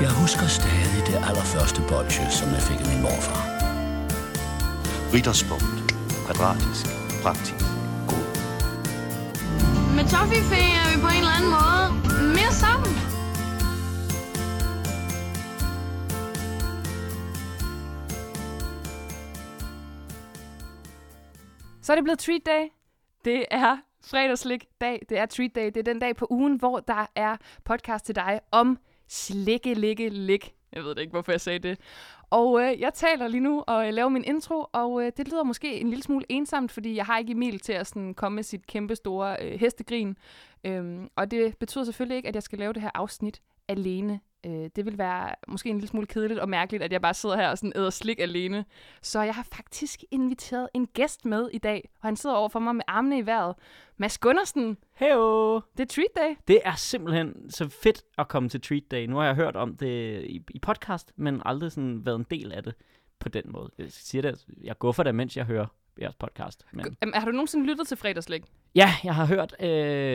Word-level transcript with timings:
Jeg 0.00 0.12
husker 0.22 0.46
stadig 0.60 1.00
det 1.06 1.16
allerførste 1.28 1.80
bolsje, 1.90 2.30
som 2.38 2.48
jeg 2.56 2.62
fik 2.68 2.80
af 2.84 2.88
min 2.92 3.02
morfar. 3.06 3.42
Ritterspunkt. 5.14 5.78
Kvadratisk. 6.26 6.84
Praktisk. 7.22 7.64
God. 8.10 8.26
Med 9.96 10.04
Toffifee 10.12 10.68
er 10.80 10.86
vi 10.92 10.96
på 11.04 11.10
en 11.16 11.22
eller 11.24 11.36
anden 11.38 11.52
måde 11.58 11.84
mere 12.38 12.52
sammen. 12.64 12.92
Så 21.84 21.92
er 21.92 21.96
det 21.96 22.04
blevet 22.04 22.18
treat 22.18 22.42
day. 22.46 22.64
Det 23.24 23.44
er 23.50 23.76
fredagslik 24.10 24.64
dag. 24.80 25.02
Det 25.08 25.18
er 25.18 25.26
treat 25.26 25.54
day. 25.54 25.66
Det 25.66 25.76
er 25.76 25.82
den 25.82 25.98
dag 25.98 26.16
på 26.16 26.26
ugen, 26.30 26.56
hvor 26.56 26.80
der 26.80 27.06
er 27.14 27.36
podcast 27.64 28.04
til 28.06 28.14
dig 28.14 28.40
om 28.50 28.78
slikke, 29.08 29.74
likke, 29.74 30.08
lik. 30.08 30.54
Jeg 30.72 30.84
ved 30.84 30.98
ikke, 30.98 31.10
hvorfor 31.10 31.32
jeg 31.32 31.40
sagde 31.40 31.58
det. 31.58 31.78
Og 32.30 32.62
øh, 32.62 32.80
jeg 32.80 32.94
taler 32.94 33.28
lige 33.28 33.40
nu 33.40 33.64
og 33.66 33.86
øh, 33.86 33.94
laver 33.94 34.08
min 34.08 34.24
intro, 34.24 34.66
og 34.72 35.02
øh, 35.02 35.12
det 35.16 35.28
lyder 35.28 35.42
måske 35.42 35.80
en 35.80 35.88
lille 35.88 36.02
smule 36.02 36.24
ensomt, 36.28 36.72
fordi 36.72 36.96
jeg 36.96 37.06
har 37.06 37.18
ikke 37.18 37.32
Emil 37.32 37.58
til 37.60 37.72
at 37.72 37.86
sådan, 37.86 38.14
komme 38.14 38.36
med 38.36 38.42
sit 38.42 38.66
kæmpe 38.66 38.96
store 38.96 39.36
øh, 39.42 39.60
hestegrin. 39.60 40.16
Øhm, 40.64 41.08
og 41.16 41.30
det 41.30 41.56
betyder 41.58 41.84
selvfølgelig 41.84 42.16
ikke, 42.16 42.28
at 42.28 42.34
jeg 42.34 42.42
skal 42.42 42.58
lave 42.58 42.72
det 42.72 42.82
her 42.82 42.90
afsnit 42.94 43.42
alene. 43.68 44.20
Øh, 44.46 44.70
det 44.76 44.84
vil 44.84 44.98
være 44.98 45.34
måske 45.48 45.68
en 45.68 45.76
lille 45.76 45.88
smule 45.88 46.06
kedeligt 46.06 46.40
og 46.40 46.48
mærkeligt, 46.48 46.82
at 46.82 46.92
jeg 46.92 47.02
bare 47.02 47.14
sidder 47.14 47.36
her 47.36 47.48
og 47.48 47.58
sådan 47.58 47.72
æder 47.76 47.90
slik 47.90 48.20
alene. 48.20 48.64
Så 49.02 49.22
jeg 49.22 49.34
har 49.34 49.46
faktisk 49.52 50.04
inviteret 50.10 50.68
en 50.74 50.86
gæst 50.86 51.24
med 51.24 51.48
i 51.52 51.58
dag, 51.58 51.88
og 52.00 52.08
han 52.08 52.16
sidder 52.16 52.36
over 52.36 52.48
for 52.48 52.58
mig 52.58 52.76
med 52.76 52.84
armene 52.88 53.18
i 53.18 53.26
vejret. 53.26 53.54
Mads 53.96 54.18
Gundersen, 54.18 54.76
Heyo! 54.94 55.54
det 55.76 55.82
er 55.82 55.86
treat 55.86 56.16
day. 56.16 56.34
Det 56.48 56.60
er 56.64 56.74
simpelthen 56.74 57.50
så 57.50 57.68
fedt 57.68 58.02
at 58.18 58.28
komme 58.28 58.48
til 58.48 58.60
Treat 58.60 58.90
Day. 58.90 59.06
Nu 59.06 59.16
har 59.16 59.24
jeg 59.24 59.34
hørt 59.34 59.56
om 59.56 59.76
det 59.76 60.22
i, 60.24 60.42
i 60.50 60.58
podcast, 60.58 61.12
men 61.16 61.42
aldrig 61.44 61.72
sådan 61.72 62.06
været 62.06 62.18
en 62.18 62.26
del 62.30 62.52
af 62.52 62.62
det 62.62 62.74
på 63.18 63.28
den 63.28 63.42
måde. 63.46 63.70
Jeg 63.78 63.86
siger 63.90 64.22
det, 64.22 64.46
jeg 64.62 64.78
går 64.78 64.92
for 64.92 65.02
det, 65.02 65.14
mens 65.14 65.36
jeg 65.36 65.44
hører 65.44 65.66
jeres 66.00 66.14
podcast. 66.14 66.66
Men... 66.72 66.96
Har 67.14 67.24
du 67.26 67.30
nogensinde 67.32 67.66
lyttet 67.66 67.86
til 67.88 67.96
fredagslik? 67.96 68.42
Ja, 68.74 68.88
jeg 69.04 69.14
har 69.14 69.26
hørt, 69.26 69.54
øh, 69.60 69.68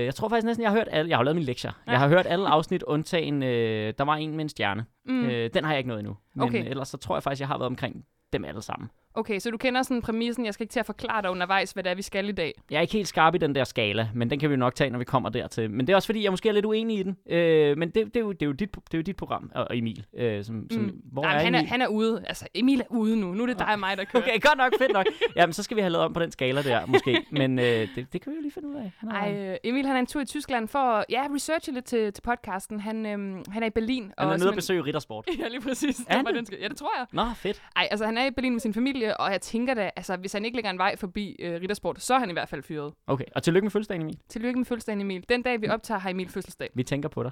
jeg 0.06 0.16
tror 0.16 0.30
faktisk 0.30 0.46
næsten, 0.46 0.64
jeg 0.64 0.72
har 0.72 0.78
hørt 0.78 0.88
alle, 0.92 1.10
jeg 1.10 1.18
har 1.18 1.24
lavet 1.24 1.36
mine 1.36 1.46
lektier. 1.46 1.72
Ja. 1.88 1.92
Jeg 1.92 2.00
har 2.00 2.08
hørt 2.08 2.26
alle 2.30 2.48
afsnit, 2.48 2.84
undtagen, 2.84 3.44
øh, 3.44 3.94
der 3.98 4.04
var 4.04 4.16
en 4.16 4.32
med 4.32 4.42
en 4.42 4.50
stjerne. 4.50 4.86
Mm. 5.06 5.26
Øh, 5.26 5.50
den 5.54 5.64
har 5.64 5.72
jeg 5.72 5.78
ikke 5.78 5.88
nået 5.88 6.00
endnu. 6.00 6.18
Men 6.34 6.44
Okay. 6.44 6.70
ellers 6.70 6.88
så 6.88 6.98
tror 6.98 7.16
jeg 7.16 7.24
faktisk, 7.24 7.40
jeg 7.40 7.48
har 7.48 7.58
været 7.58 7.68
omkring 7.68 8.06
dem 8.34 8.46
alle 8.46 8.62
sammen. 8.62 8.90
Okay, 9.14 9.40
så 9.40 9.52
du 9.52 9.58
kender 9.58 9.84
sådan 9.84 10.02
præmissen. 10.02 10.46
Jeg 10.46 10.54
skal 10.54 10.64
ikke 10.64 10.72
til 10.72 10.80
at 10.80 10.86
forklare 10.86 11.22
dig 11.22 11.32
undervejs, 11.32 11.72
hvad 11.72 11.84
det 11.84 11.90
er, 11.90 11.96
vi 11.96 12.02
skal 12.02 12.30
i 12.30 12.32
dag. 12.32 12.54
Jeg 12.72 12.78
er 12.78 12.82
ikke 12.82 12.94
helt 12.94 13.08
skarp 13.08 13.36
i 13.36 13.38
den 13.38 13.56
der 13.56 13.64
skala, 13.64 14.10
men 14.16 14.30
den 14.30 14.40
kan 14.40 14.50
vi 14.50 14.56
nok 14.56 14.76
tage, 14.76 14.90
når 14.90 15.00
vi 15.00 15.06
kommer 15.06 15.30
dertil. 15.30 15.72
Men 15.72 15.88
det 15.88 15.94
er 15.94 15.96
også 15.96 16.06
fordi, 16.06 16.24
jeg 16.24 16.32
måske 16.32 16.50
er 16.50 16.54
lidt 16.54 16.66
uenig 16.66 17.00
i 17.00 17.04
den. 17.04 17.18
Øh, 17.30 17.78
men 17.78 17.90
det, 17.90 18.06
det, 18.06 18.16
er 18.16 18.20
jo, 18.20 18.32
det, 18.32 18.42
er 18.42 18.46
jo 18.46 18.52
dit, 18.52 18.76
det 18.76 18.94
er 18.94 18.98
jo 18.98 19.02
dit 19.02 19.16
program, 19.16 19.52
og 19.56 19.68
og 19.72 19.78
Emil. 19.78 20.06
Øh, 20.18 20.44
som, 20.44 20.68
som, 20.72 20.82
Mm. 20.82 21.02
Hvor 21.12 21.22
Nej, 21.22 21.36
er 21.36 21.40
han, 21.40 21.56
er, 21.56 21.60
Emil? 21.60 21.70
han 21.70 21.82
er 21.82 21.88
ude. 21.88 22.24
Altså, 22.28 22.48
Emil 22.54 22.80
er 22.80 22.86
ude 22.90 23.20
nu. 23.20 23.34
Nu 23.34 23.44
er 23.44 23.48
det 23.48 23.60
dig 23.60 23.68
og 23.74 23.80
mig, 23.80 23.98
der 23.98 24.04
kører. 24.04 24.24
Okay, 24.24 24.42
godt 24.42 24.58
nok, 24.58 24.74
fedt 24.78 24.94
nok. 24.94 25.06
Jamen, 25.36 25.54
så 25.54 25.64
skal 25.64 25.78
vi 25.78 25.82
have 25.82 25.90
lavet 25.92 26.06
om 26.06 26.14
på 26.14 26.20
den 26.20 26.32
skala 26.32 26.62
der, 26.62 26.86
måske. 26.86 27.26
Men 27.32 27.60
øh, 27.60 27.66
det, 27.66 28.14
det 28.14 28.22
kan 28.22 28.32
vi 28.32 28.36
jo 28.36 28.42
lige 28.42 28.52
finde 28.52 28.70
ud 28.70 28.76
af. 28.76 28.92
Han 28.98 29.10
er, 29.10 29.14
Ej, 29.14 29.52
øh, 29.52 29.58
Emil 29.64 29.86
han 29.86 29.96
er 29.96 30.00
en 30.00 30.06
tur 30.08 30.22
i 30.22 30.26
Tyskland 30.26 30.68
for 30.68 30.80
at 30.80 31.06
ja, 31.10 31.26
researche 31.36 31.74
lidt 31.74 31.86
til, 31.86 32.14
til 32.14 32.22
podcasten. 32.22 32.80
Han, 32.80 33.06
øhm, 33.06 33.44
han 33.52 33.64
er 33.64 33.68
i 33.68 33.70
Berlin. 33.70 34.12
han 34.18 34.30
er 34.30 34.38
nede 34.38 34.50
og 34.50 34.56
besøge 34.56 34.82
Rittersport. 34.82 35.28
Ja, 35.40 35.48
lige 35.48 35.62
præcis. 35.62 36.00
Er 36.08 36.16
han 36.16 36.26
den 36.36 36.46
skal... 36.46 36.58
Ja, 36.62 36.68
det 36.68 36.78
tror 36.78 36.92
jeg. 36.98 37.06
Nå, 37.12 37.24
fedt. 37.36 37.62
Ej, 37.76 37.88
altså 37.92 38.06
han 38.06 38.18
er 38.18 38.26
i 38.26 38.32
Berlin 38.32 38.52
med 38.52 38.60
sin 38.60 38.74
familie, 38.74 39.01
og 39.20 39.32
jeg 39.32 39.42
tænker 39.42 39.74
da, 39.74 39.92
altså 39.96 40.16
hvis 40.18 40.34
han 40.34 40.46
ikke 40.46 40.58
lægger 40.58 40.72
en 40.72 40.78
vej 40.78 40.96
forbi 40.96 41.36
øh, 41.40 41.62
Rittersport, 41.62 42.02
så 42.02 42.14
er 42.14 42.20
han 42.20 42.30
i 42.30 42.34
hvert 42.34 42.50
fald 42.50 42.64
fyret. 42.64 42.94
Okay, 43.08 43.26
og 43.36 43.44
tillykke 43.44 43.66
med 43.66 43.72
fødselsdagen, 43.72 44.02
Emil. 44.02 44.20
Tillykke 44.30 44.58
med 44.60 44.66
fødselsdagen, 44.66 45.02
Emil. 45.02 45.26
Den 45.30 45.42
dag, 45.42 45.62
vi 45.62 45.68
optager, 45.68 45.98
har 46.00 46.10
Emil 46.10 46.30
fødselsdag. 46.30 46.70
Vi 46.74 46.84
tænker 46.84 47.10
på 47.10 47.24
dig 47.24 47.32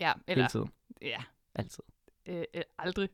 Ja, 0.00 0.12
hele 0.12 0.22
eller... 0.28 0.48
tiden. 0.48 0.70
Ja, 1.02 1.18
Altid. 1.54 1.84
øh, 2.28 2.44
øh, 2.54 2.62
aldrig. 2.78 3.08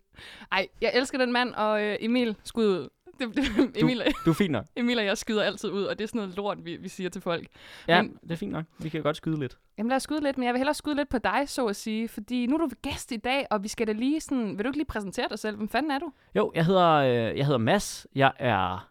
Ej, 0.53 0.69
jeg 0.81 0.91
elsker 0.95 1.19
den 1.19 1.33
mand, 1.33 1.55
og 1.55 1.83
øh, 1.83 1.97
Emil, 2.01 2.37
skud 2.45 2.67
ud. 2.67 2.89
Det, 3.21 3.37
det, 3.37 3.71
Emil, 3.82 4.03
Du 4.25 4.31
er 4.31 4.34
fint 4.34 4.50
nok. 4.53 4.65
Emil 4.77 4.99
og 4.99 5.04
jeg 5.04 5.19
skyder 5.19 5.43
altid 5.43 5.71
ud, 5.71 5.82
og 5.84 5.99
det 5.99 6.04
er 6.04 6.09
sådan 6.09 6.19
noget 6.19 6.37
lort, 6.37 6.65
vi, 6.65 6.77
vi 6.77 6.88
siger 6.88 7.10
til 7.10 7.22
folk. 7.22 7.47
Ja, 7.88 8.03
Men- 8.03 8.19
det 8.22 8.31
er 8.32 8.37
fint 8.37 8.53
nok. 8.53 8.65
Vi 8.78 8.88
kan 8.88 9.03
godt 9.03 9.16
skyde 9.16 9.38
lidt. 9.41 9.59
Jamen 9.78 9.88
lad 9.88 9.97
os 9.97 10.03
skyde 10.03 10.21
lidt, 10.22 10.38
men 10.38 10.44
jeg 10.47 10.54
vil 10.54 10.59
hellere 10.59 10.75
skyde 10.75 10.94
lidt 10.97 11.09
på 11.09 11.19
dig, 11.19 11.43
så 11.47 11.66
at 11.66 11.76
sige, 11.76 12.09
fordi 12.09 12.47
nu 12.47 12.55
er 12.55 12.59
du 12.59 12.69
gæst 12.82 13.12
i 13.12 13.16
dag, 13.16 13.47
og 13.50 13.62
vi 13.62 13.69
skal 13.69 13.87
da 13.87 13.93
lige 13.93 14.21
sådan, 14.21 14.56
vil 14.59 14.65
du 14.65 14.69
ikke 14.69 14.78
lige 14.78 14.87
præsentere 14.87 15.26
dig 15.31 15.38
selv? 15.38 15.56
Hvem 15.56 15.69
fanden 15.69 15.91
er 15.91 15.99
du? 15.99 16.12
Jo, 16.34 16.53
jeg 16.55 16.66
hedder, 16.66 16.91
øh, 16.93 17.38
jeg 17.38 17.47
hedder 17.47 17.59
Mads. 17.59 18.06
Jeg 18.15 18.32
er 18.38 18.88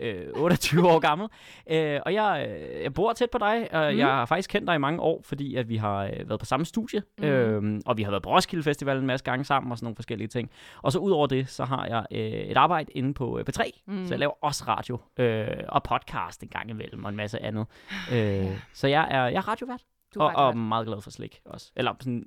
øh, 0.00 0.26
28 0.34 0.88
år 0.90 0.98
gammel. 0.98 1.28
Øh, 1.70 2.00
og 2.06 2.14
jeg, 2.14 2.46
øh, 2.48 2.82
jeg 2.82 2.94
bor 2.94 3.12
tæt 3.12 3.30
på 3.30 3.38
dig, 3.38 3.68
og 3.74 3.92
Mm. 3.92 3.98
jeg 3.98 4.06
har 4.06 4.26
faktisk 4.26 4.50
kendt 4.50 4.66
dig 4.68 4.74
i 4.74 4.78
mange 4.78 5.00
år, 5.00 5.20
fordi 5.24 5.56
at 5.56 5.68
vi 5.68 5.76
har 5.76 6.04
øh, 6.04 6.28
været 6.28 6.40
på 6.40 6.46
samme 6.46 6.66
studie. 6.66 7.02
Mm. 7.18 7.24
Øh, 7.24 7.80
og 7.86 7.96
vi 7.96 8.02
har 8.02 8.10
været 8.10 8.22
på 8.22 8.30
Roskilde 8.30 8.62
Festival 8.64 8.98
en 8.98 9.06
masse 9.06 9.24
gange 9.24 9.44
sammen 9.44 9.72
og 9.72 9.78
sådan 9.78 9.84
nogle 9.86 9.96
forskellige 9.96 10.28
ting. 10.28 10.50
Og 10.82 10.92
så 10.92 10.98
ud 10.98 11.10
over 11.10 11.26
det, 11.26 11.48
så 11.48 11.64
har 11.64 11.86
jeg 11.86 12.06
øh, 12.12 12.20
et 12.20 12.56
arbejde 12.56 12.92
inde 12.92 13.14
på 13.14 13.38
øh, 13.38 13.44
P3. 13.50 13.70
Mm. 13.86 14.06
Så 14.06 14.14
jeg 14.14 14.18
laver 14.18 14.44
også 14.44 14.64
radio 14.68 14.98
øh, 15.18 15.46
og 15.68 15.82
podcast 15.82 16.42
en 16.42 16.48
gang 16.48 16.70
imellem 16.70 17.04
og 17.04 17.10
en 17.10 17.16
masse 17.16 17.42
andet. 17.42 17.66
Øh, 18.12 18.46
så 18.72 18.86
jeg 18.88 19.06
er, 19.10 19.22
jeg 19.24 19.36
er 19.36 19.48
radiovært. 19.48 19.82
Du 20.14 20.20
og, 20.20 20.32
og 20.46 20.56
meget 20.56 20.86
glad 20.86 21.00
for 21.00 21.10
slik 21.10 21.40
også. 21.44 21.70
Eller 21.76 21.94
sådan, 22.00 22.22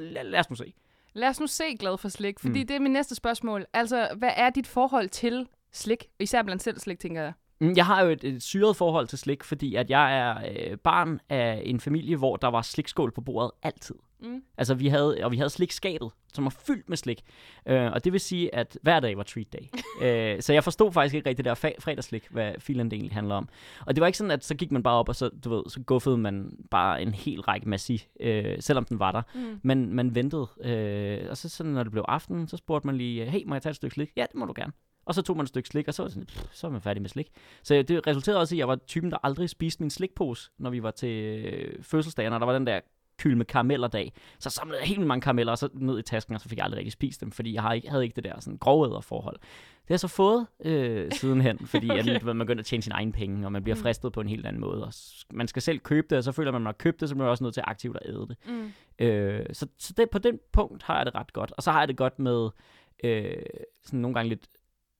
lad, 0.00 0.24
lad 0.24 0.40
os 0.40 0.50
nu 0.50 0.56
se. 0.56 0.72
Lad 1.14 1.28
os 1.28 1.40
nu 1.40 1.46
se 1.46 1.64
glad 1.78 1.98
for 1.98 2.08
slik, 2.08 2.40
fordi 2.40 2.60
Mm. 2.60 2.66
det 2.66 2.76
er 2.76 2.80
mit 2.80 2.90
næste 2.92 3.14
spørgsmål. 3.14 3.66
Altså, 3.72 4.08
hvad 4.16 4.30
er 4.36 4.50
dit 4.50 4.66
forhold 4.66 5.08
til 5.08 5.46
slik? 5.76 6.06
Især 6.20 6.42
blandt 6.42 6.62
selv 6.62 6.78
slik, 6.78 6.98
tænker 6.98 7.22
jeg. 7.22 7.32
Mm, 7.60 7.72
Jeg 7.76 7.86
har 7.86 8.02
jo 8.02 8.10
et, 8.10 8.24
et 8.24 8.42
syret 8.42 8.76
forhold 8.76 9.06
til 9.06 9.18
slik, 9.18 9.44
fordi 9.44 9.74
at 9.74 9.90
jeg 9.90 10.18
er 10.18 10.36
øh, 10.70 10.76
barn 10.78 11.20
af 11.28 11.62
en 11.64 11.80
familie, 11.80 12.16
hvor 12.16 12.36
der 12.36 12.48
var 12.48 12.62
slikskål 12.62 13.12
på 13.12 13.20
bordet 13.20 13.50
altid. 13.62 13.94
Mm. 14.22 14.42
Altså 14.58 14.74
vi 14.74 14.88
havde, 14.88 15.18
og 15.22 15.30
vi 15.32 15.36
havde 15.36 15.50
slikskabet, 15.50 16.10
som 16.32 16.44
var 16.44 16.50
fyldt 16.66 16.88
med 16.88 16.96
slik. 16.96 17.22
Øh, 17.66 17.92
og 17.92 18.04
det 18.04 18.12
vil 18.12 18.20
sige, 18.20 18.54
at 18.54 18.78
hver 18.82 19.00
dag 19.00 19.16
var 19.16 19.22
treat 19.22 19.46
day. 19.52 19.58
øh, 20.36 20.42
så 20.42 20.52
jeg 20.52 20.64
forstod 20.64 20.92
faktisk 20.92 21.14
ikke 21.14 21.28
rigtig 21.28 21.44
det 21.44 21.50
der 21.62 21.68
fa- 21.68 21.80
fredagslik, 21.80 22.26
hvad 22.30 22.52
filen 22.58 22.92
egentlig 22.92 23.12
handler 23.12 23.34
om. 23.34 23.48
Og 23.86 23.96
det 23.96 24.00
var 24.00 24.06
ikke 24.06 24.18
sådan, 24.18 24.30
at 24.30 24.44
så 24.44 24.54
gik 24.54 24.72
man 24.72 24.82
bare 24.82 24.94
op, 24.98 25.08
og 25.08 25.16
så, 25.16 25.28
du 25.44 25.50
ved, 25.50 25.62
så 25.68 25.80
guffede 25.80 26.18
man 26.18 26.50
bare 26.70 27.02
en 27.02 27.14
hel 27.14 27.40
række 27.40 27.68
massi, 27.68 28.06
øh, 28.20 28.56
selvom 28.60 28.84
den 28.84 28.98
var 28.98 29.12
der. 29.12 29.22
Mm. 29.34 29.60
Men 29.62 29.94
man 29.94 30.14
ventede. 30.14 30.46
Øh, 30.64 31.26
og 31.30 31.36
så 31.36 31.48
sådan, 31.48 31.72
når 31.72 31.82
det 31.82 31.92
blev 31.92 32.04
aften, 32.08 32.48
så 32.48 32.56
spurgte 32.56 32.86
man 32.86 32.96
lige, 32.96 33.24
hey, 33.30 33.40
må 33.46 33.54
jeg 33.54 33.62
tage 33.62 33.70
et 33.70 33.76
stykke 33.76 33.94
slik? 33.94 34.10
Ja, 34.16 34.22
det 34.22 34.34
må 34.34 34.44
du 34.46 34.52
gerne. 34.56 34.72
Og 35.06 35.14
så 35.14 35.22
tog 35.22 35.36
man 35.36 35.42
et 35.44 35.48
stykke 35.48 35.68
slik, 35.68 35.88
og 35.88 35.94
så 35.94 36.02
var 36.02 36.08
sådan, 36.10 36.26
pff, 36.26 36.46
så 36.52 36.66
er 36.66 36.70
man 36.70 36.80
færdig 36.80 37.02
med 37.02 37.10
slik. 37.10 37.30
Så 37.62 37.82
det 37.82 38.06
resulterede 38.06 38.40
også 38.40 38.54
i, 38.54 38.58
at 38.58 38.58
jeg 38.58 38.68
var 38.68 38.76
typen, 38.76 39.10
der 39.10 39.18
aldrig 39.22 39.50
spiste 39.50 39.82
min 39.82 39.90
slikpose, 39.90 40.50
når 40.58 40.70
vi 40.70 40.82
var 40.82 40.90
til 40.90 41.44
øh, 41.44 41.82
fødselsdagen, 41.82 42.32
og 42.32 42.40
der 42.40 42.46
var 42.46 42.52
den 42.52 42.66
der 42.66 42.80
kyld 43.18 43.34
med 43.36 43.44
karameller 43.46 43.88
dag. 43.88 44.12
Så 44.38 44.50
samlede 44.50 44.78
jeg 44.78 44.88
helt 44.88 45.06
mange 45.06 45.20
karameller, 45.20 45.52
og 45.52 45.58
så 45.58 45.68
ned 45.74 45.98
i 45.98 46.02
tasken, 46.02 46.34
og 46.34 46.40
så 46.40 46.48
fik 46.48 46.58
jeg 46.58 46.64
aldrig 46.64 46.78
rigtig 46.78 46.92
spist 46.92 47.20
dem, 47.20 47.30
fordi 47.30 47.54
jeg 47.54 47.62
har 47.62 47.72
ikke, 47.72 47.90
havde 47.90 48.04
ikke 48.04 48.16
det 48.16 48.24
der 48.24 48.40
sådan 48.40 48.58
forhold. 49.02 49.36
Det 49.38 49.88
har 49.88 49.92
jeg 49.94 50.00
så 50.00 50.08
fået 50.08 50.46
øh, 50.64 51.12
sidenhen, 51.20 51.58
fordi 51.66 51.90
okay. 51.90 52.14
At, 52.14 52.24
man 52.24 52.38
begynder 52.38 52.60
at 52.60 52.66
tjene 52.66 52.82
sine 52.82 52.94
egne 52.94 53.12
penge, 53.12 53.46
og 53.46 53.52
man 53.52 53.62
bliver 53.62 53.76
Mm. 53.76 53.82
fristet 53.82 54.12
på 54.12 54.20
en 54.20 54.28
helt 54.28 54.46
anden 54.46 54.60
måde. 54.60 54.84
Og 54.84 54.92
man 55.30 55.48
skal 55.48 55.62
selv 55.62 55.78
købe 55.78 56.06
det, 56.10 56.18
og 56.18 56.24
så 56.24 56.32
føler 56.32 56.50
man, 56.50 56.58
at 56.58 56.62
man 56.62 56.66
har 56.66 56.72
købt 56.72 57.00
det, 57.00 57.08
så 57.08 57.14
bliver 57.14 57.24
man 57.24 57.30
også 57.30 57.44
nødt 57.44 57.54
til 57.54 57.62
aktivt 57.66 57.96
at 57.96 58.08
æde 58.08 58.26
det. 58.28 58.36
Mm. 58.46 58.72
Øh, 59.06 59.46
så 59.52 59.66
så 59.78 59.92
det, 59.96 60.10
på 60.10 60.18
den 60.18 60.38
punkt 60.52 60.82
har 60.82 60.96
jeg 60.96 61.06
det 61.06 61.14
ret 61.14 61.32
godt. 61.32 61.52
Og 61.56 61.62
så 61.62 61.72
har 61.72 61.78
jeg 61.78 61.88
det 61.88 61.96
godt 61.96 62.18
med 62.18 62.48
øh, 63.04 63.36
sådan 63.84 64.00
nogle 64.00 64.14
gange 64.14 64.28
lidt... 64.28 64.46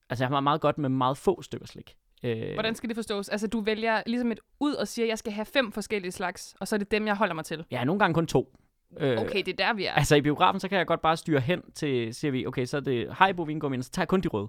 Altså 0.09 0.23
jeg 0.23 0.29
har 0.29 0.39
meget 0.39 0.61
godt 0.61 0.77
med 0.77 0.89
meget 0.89 1.17
få 1.17 1.41
stykker 1.41 1.67
slik. 1.67 1.95
Øh, 2.23 2.53
Hvordan 2.53 2.75
skal 2.75 2.89
det 2.89 2.97
forstås? 2.97 3.29
Altså, 3.29 3.47
du 3.47 3.61
vælger 3.61 4.01
ligesom 4.05 4.31
et 4.31 4.39
ud 4.59 4.73
og 4.73 4.87
siger, 4.87 5.05
at 5.05 5.09
jeg 5.09 5.17
skal 5.17 5.33
have 5.33 5.45
fem 5.45 5.71
forskellige 5.71 6.11
slags, 6.11 6.55
og 6.59 6.67
så 6.67 6.75
er 6.75 6.77
det 6.77 6.91
dem, 6.91 7.07
jeg 7.07 7.15
holder 7.15 7.33
mig 7.33 7.45
til. 7.45 7.65
Ja, 7.71 7.83
nogle 7.83 7.99
gange 7.99 8.13
kun 8.13 8.27
to. 8.27 8.57
Øh, 8.97 9.17
Okay, 9.17 9.43
det 9.45 9.47
er 9.47 9.65
der, 9.67 9.73
vi 9.73 9.85
er. 9.85 9.93
Altså 9.93 10.15
i 10.15 10.21
biografen, 10.21 10.59
så 10.59 10.67
kan 10.67 10.77
jeg 10.77 10.87
godt 10.87 11.01
bare 11.01 11.17
styre 11.17 11.39
hen 11.39 11.61
til, 11.75 12.13
siger 12.13 12.31
vi, 12.31 12.45
okay, 12.45 12.65
så 12.65 12.77
er 12.77 12.81
det 12.81 13.13
Haribo 13.13 13.43
vingummi, 13.43 13.81
så 13.81 13.89
tager 13.91 14.03
jeg 14.03 14.07
kun 14.07 14.21
de 14.21 14.27
røde. 14.27 14.47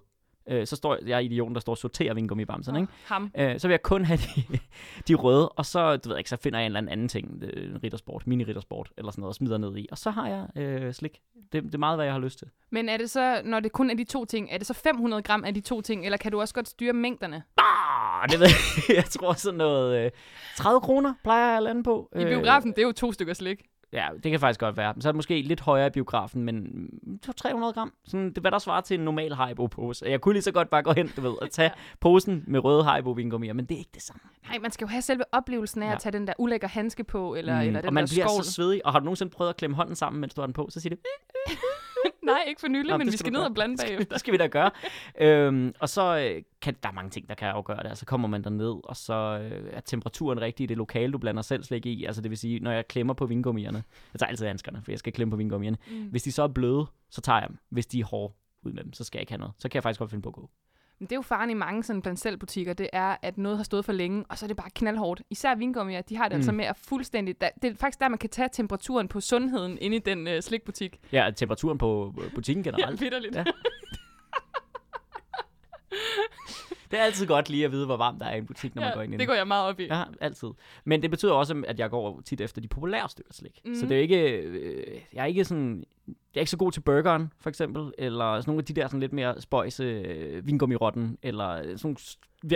Øh, 0.48 0.66
så 0.66 0.76
står 0.76 0.94
jeg, 0.94 1.08
jeg 1.08 1.14
er 1.16 1.20
idioten, 1.20 1.54
der 1.54 1.60
står 1.60 1.72
og 1.72 1.78
sorterer 1.78 2.14
vingummibamserne, 2.14 2.80
ikke? 2.80 2.92
Ham. 3.06 3.30
Øh, 3.38 3.60
så 3.60 3.68
vil 3.68 3.72
jeg 3.72 3.82
kun 3.82 4.04
have 4.04 4.16
de, 4.16 4.58
de 5.08 5.14
røde, 5.14 5.48
og 5.48 5.66
så, 5.66 5.96
du 5.96 6.08
ved 6.08 6.18
ikke, 6.18 6.30
så 6.30 6.36
finder 6.36 6.58
jeg 6.58 6.66
en 6.66 6.70
eller 6.70 6.78
anden, 6.78 6.92
anden 6.92 7.08
ting, 7.08 7.42
øh, 7.42 7.70
en 7.70 7.80
riddersport, 7.84 8.26
mini-riddersport, 8.26 8.88
eller 8.96 9.10
sådan 9.12 9.20
noget, 9.20 9.30
og 9.30 9.34
smider 9.34 9.58
ned 9.58 9.76
i. 9.76 9.88
Og 9.90 9.98
så 9.98 10.10
har 10.10 10.28
jeg 10.28 10.62
øh, 10.62 10.92
slik. 10.92 11.20
Det, 11.52 11.62
det 11.62 11.74
er 11.74 11.78
meget, 11.78 11.98
hvad 11.98 12.04
jeg 12.04 12.14
har 12.14 12.20
lyst 12.20 12.38
til. 12.38 12.48
Men 12.70 12.88
er 12.88 12.96
det 12.96 13.10
så, 13.10 13.40
når 13.44 13.60
det 13.60 13.72
kun 13.72 13.90
er 13.90 13.94
de 13.94 14.04
to 14.04 14.24
ting, 14.24 14.48
er 14.50 14.58
det 14.58 14.66
så 14.66 14.74
500 14.74 15.22
gram 15.22 15.44
af 15.44 15.54
de 15.54 15.60
to 15.60 15.80
ting, 15.80 16.04
eller 16.04 16.16
kan 16.16 16.32
du 16.32 16.40
også 16.40 16.54
godt 16.54 16.68
styre 16.68 16.92
mængderne? 16.92 17.42
Ah, 17.58 18.28
det 18.28 18.40
ved 18.40 18.46
jeg, 18.88 18.96
jeg 18.96 19.04
tror 19.04 19.32
sådan 19.32 19.58
noget, 19.58 20.04
øh, 20.04 20.10
30 20.56 20.80
kroner 20.80 21.14
plejer 21.22 21.48
jeg 21.48 21.56
at 21.56 21.62
lande 21.62 21.82
på. 21.82 22.08
I 22.16 22.24
biografen, 22.24 22.70
det 22.70 22.78
er 22.78 22.82
jo 22.86 22.92
to 22.92 23.12
stykker 23.12 23.34
slik. 23.34 23.64
Ja, 23.92 24.08
det 24.22 24.30
kan 24.30 24.40
faktisk 24.40 24.60
godt 24.60 24.76
være. 24.76 24.94
Så 25.00 25.08
er 25.08 25.12
det 25.12 25.16
måske 25.16 25.42
lidt 25.42 25.60
højere 25.60 25.86
i 25.86 25.90
biografen, 25.90 26.42
men 26.42 26.56
mm, 27.02 27.18
300 27.36 27.72
gram. 27.72 27.92
Sådan, 28.04 28.32
det 28.32 28.38
hvad 28.42 28.50
der 28.50 28.58
svarer 28.58 28.80
til 28.80 28.98
en 28.98 29.04
normal 29.04 29.32
Haribo-pose. 29.34 30.04
Jeg 30.10 30.20
kunne 30.20 30.32
lige 30.32 30.42
så 30.42 30.52
godt 30.52 30.70
bare 30.70 30.82
gå 30.82 30.92
hen, 30.92 31.08
du 31.16 31.20
ved, 31.20 31.30
og 31.42 31.50
tage 31.50 31.70
posen 32.00 32.44
med 32.46 32.64
røde 32.64 32.84
haribo 32.84 33.10
vingummier, 33.10 33.52
men 33.52 33.64
det 33.66 33.74
er 33.74 33.78
ikke 33.78 33.90
det 33.94 34.02
samme. 34.02 34.20
Nej, 34.48 34.58
man 34.58 34.70
skal 34.70 34.84
jo 34.84 34.88
have 34.88 35.02
selve 35.02 35.22
oplevelsen 35.32 35.82
af. 35.82 35.86
Ja. 35.86 35.92
at 35.92 35.98
tage 36.00 36.12
den 36.12 36.26
der 36.26 36.32
ulækker 36.38 36.68
handske 36.68 37.04
på, 37.04 37.34
eller, 37.34 37.54
Mm, 37.54 37.60
eller 37.66 37.80
den 37.80 37.88
og 37.88 37.94
man 37.94 38.04
der 38.06 38.12
bliver 38.14 38.26
skål. 38.28 38.44
så 38.44 38.52
svedig. 38.52 38.86
Og 38.86 38.92
har 38.92 38.98
du 38.98 39.04
nogensinde 39.04 39.32
prøvet 39.32 39.48
at 39.50 39.56
klemme 39.56 39.76
hånden 39.76 39.96
sammen, 39.96 40.20
mens 40.20 40.34
du 40.34 40.40
har 40.40 40.46
den 40.46 40.52
på, 40.54 40.68
så 40.70 40.80
siger 40.80 40.94
det... 40.94 40.98
Nej, 42.22 42.44
ikke 42.48 42.60
for 42.60 42.68
nylig, 42.68 42.90
Nå, 42.90 42.96
men 42.96 43.06
vi 43.06 43.16
skal 43.16 43.32
ned 43.32 43.40
og 43.40 43.54
blande 43.54 43.76
bagefter. 43.76 44.04
Det 44.04 44.20
skal 44.20 44.32
vi 44.32 44.38
da 44.38 44.46
gøre. 44.46 44.70
øhm, 45.20 45.74
og 45.80 45.88
så 45.88 46.18
øh, 46.18 46.42
kan 46.60 46.76
der 46.82 46.88
er 46.88 46.92
mange 46.92 47.10
ting, 47.10 47.28
der 47.28 47.34
kan 47.34 47.48
afgøre 47.48 47.82
det. 47.82 47.88
Altså 47.88 48.06
kommer 48.06 48.28
man 48.28 48.44
derned, 48.44 48.80
og 48.84 48.96
så 48.96 49.14
øh, 49.42 49.70
er 49.72 49.80
temperaturen 49.80 50.40
rigtig 50.40 50.64
i 50.64 50.66
det 50.66 50.76
lokale, 50.76 51.12
du 51.12 51.18
blander 51.18 51.42
selv 51.42 51.64
slik 51.64 51.86
i. 51.86 52.04
Altså 52.04 52.22
det 52.22 52.30
vil 52.30 52.38
sige, 52.38 52.60
når 52.60 52.70
jeg 52.70 52.88
klemmer 52.88 53.14
på 53.14 53.26
vingummierne, 53.26 53.82
jeg 54.12 54.18
tager 54.18 54.28
altid 54.30 54.46
handskerne, 54.46 54.82
for 54.84 54.92
jeg 54.92 54.98
skal 54.98 55.12
klemme 55.12 55.30
på 55.30 55.36
vingummierne. 55.36 55.76
Mm. 55.90 56.02
Hvis 56.02 56.22
de 56.22 56.32
så 56.32 56.42
er 56.42 56.48
bløde, 56.48 56.86
så 57.10 57.20
tager 57.20 57.38
jeg 57.40 57.48
dem. 57.48 57.58
Hvis 57.68 57.86
de 57.86 58.00
er 58.00 58.04
hårde 58.04 58.34
ud 58.62 58.72
med 58.72 58.84
dem, 58.84 58.92
så 58.92 59.04
skal 59.04 59.18
jeg 59.18 59.22
ikke 59.22 59.32
have 59.32 59.38
noget. 59.38 59.54
Så 59.58 59.68
kan 59.68 59.76
jeg 59.76 59.82
faktisk 59.82 59.98
godt 59.98 60.10
finde 60.10 60.22
på 60.22 60.28
at 60.28 60.34
gå. 60.34 60.50
Men 61.00 61.06
det 61.06 61.12
er 61.12 61.16
jo 61.16 61.22
faren 61.22 61.50
i 61.50 61.54
mange 61.54 61.82
sådan 61.82 62.02
blandt 62.02 62.20
selv 62.20 62.36
butikker, 62.36 62.72
det 62.72 62.88
er, 62.92 63.16
at 63.22 63.38
noget 63.38 63.56
har 63.56 63.64
stået 63.64 63.84
for 63.84 63.92
længe, 63.92 64.24
og 64.28 64.38
så 64.38 64.46
er 64.46 64.48
det 64.48 64.56
bare 64.56 64.70
knaldhårdt. 64.74 65.22
Især 65.30 65.54
vingummier, 65.54 66.00
de 66.02 66.16
har 66.16 66.24
det 66.24 66.32
mm. 66.32 66.38
altså 66.38 66.50
Mm. 66.52 66.56
med 66.56 66.64
at 66.64 66.76
fuldstændig... 66.76 67.40
Det 67.40 67.50
er 67.64 67.74
faktisk 67.74 68.00
der, 68.00 68.08
man 68.08 68.18
kan 68.18 68.30
tage 68.30 68.48
temperaturen 68.52 69.08
på 69.08 69.20
sundheden 69.20 69.78
inde 69.80 69.96
i 69.96 70.00
den 70.00 70.26
øh, 70.28 70.42
slikbutik. 70.42 71.00
Ja, 71.12 71.30
temperaturen 71.36 71.78
på 71.78 72.14
øh, 72.24 72.34
butikken 72.34 72.64
generelt. 72.64 73.00
Ja, 73.00 73.04
vidderligt. 73.04 73.36
Ja. 73.36 73.44
Det 76.90 76.98
er 76.98 77.02
altid 77.04 77.26
godt 77.26 77.48
lige 77.50 77.64
at 77.64 77.72
vide, 77.72 77.86
hvor 77.86 77.96
varmt 77.96 78.20
der 78.20 78.26
er 78.26 78.34
i 78.34 78.38
en 78.38 78.46
butik, 78.46 78.74
når 78.74 78.82
man 78.82 78.94
går 78.94 79.02
ind 79.02 79.14
i 79.14 79.16
det 79.16 79.26
går 79.26 79.34
jeg 79.34 79.46
meget 79.48 79.66
op 79.68 79.80
i. 79.80 79.84
Ja, 79.84 80.02
altid. 80.20 80.48
Men 80.84 81.02
det 81.02 81.10
betyder 81.10 81.32
også, 81.32 81.62
at 81.68 81.78
jeg 81.78 81.90
går 81.90 82.20
tit 82.24 82.40
efter 82.40 82.60
de 82.60 82.68
populære 82.68 83.08
stykker 83.08 83.32
slik. 83.32 83.60
Mm. 83.64 83.74
Så 83.74 83.80
Mhm. 83.80 83.88
det 83.88 83.96
er 83.98 84.02
ikke, 84.02 84.30
øh, 84.38 85.00
jeg 85.12 85.22
er 85.22 85.26
ikke 85.26 85.44
sådan, 85.44 85.84
jeg 86.06 86.14
er 86.34 86.40
ikke 86.40 86.50
så 86.50 86.56
god 86.56 86.72
til 86.72 86.80
burgeren, 86.80 87.32
for 87.40 87.48
eksempel, 87.50 87.92
eller 87.98 88.40
sådan 88.40 88.50
nogle 88.50 88.60
af 88.60 88.64
de 88.64 88.72
der 88.72 88.86
sådan 88.86 89.00
lidt 89.00 89.12
mere 89.12 89.40
spøjse 89.40 89.84
øh, 89.84 90.46
vingummirotten, 90.46 91.18
eller 91.22 91.62
sådan 91.62 91.78
nogle 91.82 91.96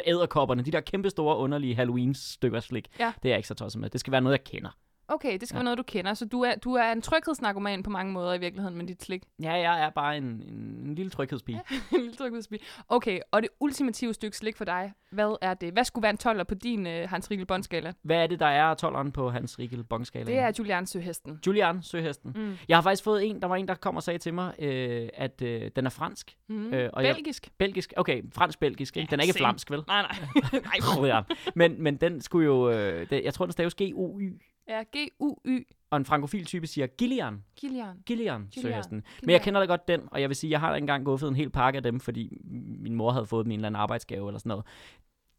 æderkopperne, 0.06 0.62
de 0.62 0.70
der 0.70 0.80
kæmpe 0.80 1.10
store, 1.10 1.36
underlige 1.36 1.74
Halloween-stykker 1.74 2.60
slik. 2.60 2.88
Ja. 2.98 3.12
Det 3.22 3.28
er 3.28 3.32
jeg 3.32 3.36
ikke 3.38 3.48
så 3.48 3.54
tosset 3.54 3.80
med. 3.80 3.90
Det 3.90 4.00
skal 4.00 4.10
være 4.12 4.20
noget, 4.20 4.38
jeg 4.38 4.44
kender. 4.44 4.70
Okay, 5.08 5.38
det 5.38 5.48
skal 5.48 5.54
Ja. 5.54 5.58
være 5.58 5.64
noget, 5.64 5.78
du 5.78 5.82
kender. 5.82 6.14
Så 6.14 6.24
du 6.24 6.40
er, 6.40 6.54
du 6.54 6.74
er 6.74 6.92
en 6.92 7.02
tryghedsnarkoman 7.02 7.82
på 7.82 7.90
mange 7.90 8.12
måder 8.12 8.34
i 8.34 8.38
virkeligheden 8.38 8.76
med 8.78 8.86
dit 8.86 9.02
slik. 9.02 9.22
Ja, 9.42 9.52
jeg 9.52 9.82
er 9.84 9.90
bare 9.90 10.16
en, 10.16 10.24
en, 10.24 10.54
en 10.86 10.94
lille 10.94 11.10
tryghedspige. 11.10 11.60
en 11.92 12.00
lille 12.00 12.14
tryghedsbil. 12.14 12.60
Okay, 12.88 13.20
og 13.30 13.42
det 13.42 13.48
ultimative 13.60 14.14
stykke 14.14 14.36
slik 14.36 14.56
for 14.56 14.64
dig, 14.64 14.92
hvad 15.10 15.36
er 15.42 15.54
det? 15.54 15.72
Hvad 15.72 15.84
skulle 15.84 16.02
være 16.02 16.34
en 16.34 16.40
12'er 16.40 16.44
på 16.44 16.54
din 16.54 16.86
uh, 16.86 16.92
Hans 16.92 17.30
Riegel 17.30 17.46
båndskala? 17.46 17.92
Hvad 18.02 18.16
er 18.22 18.26
det, 18.26 18.40
der 18.40 18.46
er 18.46 18.74
12'eren 18.84 19.10
på 19.10 19.30
hans 19.30 19.58
Riegel 19.58 19.84
bongskala? 19.84 20.24
Det 20.24 20.38
er 20.38 20.52
Julian 20.58 20.86
Søhesten. 20.86 21.38
Julian 21.46 21.82
Søhesten. 21.82 22.32
Mm. 22.36 22.56
Jeg 22.68 22.76
har 22.76 22.82
faktisk 22.82 23.04
fået 23.04 23.24
en, 23.30 23.42
der 23.42 23.48
var 23.48 23.56
en, 23.56 23.68
der 23.68 23.74
kom 23.74 23.96
og 23.96 24.02
sagde 24.02 24.18
til 24.18 24.34
mig, 24.34 24.52
øh, 24.58 25.08
at 25.14 25.42
øh, 25.42 25.70
den 25.76 25.86
er 25.86 25.90
fransk. 25.90 26.36
Mm. 26.48 26.72
Øh, 26.74 26.90
og 26.92 27.04
jeg- 27.04 27.14
Belgisk? 27.14 27.50
Belgisk. 27.58 27.92
Okay, 27.96 28.22
fransk-belgisk. 28.32 28.96
Ikke? 28.96 29.10
Den 29.10 29.18
er 29.20 29.22
ikke 29.24 29.34
flamsk, 29.34 29.70
vel? 29.70 29.82
Nej, 29.86 30.02
nej. 30.02 30.16
nej. 31.00 31.06
ja. 31.08 31.20
men, 31.54 31.82
men 31.82 31.96
den 31.96 32.20
skulle 32.20 32.46
jo... 32.46 32.70
Øh, 32.70 33.10
det, 33.10 33.24
jeg 33.24 33.34
tror, 33.34 33.44
den 33.46 33.52
staves 33.52 33.74
G-U-Y. 33.74 34.38
Ja, 34.68 34.82
G-U-Y. 34.96 35.66
Og 35.90 35.96
en 35.96 36.04
frankofil 36.04 36.44
type 36.44 36.66
siger 36.66 36.86
Gillian. 36.86 37.44
Gillian. 37.56 38.02
Gillian, 38.06 38.48
Gillian. 38.52 38.84
Men 39.22 39.30
jeg 39.30 39.42
kender 39.42 39.60
da 39.60 39.66
godt 39.66 39.88
den, 39.88 40.08
og 40.10 40.20
jeg 40.20 40.28
vil 40.28 40.36
sige, 40.36 40.50
jeg 40.50 40.60
har 40.60 40.70
da 40.70 40.76
engang 40.76 41.04
guffet 41.04 41.28
en 41.28 41.36
hel 41.36 41.50
pakke 41.50 41.76
af 41.76 41.82
dem, 41.82 42.00
fordi 42.00 42.36
min 42.78 42.94
mor 42.94 43.10
havde 43.10 43.26
fået 43.26 43.46
i 43.46 43.48
en 43.48 43.52
eller 43.52 43.66
anden 43.66 43.80
arbejdsgave 43.80 44.28
eller 44.28 44.38
sådan 44.38 44.48
noget. 44.48 44.66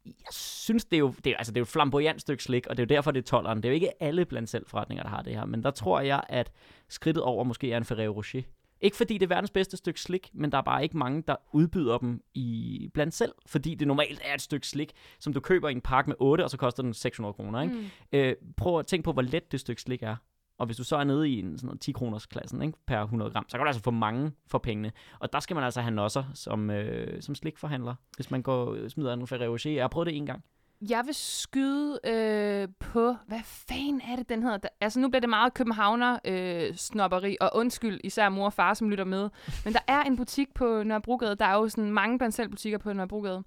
Jeg 0.06 0.12
synes, 0.30 0.84
det 0.84 0.96
er 0.96 1.00
jo, 1.00 1.14
det 1.24 1.32
er, 1.32 1.36
altså, 1.36 1.52
det 1.52 1.56
er 1.56 1.60
jo 1.60 1.64
et 1.64 1.68
flamboyant 1.68 2.20
stykke 2.20 2.42
slik, 2.42 2.66
og 2.66 2.76
det 2.76 2.82
er 2.82 2.86
jo 2.94 2.96
derfor, 2.96 3.10
det 3.10 3.32
er 3.32 3.40
12'eren. 3.40 3.54
Det 3.54 3.64
er 3.64 3.68
jo 3.68 3.74
ikke 3.74 4.02
alle 4.02 4.24
blandt 4.24 4.50
selv 4.50 4.66
forretninger, 4.66 5.02
der 5.02 5.10
har 5.10 5.22
det 5.22 5.34
her, 5.34 5.44
men 5.44 5.62
der 5.62 5.70
tror 5.70 6.00
jeg, 6.00 6.22
at 6.28 6.52
skridtet 6.88 7.22
over 7.22 7.44
måske 7.44 7.72
er 7.72 7.76
en 7.76 7.84
Ferrero 7.84 8.12
Rocher. 8.12 8.42
Ikke 8.84 8.96
fordi 8.96 9.14
det 9.14 9.22
er 9.22 9.34
verdens 9.34 9.50
bedste 9.50 9.76
stykke 9.76 10.00
slik, 10.00 10.30
men 10.32 10.52
der 10.52 10.58
er 10.58 10.62
bare 10.62 10.82
ikke 10.82 10.98
mange, 10.98 11.22
der 11.28 11.36
udbyder 11.52 11.98
dem 11.98 12.20
i 12.34 12.90
blandt 12.94 13.14
selv, 13.14 13.32
fordi 13.46 13.74
det 13.74 13.88
normalt 13.88 14.20
er 14.24 14.34
et 14.34 14.40
stykke 14.40 14.66
slik, 14.66 14.92
som 15.18 15.32
du 15.32 15.40
køber 15.40 15.68
i 15.68 15.72
en 15.72 15.80
pakke 15.80 16.10
med 16.10 16.16
8, 16.18 16.44
og 16.44 16.50
så 16.50 16.56
koster 16.56 16.82
den 16.82 16.94
600 16.94 17.32
kroner. 17.32 17.62
Ikke? 17.62 17.74
Mm. 17.74 17.84
Øh, 18.12 18.34
prøv 18.56 18.78
at 18.78 18.86
tænke 18.86 19.04
på, 19.04 19.12
hvor 19.12 19.22
let 19.22 19.52
det 19.52 19.60
stykke 19.60 19.82
slik 19.82 20.02
er. 20.02 20.16
Og 20.58 20.66
hvis 20.66 20.76
du 20.76 20.84
så 20.84 20.96
er 20.96 21.04
nede 21.04 21.30
i 21.30 21.38
en 21.38 21.58
sådan 21.58 21.66
noget 21.66 21.80
10 21.80 21.92
kroners 21.92 22.26
klassen 22.26 22.62
ikke, 22.62 22.78
per 22.86 23.00
100 23.00 23.30
gram, 23.30 23.44
så 23.48 23.56
kan 23.56 23.64
du 23.64 23.68
altså 23.68 23.82
få 23.82 23.90
mange 23.90 24.32
for 24.46 24.58
pengene. 24.58 24.92
Og 25.18 25.32
der 25.32 25.40
skal 25.40 25.54
man 25.54 25.64
altså 25.64 25.80
have 25.80 25.94
nosser 25.94 26.24
som, 26.34 26.70
øh, 26.70 27.22
som 27.22 27.34
slikforhandler, 27.34 27.94
hvis 28.16 28.30
man 28.30 28.42
går 28.42 28.88
smider 28.88 29.12
en 29.12 29.26
Ferrero 29.26 29.52
Rocher. 29.52 29.72
Jeg 29.72 29.82
har 29.82 29.88
prøvet 29.88 30.06
det 30.06 30.16
en 30.16 30.26
gang. 30.26 30.44
Jeg 30.88 31.02
vil 31.06 31.14
skyde 31.14 32.00
øh, 32.04 32.68
på, 32.80 33.16
hvad 33.26 33.40
fanden 33.44 34.00
er 34.00 34.16
det, 34.16 34.28
den 34.28 34.42
hedder? 34.42 34.56
Der, 34.56 34.68
altså 34.80 35.00
nu 35.00 35.08
bliver 35.08 35.20
det 35.20 35.30
meget 35.30 35.54
københavner 35.54 36.18
øh, 36.24 37.36
og 37.40 37.50
undskyld 37.54 38.00
især 38.04 38.28
mor 38.28 38.44
og 38.44 38.52
far, 38.52 38.74
som 38.74 38.90
lytter 38.90 39.04
med. 39.04 39.30
Men 39.64 39.72
der 39.72 39.80
er 39.88 40.02
en 40.02 40.16
butik 40.16 40.54
på 40.54 40.82
Nørrebrogade, 40.82 41.36
der 41.36 41.44
er 41.44 41.54
jo 41.54 41.68
sådan 41.68 41.92
mange 41.92 42.18
blandt 42.18 42.34
selv 42.34 42.48
butikker 42.48 42.78
på 42.78 42.92
Nørrebrogade. 42.92 43.42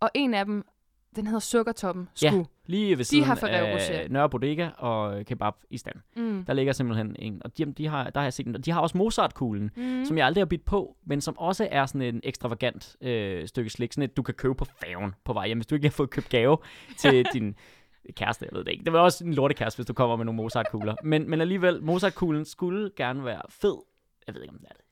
Og 0.00 0.10
en 0.14 0.34
af 0.34 0.44
dem, 0.44 0.64
den 1.16 1.26
hedder 1.26 1.40
Sukkertoppen. 1.40 2.08
Ja. 2.22 2.30
Sku. 2.30 2.44
Lige 2.66 2.98
ved 2.98 3.04
siden 3.04 3.24
har 3.24 3.34
Ferrero 3.34 3.74
Rocher. 3.74 3.94
af 3.98 4.10
Nørre 4.10 4.30
Bodega 4.30 4.68
og 4.78 5.26
Kebab 5.26 5.52
i 5.70 5.78
stand. 5.78 5.96
Mm. 6.16 6.44
Der 6.44 6.52
ligger 6.52 6.72
simpelthen 6.72 7.16
en, 7.18 7.42
og 7.44 7.58
de, 7.58 7.64
de 7.64 7.86
har, 7.86 8.10
der 8.10 8.20
har 8.20 8.24
jeg 8.24 8.32
set 8.32 8.46
den. 8.46 8.54
De 8.54 8.70
har 8.70 8.80
også 8.80 8.98
Mozart-kuglen, 8.98 9.70
Mm. 9.76 9.82
mm. 9.82 10.04
som 10.04 10.18
jeg 10.18 10.26
aldrig 10.26 10.40
har 10.40 10.46
bidt 10.46 10.64
på, 10.64 10.96
men 11.06 11.20
som 11.20 11.38
også 11.38 11.68
er 11.70 11.86
sådan 11.86 12.02
en 12.02 12.20
ekstravagant 12.24 12.96
øh, 13.00 13.48
stykke 13.48 13.70
slik, 13.70 13.92
sådan 13.92 14.04
et, 14.04 14.16
du 14.16 14.22
kan 14.22 14.34
købe 14.34 14.54
på 14.54 14.64
færgen 14.64 15.14
på 15.24 15.32
vej 15.32 15.46
hjem, 15.46 15.58
hvis 15.58 15.66
du 15.66 15.74
ikke 15.74 15.86
har 15.86 15.92
fået 15.92 16.10
købt 16.10 16.28
gave 16.28 16.58
til 16.98 17.26
din 17.32 17.54
kæreste, 18.16 18.44
jeg 18.50 18.56
ved 18.58 18.64
det 18.64 18.72
ikke. 18.72 18.84
Det 18.84 18.92
var 18.92 19.00
også 19.00 19.24
en 19.24 19.34
lortekæreste, 19.34 19.78
hvis 19.78 19.86
du 19.86 19.92
kommer 19.92 20.16
med 20.16 20.24
nogle 20.24 20.36
Mozart-kugler. 20.36 20.94
Men, 21.04 21.30
men 21.30 21.40
alligevel, 21.40 21.82
Mozart-kuglen 21.82 22.44
skulle 22.44 22.90
gerne 22.96 23.24
være 23.24 23.42
fed. 23.48 23.76
Jeg 24.26 24.34
ved 24.34 24.42
ikke, 24.42 24.52
om 24.52 24.58
det 24.58 24.66
er 24.70 24.74
det. 24.74 24.82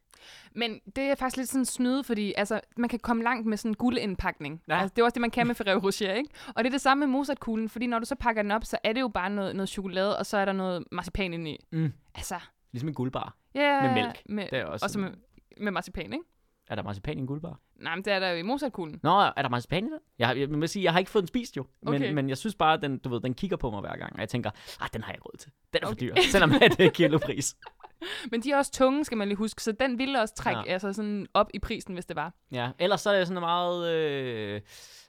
Men 0.54 0.80
det 0.96 1.04
er 1.04 1.14
faktisk 1.14 1.36
lidt 1.36 1.48
sådan 1.48 1.64
snyde, 1.64 2.04
fordi 2.04 2.34
altså, 2.36 2.60
man 2.76 2.88
kan 2.88 2.98
komme 2.98 3.22
langt 3.22 3.46
med 3.46 3.56
sådan 3.56 3.70
en 3.70 3.74
guldindpakning. 3.76 4.62
Ja. 4.68 4.78
Altså, 4.80 4.92
det 4.96 5.02
er 5.02 5.04
også 5.04 5.14
det, 5.14 5.20
man 5.20 5.30
kan 5.30 5.46
med 5.46 5.54
Ferrero 5.54 5.78
Rocher, 5.86 6.12
ikke? 6.12 6.30
Og 6.48 6.64
det 6.64 6.66
er 6.66 6.70
det 6.70 6.80
samme 6.80 7.06
med 7.06 7.12
Mozartkuglen, 7.12 7.68
fordi 7.68 7.86
når 7.86 7.98
du 7.98 8.04
så 8.04 8.14
pakker 8.14 8.42
den 8.42 8.50
op, 8.50 8.64
så 8.64 8.78
er 8.84 8.92
det 8.92 9.00
jo 9.00 9.08
bare 9.08 9.30
noget, 9.30 9.56
noget 9.56 9.68
chokolade, 9.68 10.18
og 10.18 10.26
så 10.26 10.36
er 10.36 10.44
der 10.44 10.52
noget 10.52 10.84
marcipan 10.92 11.34
inde 11.34 11.50
i. 11.50 11.58
Mm. 11.72 11.92
Altså, 12.14 12.34
Ligesom 12.72 12.88
en 12.88 12.94
guldbar. 12.94 13.36
ja. 13.54 13.82
Med 13.82 13.94
mælk. 13.94 14.22
Med, 14.28 14.46
Det 14.50 14.58
er 14.58 14.64
også, 14.64 14.84
også 14.86 14.98
med, 14.98 15.10
med 15.60 15.72
marcipan, 15.72 16.12
ikke? 16.12 16.24
Er 16.68 16.74
der 16.74 16.82
marcipan 16.82 17.18
i 17.18 17.20
en 17.20 17.26
guldbar? 17.26 17.60
Nej, 17.76 17.94
men 17.96 18.04
det 18.04 18.12
er 18.12 18.18
der 18.18 18.28
jo 18.28 18.36
i 18.36 18.42
Mozartkuglen. 18.42 19.00
Nå, 19.02 19.20
er 19.20 19.42
der 19.42 19.48
marcipan 19.48 19.84
i 19.84 19.88
den? 19.90 19.98
Jeg, 20.18 20.26
har- 20.28 20.34
jeg, 20.34 20.60
jeg, 20.60 20.68
sige, 20.68 20.82
jeg 20.84 20.92
har 20.92 20.98
ikke 20.98 21.10
fået 21.10 21.22
den 21.22 21.28
spist 21.28 21.56
jo. 21.56 21.66
Men, 21.82 21.94
Okay. 21.94 22.12
men 22.12 22.28
jeg 22.28 22.36
synes 22.38 22.54
bare, 22.54 22.74
at 22.74 22.82
den, 22.82 22.98
du 22.98 23.08
ved, 23.08 23.20
den 23.20 23.34
kigger 23.34 23.56
på 23.56 23.70
mig 23.70 23.80
hver 23.80 23.96
gang. 23.96 24.12
Og 24.14 24.20
jeg 24.20 24.28
tænker, 24.28 24.50
ah, 24.80 24.88
den 24.92 25.02
har 25.02 25.12
jeg 25.12 25.24
råd 25.26 25.36
til. 25.38 25.50
Den 25.72 25.80
er 25.82 25.86
for 25.86 25.92
Okay. 25.92 26.06
dyr. 26.06 26.14
Selvom 26.30 26.50
det 26.50 26.80
er 26.80 26.90
kilopris. 26.90 27.54
Men 28.30 28.42
de 28.42 28.50
er 28.50 28.56
også 28.56 28.72
tunge, 28.72 29.04
skal 29.04 29.18
man 29.18 29.28
lige 29.28 29.36
huske, 29.38 29.62
så 29.62 29.72
den 29.72 29.98
ville 29.98 30.20
også 30.20 30.34
trække 30.34 30.62
Ja. 30.66 30.72
altså 30.72 30.92
sådan 30.92 31.26
op 31.34 31.50
i 31.54 31.58
prisen, 31.58 31.94
hvis 31.94 32.06
det 32.06 32.16
var. 32.16 32.32
Ja, 32.52 32.70
ellers 32.78 33.00
så 33.00 33.10
er 33.10 33.18
det 33.18 33.26
sådan 33.28 33.40
meget... 33.40 33.92
Øh, 33.94 34.60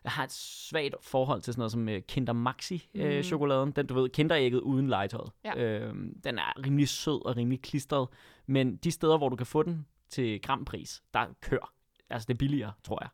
jeg 0.03 0.11
har 0.11 0.23
et 0.23 0.31
svagt 0.31 0.95
forhold 1.01 1.41
til 1.41 1.53
sådan 1.53 1.59
noget 1.59 1.71
som 1.71 1.89
øh, 1.89 2.01
Kinder 2.07 2.33
Maxi 2.33 2.89
øh, 2.95 3.17
Mm. 3.17 3.23
chokoladen. 3.23 3.71
Den, 3.71 3.87
du 3.87 3.93
ved, 3.93 4.09
kinderægget 4.09 4.59
uden 4.59 4.87
legetøjet. 4.87 5.31
Ja. 5.45 5.55
Øh, 5.63 5.93
den 6.23 6.37
er 6.39 6.65
rimelig 6.65 6.89
sød 6.89 7.25
og 7.25 7.37
rimelig 7.37 7.61
klistret. 7.61 8.07
Men 8.47 8.75
de 8.75 8.91
steder, 8.91 9.17
hvor 9.17 9.29
du 9.29 9.35
kan 9.35 9.45
få 9.45 9.63
den 9.63 9.85
til 10.09 10.41
grampris, 10.41 11.01
der 11.13 11.25
kør. 11.41 11.73
Altså, 12.09 12.25
det 12.27 12.33
er 12.33 12.37
billigere, 12.37 12.71
tror 12.83 12.99
jeg. 13.03 13.09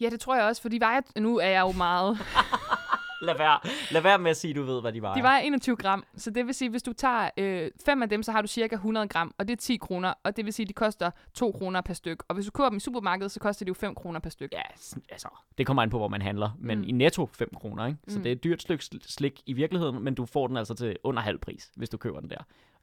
Ja, 0.00 0.10
det 0.10 0.20
tror 0.20 0.34
jeg 0.36 0.44
også, 0.44 0.62
for 0.62 0.68
de 0.68 0.80
vejer, 0.80 1.00
nu 1.18 1.38
er 1.38 1.48
jeg 1.48 1.60
jo 1.60 1.72
meget, 1.72 2.18
Lad 3.24 3.36
være, 3.38 3.58
lad 3.90 4.00
være 4.02 4.18
med 4.18 4.30
at 4.30 4.36
sige, 4.36 4.50
at 4.50 4.56
du 4.56 4.62
ved, 4.62 4.80
hvad 4.80 4.92
de 4.92 5.02
vejer. 5.02 5.14
de 5.14 5.22
vejer 5.22 5.40
21 5.42 5.76
gram, 5.76 6.04
så 6.16 6.30
det 6.30 6.46
vil 6.46 6.54
sige, 6.54 6.70
hvis 6.70 6.82
du 6.82 6.92
tager 6.92 7.30
øh, 7.36 7.70
fem 7.86 8.02
af 8.02 8.08
dem, 8.08 8.22
så 8.22 8.32
har 8.32 8.42
du 8.42 8.46
cirka 8.48 8.74
100 8.74 9.08
gram, 9.08 9.34
og 9.38 9.48
det 9.48 9.52
er 9.52 9.56
10 9.56 9.76
kroner, 9.76 10.14
og 10.24 10.36
det 10.36 10.44
vil 10.44 10.52
sige, 10.52 10.66
de 10.66 10.72
koster 10.72 11.10
2 11.34 11.52
kroner 11.52 11.80
per 11.80 11.94
styk. 11.94 12.22
Og 12.28 12.34
hvis 12.34 12.46
du 12.46 12.50
køber 12.50 12.68
dem 12.68 12.76
i 12.76 12.80
supermarkedet, 12.80 13.32
så 13.32 13.40
koster 13.40 13.64
de 13.64 13.68
jo 13.68 13.74
5 13.74 13.94
kroner 13.94 14.20
per 14.20 14.30
styk. 14.30 14.52
Ja, 14.52 14.62
altså, 15.10 15.28
det 15.58 15.66
kommer 15.66 15.82
an 15.82 15.90
på, 15.90 15.98
hvor 15.98 16.08
man 16.08 16.22
handler. 16.22 16.50
Men 16.58 16.78
Mm. 16.78 16.84
i 16.88 16.92
netto 16.92 17.26
5 17.32 17.48
kroner, 17.56 17.86
ikke? 17.86 17.98
Så 18.08 18.16
Mm. 18.18 18.22
det 18.22 18.32
er 18.32 18.36
et 18.36 18.44
dyrt 18.44 18.62
stykke 18.62 18.82
sl- 18.84 19.12
slik 19.14 19.40
i 19.46 19.52
virkeligheden, 19.52 20.02
men 20.04 20.14
du 20.14 20.26
får 20.26 20.46
den 20.46 20.56
altså 20.56 20.74
til 20.74 20.96
under 21.04 21.22
halv 21.22 21.38
pris, 21.38 21.70
hvis 21.76 21.88
du 21.88 21.96
køber 21.96 22.20
den 22.20 22.30
der. 22.30 22.36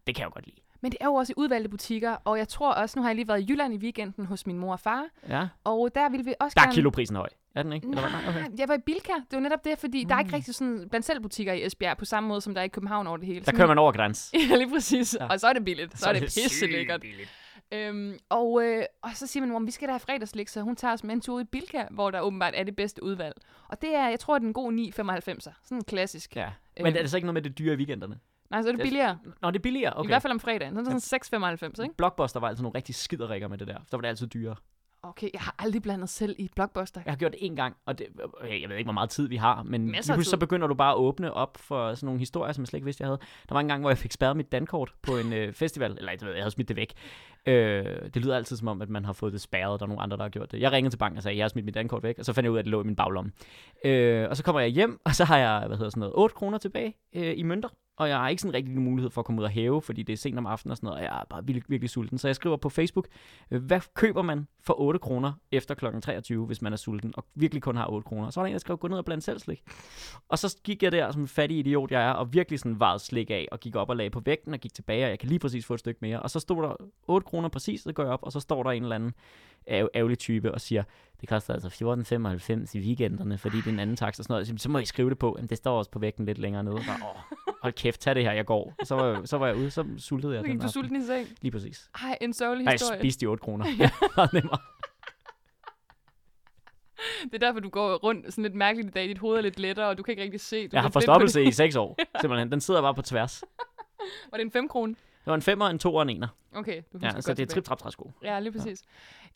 Det 0.08 0.16
kan 0.16 0.22
jeg 0.22 0.26
jo 0.30 0.34
godt 0.34 0.46
lide. 0.46 0.56
Men 0.82 0.92
det 0.92 0.98
er 1.02 1.06
jo 1.06 1.14
også 1.14 1.34
i 1.34 1.36
udvalgte 1.38 1.70
butikker, 1.70 2.12
og 2.26 2.38
jeg 2.38 2.48
tror 2.48 2.74
også, 2.74 3.00
nu 3.00 3.04
har 3.04 3.10
jeg 3.10 3.16
lige 3.16 3.28
været 3.28 3.42
i 3.42 3.46
Jylland 3.50 3.74
i 3.74 3.78
weekenden 3.78 4.26
hos 4.26 4.48
min 4.48 4.58
mor 4.58 4.72
og 4.72 4.80
far, 4.80 5.06
Ja. 5.30 5.48
og 5.64 5.90
der 5.96 6.10
ville 6.10 6.26
vi 6.26 6.34
også 6.40 6.56
Der 6.56 6.62
er 6.62 6.66
gerne... 6.66 6.76
kiloprisen 6.76 7.16
høj. 7.16 7.30
Er 7.56 7.64
den 7.64 7.74
ikke? 7.74 7.88
Eller 7.88 8.02
hvad? 8.02 8.12
Nej, 8.12 8.30
Okay. 8.30 8.58
jeg 8.60 8.68
var 8.68 8.76
i 8.76 8.80
Bilka. 8.86 9.14
Det 9.14 9.32
var 9.32 9.40
netop 9.40 9.66
det, 9.66 9.80
fordi 9.80 10.04
mm. 10.04 10.08
der 10.10 10.16
er 10.16 10.20
ikke 10.20 10.30
Mm. 10.30 10.34
rigtig 10.36 10.56
sådan 10.56 10.88
blandt 10.90 11.06
selv 11.06 11.22
butikker 11.22 11.54
i 11.54 11.66
Esbjerg 11.66 11.98
på 11.98 12.06
samme 12.06 12.30
måde, 12.30 12.42
som 12.42 12.54
der 12.54 12.62
er 12.62 12.66
i 12.66 12.68
København 12.68 13.08
over 13.08 13.18
det 13.18 13.28
hele. 13.28 13.42
Der 13.46 13.52
kører 13.52 13.68
man 13.68 13.78
over 13.78 13.92
græns. 13.92 14.32
Ja, 14.50 14.56
lige 14.56 14.70
præcis. 14.70 15.18
Ja. 15.20 15.26
Og 15.28 15.40
så 15.40 15.48
er 15.48 15.54
det 15.54 15.66
billigt. 15.66 15.92
Så, 15.92 15.98
så 16.04 16.10
er 16.10 16.14
det 16.14 16.22
pisse 16.22 16.50
sygt 16.50 16.72
lækkert. 16.72 17.04
Øhm, 17.74 18.18
og, 18.30 18.64
øh, 18.64 18.84
og 19.02 19.10
så 19.16 19.28
siger 19.28 19.42
min 19.42 19.52
mor, 19.52 19.60
vi 19.60 19.72
skal 19.72 19.88
da 19.88 19.92
have 19.94 20.00
fredagslik, 20.00 20.48
så 20.48 20.62
hun 20.62 20.76
tager 20.76 20.94
os 20.94 21.04
med 21.04 21.14
en 21.16 21.22
tur 21.22 21.40
i 21.40 21.44
Bilka, 21.44 21.84
hvor 21.92 22.12
der 22.12 22.20
åbenbart 22.22 22.54
er 22.58 22.64
det 22.64 22.76
bedste 22.76 23.04
udvalg. 23.04 23.36
Og 23.70 23.82
det 23.82 23.96
er, 23.96 24.10
jeg 24.10 24.20
tror, 24.20 24.38
det 24.38 24.44
er 24.44 24.48
en 24.48 24.54
god 24.54 24.74
9,95'er. 24.74 25.54
Sådan 25.64 25.78
en 25.78 25.84
klassisk. 25.84 26.36
Ja. 26.36 26.44
Øhm. 26.46 26.52
Men 26.84 26.96
er 26.96 27.02
det 27.02 27.12
så 27.12 27.18
ikke 27.18 27.26
noget 27.26 27.34
med 27.34 27.42
det 27.42 27.58
dyre 27.58 27.74
i 27.74 27.78
weekenderne? 27.78 28.20
Nej, 28.50 28.62
så 28.62 28.68
er 28.68 28.72
det 28.72 28.80
Det 28.80 28.86
er- 28.86 28.90
billigere. 28.90 29.18
Nå, 29.42 29.52
det 29.52 29.56
er 29.56 29.60
billigere. 29.64 29.94
Okay. 29.98 30.08
I 30.08 30.12
hvert 30.12 30.22
fald 30.22 30.34
om 30.34 30.40
fredagen. 30.40 30.74
Så 30.76 30.92
det 30.92 31.02
sådan 31.04 31.54
6,95, 31.64 31.84
ikke? 31.84 31.96
Blockbuster 31.98 32.40
var 32.40 32.48
altså 32.48 32.64
nogle 32.64 32.76
rigtig 32.78 32.96
skiderikker 32.96 33.48
med 33.48 33.58
det 33.58 33.68
der. 33.68 33.74
Der 33.74 33.98
var 33.98 34.02
det 34.02 34.08
altid 34.08 34.28
dyrere. 34.28 34.56
Okay, 35.04 35.30
jeg 35.34 35.42
har 35.42 35.56
aldrig 35.60 35.82
blandet 35.82 36.10
selv 36.10 36.36
i 36.40 36.50
Blockbuster. 36.56 37.02
Jeg 37.06 37.12
har 37.12 37.18
gjort 37.18 37.32
det 37.32 37.46
en 37.46 37.56
gang, 37.56 37.76
og 37.86 38.00
det, 38.00 38.08
jeg 38.62 38.70
ved 38.70 38.78
ikke, 38.78 38.88
hvor 38.88 38.94
meget 38.94 39.10
tid 39.10 39.28
vi 39.28 39.36
har, 39.36 39.64
men 39.64 39.92
pludselig 39.92 40.26
så 40.26 40.38
begynder 40.38 40.68
du 40.68 40.74
bare 40.74 40.92
at 40.92 40.98
åbne 40.98 41.34
op 41.34 41.58
for 41.58 41.96
sådan 41.96 42.06
nogle 42.06 42.20
historier, 42.20 42.54
som 42.54 42.62
jeg 42.62 42.68
slet 42.68 42.78
ikke 42.78 42.86
vidste, 42.86 43.02
jeg 43.02 43.08
havde. 43.08 43.20
Der 43.50 43.56
var 43.56 43.60
en 43.60 43.68
gang, 43.68 43.82
hvor 43.82 43.90
jeg 43.90 43.98
fik 43.98 44.12
spærret 44.12 44.38
mit 44.38 44.52
dankort 44.52 44.94
på 45.02 45.18
en 45.18 45.34
øh, 45.34 45.54
festival, 45.54 45.92
eller 45.98 46.12
jeg 46.12 46.22
ved, 46.22 46.34
jeg 46.34 46.42
havde 46.42 46.52
smidt 46.52 46.68
det 46.68 46.78
væk. 46.78 46.94
Øh, 47.46 47.86
det 48.14 48.16
lyder 48.16 48.36
altid 48.36 48.58
som 48.58 48.68
om, 48.68 48.82
at 48.82 48.90
man 48.90 49.06
har 49.06 49.14
fået 49.14 49.34
det 49.34 49.42
spærret, 49.42 49.80
der 49.80 49.86
er 49.86 49.88
nogle 49.88 50.02
andre, 50.02 50.18
der 50.18 50.24
har 50.24 50.30
gjort 50.30 50.52
det. 50.52 50.60
Jeg 50.60 50.72
ringede 50.72 50.94
til 50.94 50.98
banken 50.98 51.18
og 51.18 51.24
sagde, 51.24 51.38
jeg 51.38 51.44
har 51.44 51.50
smidt 51.50 51.66
mit 51.66 51.76
dankort 51.76 52.04
væk, 52.04 52.20
og 52.20 52.26
så 52.26 52.34
fandt 52.34 52.46
jeg 52.46 52.52
ud 52.52 52.58
af, 52.58 52.62
at 52.62 52.66
det 52.66 52.72
lå 52.72 52.82
i 52.82 52.86
min 52.86 52.96
baglomme. 52.96 53.32
Øh, 53.86 54.30
og 54.30 54.38
så 54.38 54.44
kommer 54.44 54.60
jeg 54.62 54.70
hjem, 54.70 55.00
og 55.06 55.16
så 55.16 55.26
har 55.26 55.38
jeg, 55.38 55.64
hvad 55.68 55.78
hedder 55.78 55.90
sådan 55.90 56.00
noget, 56.00 56.16
8 56.16 56.36
kroner 56.36 56.58
tilbage 56.58 56.96
øh, 57.16 57.34
i 57.38 57.44
mønter 57.44 57.70
og 58.02 58.10
jeg 58.10 58.18
har 58.18 58.30
ikke 58.30 58.42
sådan 58.42 58.54
rigtig 58.54 58.82
mulighed 58.82 59.10
for 59.10 59.22
at 59.22 59.26
komme 59.26 59.42
ud 59.42 59.46
og 59.46 59.52
hæve, 59.52 59.82
fordi 59.82 60.04
det 60.04 60.14
er 60.14 60.18
sent 60.18 60.38
om 60.38 60.46
aftenen 60.46 60.72
og 60.72 60.78
sådan 60.78 60.88
noget, 60.88 60.98
og 61.00 61.04
jeg 61.04 61.20
er 61.20 61.26
bare 61.30 61.46
virkelig, 61.46 61.64
virkelig 61.70 61.90
sulten. 61.90 62.18
Så 62.18 62.28
jeg 62.28 62.36
skriver 62.36 62.58
på 62.58 62.70
Facebook, 62.70 63.08
øh, 63.52 63.64
hvad 63.64 63.82
køber 63.94 64.22
man 64.22 64.48
for 64.64 64.80
8 64.80 65.00
kroner 65.00 65.34
efter 65.52 65.76
kl. 65.76 65.86
23, 66.02 66.46
hvis 66.46 66.62
man 66.62 66.74
er 66.74 66.78
sulten, 66.78 67.14
og 67.18 67.26
virkelig 67.36 67.64
kun 67.64 67.76
har 67.76 67.88
8 67.88 68.06
kroner. 68.08 68.30
Så 68.30 68.40
var 68.40 68.46
der 68.46 68.48
en, 68.48 68.54
der 68.54 68.60
skrev, 68.60 68.78
gå 68.78 68.88
ned 68.88 68.98
og 68.98 69.06
blande 69.06 69.22
selv 69.24 69.40
slik. 69.40 69.64
Og 70.30 70.38
så 70.40 70.58
gik 70.64 70.84
jeg 70.84 70.92
der 70.92 71.12
som 71.12 71.22
en 71.22 71.28
fattig 71.28 71.58
idiot, 71.58 71.92
jeg 71.92 72.08
er, 72.08 72.12
og 72.12 72.34
virkelig 72.34 72.60
sådan 72.60 72.80
varet 72.80 73.02
slik 73.02 73.30
af, 73.30 73.48
og 73.52 73.60
gik 73.60 73.76
op 73.76 73.90
og 73.90 73.96
lagde 73.96 74.10
på 74.10 74.20
vægten, 74.26 74.54
og 74.54 74.60
gik 74.60 74.74
tilbage, 74.74 75.06
og 75.06 75.10
jeg 75.10 75.20
kan 75.20 75.30
lige 75.30 75.40
præcis 75.40 75.66
få 75.66 75.74
et 75.74 75.80
stykke 75.80 76.00
mere. 76.02 76.20
Og 76.22 76.30
så 76.30 76.40
stod 76.40 76.64
der 76.64 76.76
8 77.08 77.26
kroner 77.26 77.50
præcis, 77.50 77.82
så 77.82 77.94
går 77.94 78.04
jeg 78.04 78.12
op, 78.12 78.24
og 78.24 78.32
så 78.32 78.40
står 78.40 78.64
der 78.64 78.72
en 78.72 78.84
eller 78.84 78.96
anden 78.96 79.14
æv- 79.68 79.88
ærgerlig 79.96 80.20
type 80.20 80.52
og 80.54 80.62
siger, 80.62 80.84
det 81.22 81.30
koster 81.30 81.54
altså 81.54 81.70
14,95 82.74 82.78
i 82.78 82.80
weekenderne, 82.80 83.38
fordi 83.38 83.58
det 83.58 83.68
er 83.68 83.72
en 83.72 83.80
anden 83.80 83.96
takst 83.96 84.20
og 84.20 84.24
sådan 84.24 84.34
noget. 84.34 84.48
Så, 84.48 84.54
så 84.58 84.70
må 84.70 84.80
I 84.80 84.86
skrive 84.86 85.10
det 85.10 85.20
på. 85.20 85.36
Jamen, 85.38 85.50
det 85.50 85.58
står 85.58 85.78
også 85.78 85.92
på 85.92 86.00
vægten 86.00 86.26
lidt 86.26 86.38
længere 86.38 86.64
nede. 86.64 86.76
Bare, 86.76 87.10
åh, 87.16 87.22
hold 87.62 87.74
kæft, 87.74 88.02
tag 88.02 88.16
det 88.16 88.24
her, 88.24 88.32
jeg 88.32 88.46
går. 88.46 88.74
Så 88.84 88.96
var, 88.96 89.06
jeg- 89.08 89.28
så 89.28 89.38
var 89.38 89.48
jeg 89.48 89.56
ude, 89.56 89.72
så 89.72 89.86
sultede 89.98 90.34
jeg 90.36 90.44
Så 90.46 90.52
gik 90.52 90.62
du 90.62 90.68
sulten 90.68 90.96
i 91.02 91.06
seng. 91.06 91.28
Lige 91.42 91.52
præcis. 91.52 91.90
Ej, 92.04 92.18
en 92.22 92.34
sørgelig 92.34 92.66
Nej, 92.66 92.72
jeg 92.72 92.74
historie. 92.80 93.00
spiste 93.00 93.22
de 93.22 93.26
8 93.30 93.42
kroner. 93.42 93.66
ja. 93.80 93.90
nemmere. 94.34 94.58
Det 97.24 97.34
er 97.34 97.38
derfor, 97.40 97.60
du 97.60 97.70
går 97.70 97.96
rundt 97.96 98.26
sådan 98.34 98.42
lidt 98.44 98.56
mærkeligt 98.56 98.88
i 98.88 98.92
dag. 98.92 99.08
Dit 99.08 99.18
hoved 99.18 99.38
er 99.38 99.42
lidt 99.42 99.60
lettere, 99.60 99.88
og 99.88 99.98
du 99.98 100.04
kan 100.04 100.12
ikke 100.12 100.24
rigtig 100.24 100.40
se. 100.42 100.64
Du 100.68 100.70
Jeg 100.74 100.82
har 100.82 100.90
forstoppelse 100.90 101.44
i 101.44 101.52
6 101.52 101.76
år, 101.76 101.98
simpelthen. 102.22 102.52
Den 102.52 102.62
sidder 102.62 102.82
bare 102.82 102.94
på 102.96 103.02
tværs. 103.02 103.44
Var 104.32 104.38
det 104.38 104.46
en 104.46 104.52
5 104.52 104.68
krone? 104.68 104.96
Det 105.26 105.28
var 105.28 105.36
en 105.36 105.42
femmer, 105.42 105.68
en 105.68 105.80
to 105.80 105.96
og 105.96 106.02
en 106.02 106.10
ener. 106.10 106.28
Okay, 106.56 106.82
du 106.94 106.98
Ja, 107.02 107.08
husker 107.08 107.22
så 107.22 107.30
godt 107.30 107.38
det 107.38 107.44
er 107.44 107.48
tilbage. 107.48 107.48
trip 107.48 107.64
trap 107.64 107.78
træsko. 107.80 108.12
Ja, 108.24 108.40
lige 108.40 108.52
præcis. 108.52 108.84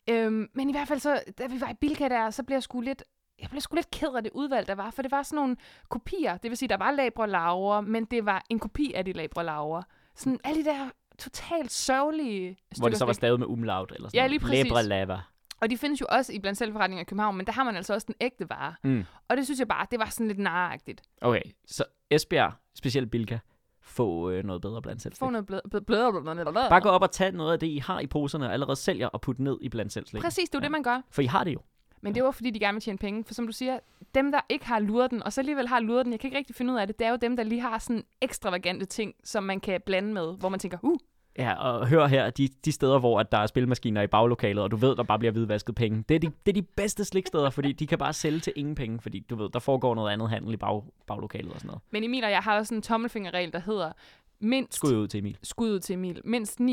Ja. 0.08 0.14
Øhm, 0.14 0.48
men 0.54 0.68
i 0.70 0.72
hvert 0.72 0.88
fald 0.88 1.00
så, 1.00 1.20
da 1.38 1.46
vi 1.46 1.60
var 1.60 1.70
i 1.70 1.74
Bilka 1.74 2.08
der, 2.08 2.30
så 2.30 2.42
blev 2.42 2.54
jeg 2.54 2.62
sgu 2.62 2.80
lidt, 2.80 3.02
jeg 3.42 3.50
blev 3.50 3.60
sgu 3.60 3.74
lidt 3.74 3.90
ked 3.90 4.08
af 4.16 4.22
det 4.22 4.32
udvalg, 4.34 4.66
der 4.68 4.74
var, 4.74 4.90
for 4.90 5.02
det 5.02 5.10
var 5.10 5.22
sådan 5.22 5.36
nogle 5.36 5.56
kopier. 5.88 6.36
Det 6.36 6.50
vil 6.50 6.56
sige, 6.58 6.68
der 6.68 6.76
var 6.76 6.90
labre 6.90 7.30
laver, 7.30 7.80
men 7.80 8.04
det 8.04 8.26
var 8.26 8.44
en 8.50 8.58
kopi 8.58 8.92
af 8.94 9.04
de 9.04 9.12
labre 9.12 9.44
laver. 9.44 9.82
Sådan 10.14 10.40
alle 10.44 10.64
de 10.64 10.68
der 10.70 10.90
totalt 11.18 11.72
sørgelige 11.72 12.48
Hvor 12.68 12.74
stykker 12.74 12.88
det 12.88 12.98
så 12.98 13.04
var 13.04 13.12
slik. 13.12 13.20
stadig 13.20 13.38
med 13.38 13.46
umlaut 13.46 13.92
eller 13.96 14.08
sådan 14.08 14.16
Ja, 14.16 14.20
noget. 14.20 14.30
lige 14.30 14.40
præcis. 14.40 14.64
Lebre 14.64 14.82
lava. 14.82 15.20
Og 15.60 15.70
de 15.70 15.76
findes 15.78 16.00
jo 16.00 16.06
også 16.08 16.32
i 16.32 16.38
blandt 16.38 16.58
selvforretninger 16.58 17.00
i 17.02 17.04
København, 17.04 17.36
men 17.36 17.46
der 17.46 17.52
har 17.52 17.64
man 17.64 17.76
altså 17.76 17.94
også 17.94 18.04
den 18.06 18.14
ægte 18.20 18.50
vare. 18.50 18.74
Mm. 18.84 19.04
Og 19.28 19.36
det 19.36 19.44
synes 19.44 19.60
jeg 19.60 19.68
bare, 19.68 19.86
det 19.90 19.98
var 19.98 20.06
sådan 20.06 20.26
lidt 20.28 20.38
naragtigt. 20.38 21.02
Okay, 21.20 21.42
så 21.66 21.84
Esbjerg, 22.10 22.52
specielt 22.74 23.10
Bilka, 23.10 23.38
få 23.86 24.30
øh, 24.30 24.44
noget 24.44 24.62
bedre 24.62 24.82
blandt 24.82 25.02
selv. 25.02 25.14
Få 25.14 25.30
noget 25.30 25.46
blød, 25.46 25.60
blød, 25.70 25.80
blød. 25.80 26.68
Bare 26.68 26.80
gå 26.80 26.88
op 26.88 27.02
og 27.02 27.10
tage 27.10 27.32
noget 27.32 27.52
af 27.52 27.58
det, 27.58 27.66
I 27.66 27.78
har 27.78 28.00
i 28.00 28.06
poserne, 28.06 28.46
og 28.46 28.52
allerede 28.52 28.76
sælger 28.76 29.06
og 29.06 29.20
putte 29.20 29.42
ned 29.42 29.58
i 29.60 29.68
blandt 29.68 29.92
selv. 29.92 30.06
Præcis, 30.20 30.48
det 30.48 30.54
er 30.54 30.58
jo 30.58 30.62
Ja. 30.62 30.64
det, 30.64 30.72
man 30.72 30.82
gør. 30.82 31.00
For 31.10 31.22
I 31.22 31.26
har 31.26 31.44
det 31.44 31.54
jo. 31.54 31.60
Men 32.00 32.14
det 32.14 32.24
var 32.24 32.30
fordi, 32.30 32.50
de 32.50 32.58
gerne 32.60 32.74
vil 32.74 32.82
tjene 32.82 32.98
penge. 32.98 33.24
For 33.24 33.34
som 33.34 33.46
du 33.46 33.52
siger, 33.52 33.78
dem, 34.14 34.32
der 34.32 34.40
ikke 34.48 34.66
har 34.66 34.78
luret 34.78 35.10
den, 35.10 35.22
og 35.22 35.32
så 35.32 35.40
alligevel 35.40 35.68
har 35.68 35.80
luret 35.80 36.04
den, 36.04 36.12
jeg 36.12 36.20
kan 36.20 36.28
ikke 36.28 36.38
rigtig 36.38 36.56
finde 36.56 36.72
ud 36.72 36.78
af 36.78 36.86
det, 36.86 36.98
det 36.98 37.06
er 37.06 37.10
jo 37.10 37.16
dem, 37.16 37.36
der 37.36 37.42
lige 37.44 37.60
har 37.60 37.78
sådan 37.78 38.04
ekstravagante 38.20 38.86
ting, 38.86 39.14
som 39.24 39.42
man 39.44 39.60
kan 39.60 39.80
blande 39.86 40.12
med, 40.12 40.36
hvor 40.38 40.48
man 40.48 40.60
tænker, 40.60 40.78
uh, 40.82 40.96
Ja, 41.38 41.54
og 41.54 41.88
hør 41.88 42.06
her, 42.06 42.30
de, 42.30 42.48
de 42.64 42.72
steder, 42.72 42.98
hvor 42.98 43.20
at 43.20 43.32
der 43.32 43.38
er 43.38 43.46
spilmaskiner 43.46 44.02
i 44.02 44.06
baglokalet, 44.06 44.64
og 44.64 44.70
du 44.70 44.76
ved, 44.76 44.96
der 44.96 45.02
bare 45.02 45.18
bliver 45.18 45.32
hvidvasket 45.32 45.74
penge, 45.74 46.04
det 46.08 46.14
er 46.14 46.18
de, 46.18 46.26
det 46.46 46.56
er 46.56 46.62
de 46.62 46.62
bedste 46.62 47.04
sliksteder, 47.04 47.50
fordi 47.50 47.72
de 47.72 47.86
kan 47.86 47.98
bare 47.98 48.12
sælge 48.12 48.40
til 48.40 48.52
ingen 48.56 48.74
penge, 48.74 49.00
fordi 49.00 49.20
du 49.30 49.36
ved, 49.36 49.50
der 49.50 49.58
foregår 49.58 49.94
noget 49.94 50.12
andet 50.12 50.30
handel 50.30 50.54
i 50.54 50.56
bag, 50.56 50.82
baglokalet 51.06 51.52
og 51.52 51.58
sådan 51.60 51.66
noget. 51.66 51.82
Men 51.90 52.04
Emil 52.04 52.24
og 52.24 52.30
jeg 52.30 52.40
har 52.40 52.56
også 52.56 52.74
en 52.74 52.82
tommelfingerregel, 52.82 53.52
der 53.52 53.58
hedder 53.58 53.92
mindst 54.38 54.74
Skud 54.74 54.96
ud 54.96 55.08
til 55.08 55.18
Emil. 55.18 55.38
skud 55.42 55.70
ud 55.70 55.80
til 55.80 55.94
Emil. 55.94 56.20
Mindst 56.24 56.60
9,95 56.60 56.66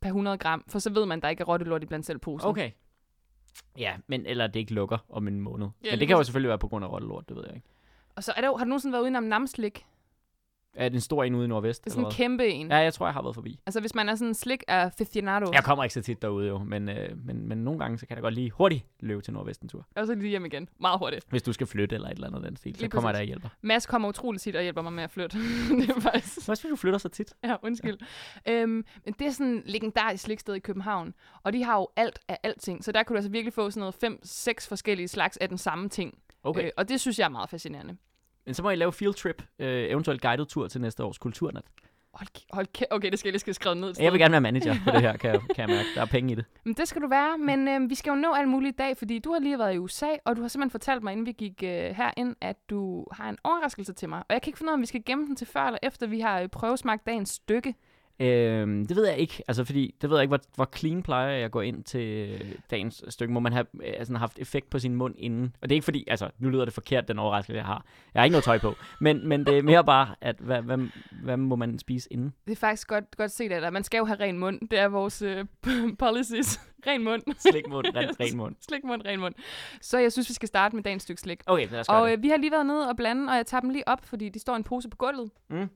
per 0.00 0.08
100 0.08 0.38
gram, 0.38 0.64
for 0.68 0.78
så 0.78 0.90
ved 0.90 1.06
man, 1.06 1.20
der 1.20 1.28
ikke 1.28 1.40
er 1.40 1.44
rottelort 1.44 1.82
i 1.82 1.86
blandt 1.86 2.06
selv 2.06 2.18
posen. 2.18 2.48
Okay. 2.48 2.70
Ja, 3.78 3.92
men 4.06 4.26
eller 4.26 4.46
det 4.46 4.60
ikke 4.60 4.74
lukker 4.74 4.98
om 5.08 5.28
en 5.28 5.40
måned. 5.40 5.68
Ja, 5.84 5.90
men 5.90 6.00
det 6.00 6.08
kan 6.08 6.16
jo 6.16 6.22
selvfølgelig 6.22 6.48
være 6.48 6.58
på 6.58 6.68
grund 6.68 6.84
af 6.84 6.88
rottelort, 6.92 7.28
det 7.28 7.36
ved 7.36 7.44
jeg 7.46 7.54
ikke. 7.54 7.68
Og 8.16 8.24
så 8.24 8.32
er 8.36 8.40
der, 8.40 8.56
har 8.56 8.64
du 8.64 8.68
nogensinde 8.68 8.92
været 8.92 9.02
ude 9.02 9.16
om 9.16 9.22
namslik? 9.22 9.86
Er 10.74 10.88
det 10.88 10.94
en 10.94 11.00
stor 11.00 11.24
en 11.24 11.34
ude 11.34 11.44
i 11.44 11.48
Nordvest? 11.48 11.84
Det 11.84 11.90
er 11.90 11.94
sådan 11.94 12.06
en 12.06 12.12
kæmpe 12.12 12.46
en. 12.46 12.68
Ja, 12.70 12.76
jeg 12.76 12.94
tror, 12.94 13.06
jeg 13.06 13.14
har 13.14 13.22
været 13.22 13.34
forbi. 13.34 13.60
Altså 13.66 13.80
hvis 13.80 13.94
man 13.94 14.08
er 14.08 14.14
sådan 14.14 14.28
en 14.28 14.34
slik 14.34 14.62
af 14.68 14.84
aficionado, 14.84 15.50
Jeg 15.52 15.64
kommer 15.64 15.84
ikke 15.84 15.94
så 15.94 16.02
tit 16.02 16.22
derude 16.22 16.48
jo, 16.48 16.58
men, 16.58 16.88
øh, 16.88 17.26
men, 17.26 17.48
men 17.48 17.58
nogle 17.58 17.80
gange, 17.80 17.98
så 17.98 18.06
kan 18.06 18.14
jeg 18.16 18.22
godt 18.22 18.34
lige 18.34 18.50
hurtigt 18.50 18.84
løbe 19.00 19.22
til 19.22 19.32
Nordvest 19.32 19.62
en 19.62 19.68
tur. 19.68 19.86
og 19.96 20.06
så 20.06 20.14
lige 20.14 20.28
hjem 20.30 20.44
igen. 20.44 20.68
Meget 20.80 20.98
hurtigt. 20.98 21.26
Hvis 21.28 21.42
du 21.42 21.52
skal 21.52 21.66
flytte 21.66 21.94
eller 21.94 22.08
et 22.08 22.14
eller 22.14 22.26
andet 22.26 22.42
den 22.42 22.56
stil, 22.56 22.74
så 22.74 22.80
Lige 22.80 22.90
kommer 22.90 23.10
jeg 23.10 23.14
der 23.14 23.20
og 23.20 23.26
hjælper. 23.26 23.48
Mads 23.62 23.86
kommer 23.86 24.08
utroligt 24.08 24.42
tit 24.42 24.56
og 24.56 24.62
hjælper 24.62 24.82
mig 24.82 24.92
med 24.92 25.04
at 25.04 25.10
flytte. 25.10 25.38
det 25.80 25.90
er 25.90 26.00
faktisk... 26.00 26.46
Hvad 26.46 26.70
du 26.70 26.76
flytter 26.76 26.98
så 26.98 27.08
tit? 27.08 27.34
Ja, 27.44 27.56
undskyld. 27.62 27.98
Ja. 28.46 28.52
Øhm, 28.52 28.84
men 29.04 29.14
det 29.18 29.26
er 29.26 29.30
sådan 29.30 29.46
en 29.46 29.62
legendarisk 29.66 30.24
sliksted 30.24 30.54
i 30.54 30.58
København, 30.58 31.14
og 31.42 31.52
de 31.52 31.64
har 31.64 31.76
jo 31.76 31.88
alt 31.96 32.18
af 32.28 32.38
alting, 32.42 32.84
så 32.84 32.92
der 32.92 33.02
kunne 33.02 33.14
du 33.14 33.18
altså 33.18 33.30
virkelig 33.30 33.52
få 33.52 33.70
sådan 33.70 33.80
noget 33.80 33.94
fem, 33.94 34.20
seks 34.22 34.68
forskellige 34.68 35.08
slags 35.08 35.36
af 35.36 35.48
den 35.48 35.58
samme 35.58 35.88
ting. 35.88 36.18
Okay. 36.42 36.64
Øh, 36.64 36.70
og 36.76 36.88
det 36.88 37.00
synes 37.00 37.18
jeg 37.18 37.24
er 37.24 37.28
meget 37.28 37.50
fascinerende. 37.50 37.96
Men 38.48 38.54
så 38.54 38.62
må 38.62 38.70
I 38.70 38.76
lave 38.76 38.92
field 38.92 39.14
trip, 39.14 39.42
øh, 39.58 39.90
eventuelt 39.90 40.22
guided 40.22 40.46
tur 40.46 40.68
til 40.68 40.80
næste 40.80 41.04
års 41.04 41.18
kulturnat. 41.18 41.64
Hold, 42.14 42.28
hold 42.52 42.66
kæ- 42.78 42.84
okay, 42.90 43.10
det 43.10 43.18
skal 43.18 43.28
jeg 43.28 43.32
lige 43.32 43.40
skal 43.40 43.54
skrive 43.54 43.74
ned. 43.74 43.94
Jeg 44.00 44.12
vil 44.12 44.20
gerne 44.20 44.32
være 44.32 44.40
manager 44.40 44.74
på 44.84 44.90
det 44.90 45.00
her, 45.00 45.16
kan 45.16 45.30
jeg, 45.30 45.40
kan 45.54 45.68
jeg 45.68 45.76
mærke. 45.76 45.88
Der 45.94 46.00
er 46.00 46.06
penge 46.06 46.32
i 46.32 46.34
det. 46.34 46.44
Men 46.64 46.74
det 46.74 46.88
skal 46.88 47.02
du 47.02 47.08
være, 47.08 47.38
men 47.38 47.68
øh, 47.68 47.90
vi 47.90 47.94
skal 47.94 48.10
jo 48.10 48.16
nå 48.16 48.32
alt 48.32 48.48
muligt 48.48 48.72
i 48.72 48.76
dag, 48.76 48.96
fordi 48.96 49.18
du 49.18 49.32
har 49.32 49.40
lige 49.40 49.58
været 49.58 49.74
i 49.74 49.78
USA, 49.78 50.06
og 50.24 50.36
du 50.36 50.40
har 50.40 50.48
simpelthen 50.48 50.70
fortalt 50.70 51.02
mig, 51.02 51.12
inden 51.12 51.26
vi 51.26 51.32
gik 51.32 51.62
øh, 51.62 51.68
herind, 51.70 52.36
at 52.40 52.56
du 52.70 53.06
har 53.12 53.28
en 53.28 53.38
overraskelse 53.44 53.92
til 53.92 54.08
mig. 54.08 54.18
Og 54.18 54.32
jeg 54.34 54.42
kan 54.42 54.50
ikke 54.50 54.58
finde 54.58 54.70
ud 54.70 54.72
af, 54.72 54.76
om 54.76 54.80
vi 54.80 54.86
skal 54.86 55.02
gemme 55.06 55.26
den 55.26 55.36
til 55.36 55.46
før 55.46 55.60
eller 55.66 55.78
efter, 55.82 56.06
vi 56.06 56.20
har 56.20 56.40
øh, 56.40 56.48
prøvesmagt 56.48 57.06
dagens 57.06 57.28
stykke. 57.30 57.74
Øhm, 58.20 58.86
det 58.86 58.96
ved 58.96 59.06
jeg 59.06 59.18
ikke, 59.18 59.42
altså 59.48 59.64
fordi, 59.64 59.94
det 60.02 60.10
ved 60.10 60.16
jeg 60.16 60.22
ikke, 60.22 60.30
hvor, 60.30 60.40
hvor 60.54 60.68
clean 60.76 61.02
plejer 61.02 61.28
jeg 61.28 61.44
at 61.44 61.50
gå 61.50 61.60
ind 61.60 61.84
til 61.84 62.00
øh, 62.00 62.52
dagens 62.70 63.04
stykke. 63.08 63.32
Må 63.32 63.40
man 63.40 63.52
have 63.52 63.66
altså, 63.84 64.16
haft 64.16 64.38
effekt 64.38 64.70
på 64.70 64.78
sin 64.78 64.94
mund 64.94 65.14
inden? 65.18 65.56
Og 65.62 65.68
det 65.68 65.74
er 65.74 65.76
ikke 65.76 65.84
fordi, 65.84 66.04
altså 66.08 66.30
nu 66.38 66.48
lyder 66.48 66.64
det 66.64 66.74
forkert, 66.74 67.08
den 67.08 67.18
overraskelse 67.18 67.56
jeg 67.56 67.66
har. 67.66 67.84
Jeg 68.14 68.20
har 68.20 68.24
ikke 68.24 68.32
noget 68.32 68.44
tøj 68.44 68.58
på, 68.58 68.74
men, 69.00 69.28
men 69.28 69.46
det 69.46 69.58
er 69.58 69.62
mere 69.62 69.84
bare, 69.84 70.14
at 70.20 70.36
hvad, 70.38 70.62
hvad, 70.62 70.78
hvad 71.22 71.36
må 71.36 71.56
man 71.56 71.78
spise 71.78 72.12
inden? 72.12 72.34
Det 72.46 72.52
er 72.52 72.56
faktisk 72.56 72.88
godt, 72.88 73.16
godt 73.16 73.30
set 73.30 73.52
af 73.52 73.60
dig. 73.60 73.72
Man 73.72 73.84
skal 73.84 73.98
jo 73.98 74.04
have 74.04 74.20
ren 74.20 74.38
mund. 74.38 74.68
Det 74.68 74.78
er 74.78 74.88
vores 74.88 75.22
øh, 75.22 75.44
policies. 75.98 76.60
ren 76.86 77.04
mund. 77.04 77.22
Slik 77.38 77.68
mund, 77.68 77.86
ren, 77.96 78.20
ren 78.20 78.36
mund. 78.36 78.56
Slik 78.68 78.84
mund, 78.84 79.02
ren 79.04 79.20
mund. 79.20 79.34
Så 79.80 79.98
jeg 79.98 80.12
synes, 80.12 80.28
vi 80.28 80.34
skal 80.34 80.48
starte 80.48 80.76
med 80.76 80.84
dagens 80.84 81.02
stykke 81.02 81.20
slik. 81.20 81.40
Okay, 81.46 81.68
lad 81.70 81.80
os 81.80 81.88
Og 81.88 82.12
øh, 82.12 82.22
vi 82.22 82.28
har 82.28 82.36
lige 82.36 82.50
været 82.50 82.66
nede 82.66 82.88
og 82.88 82.96
blande, 82.96 83.30
og 83.30 83.36
jeg 83.36 83.46
tager 83.46 83.60
dem 83.60 83.70
lige 83.70 83.88
op, 83.88 84.04
fordi 84.04 84.28
de 84.28 84.38
står 84.38 84.52
i 84.52 84.56
en 84.56 84.64
pose 84.64 84.88
på 84.88 84.96
gulvet. 84.96 85.30
Mm. 85.50 85.68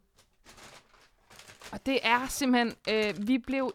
Og 1.73 1.87
det 1.87 1.99
er 2.02 2.26
simpelthen, 2.26 2.73
øh, 2.91 3.29
vi 3.29 3.38
blev 3.38 3.73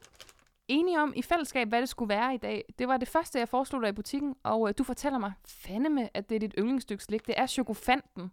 enige 0.67 1.01
om 1.01 1.13
i 1.15 1.21
fællesskab, 1.21 1.67
hvad 1.67 1.81
det 1.81 1.89
skulle 1.89 2.09
være 2.09 2.33
i 2.33 2.37
dag. 2.37 2.65
Det 2.79 2.87
var 2.87 2.97
det 2.97 3.07
første, 3.07 3.39
jeg 3.39 3.49
foreslog 3.49 3.81
dig 3.81 3.89
i 3.89 3.93
butikken, 3.93 4.35
og 4.43 4.69
øh, 4.69 4.73
du 4.77 4.83
fortæller 4.83 5.19
mig 5.19 5.33
fandeme, 5.47 6.17
at 6.17 6.29
det 6.29 6.35
er 6.35 6.39
dit 6.39 6.55
yndlingsstykke 6.57 7.03
slik. 7.03 7.27
Det 7.27 7.35
er 7.37 7.47
chokofanten. 7.47 8.31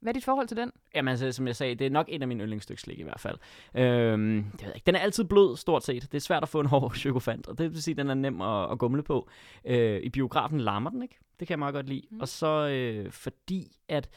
Hvad 0.00 0.10
er 0.10 0.14
dit 0.14 0.24
forhold 0.24 0.48
til 0.48 0.56
den? 0.56 0.72
Jamen 0.94 1.10
altså, 1.10 1.32
som 1.32 1.46
jeg 1.46 1.56
sagde, 1.56 1.74
det 1.74 1.86
er 1.86 1.90
nok 1.90 2.06
en 2.08 2.22
af 2.22 2.28
mine 2.28 2.42
yndlingsstykke 2.42 2.82
slik 2.82 2.98
i 2.98 3.02
hvert 3.02 3.20
fald. 3.20 3.38
Øhm, 3.74 4.44
det 4.52 4.62
ved 4.62 4.68
jeg 4.68 4.74
ikke. 4.74 4.86
Den 4.86 4.94
er 4.94 4.98
altid 4.98 5.24
blød, 5.24 5.56
stort 5.56 5.84
set. 5.84 6.02
Det 6.02 6.14
er 6.14 6.20
svært 6.20 6.42
at 6.42 6.48
få 6.48 6.60
en 6.60 6.66
hård 6.66 6.94
chokofant, 7.02 7.46
og 7.46 7.58
det 7.58 7.72
vil 7.72 7.82
sige, 7.82 7.92
at 7.92 7.98
den 7.98 8.10
er 8.10 8.14
nem 8.14 8.40
at, 8.40 8.72
at 8.72 8.78
gumle 8.78 9.02
på. 9.02 9.28
Øh, 9.64 10.00
I 10.02 10.08
biografen 10.08 10.60
larmer 10.60 10.90
den, 10.90 11.02
ikke? 11.02 11.18
Det 11.40 11.48
kan 11.48 11.52
jeg 11.52 11.58
meget 11.58 11.74
godt 11.74 11.88
lide. 11.88 12.02
Mm. 12.10 12.20
Og 12.20 12.28
så 12.28 12.68
øh, 12.68 13.12
fordi, 13.12 13.72
at 13.88 14.08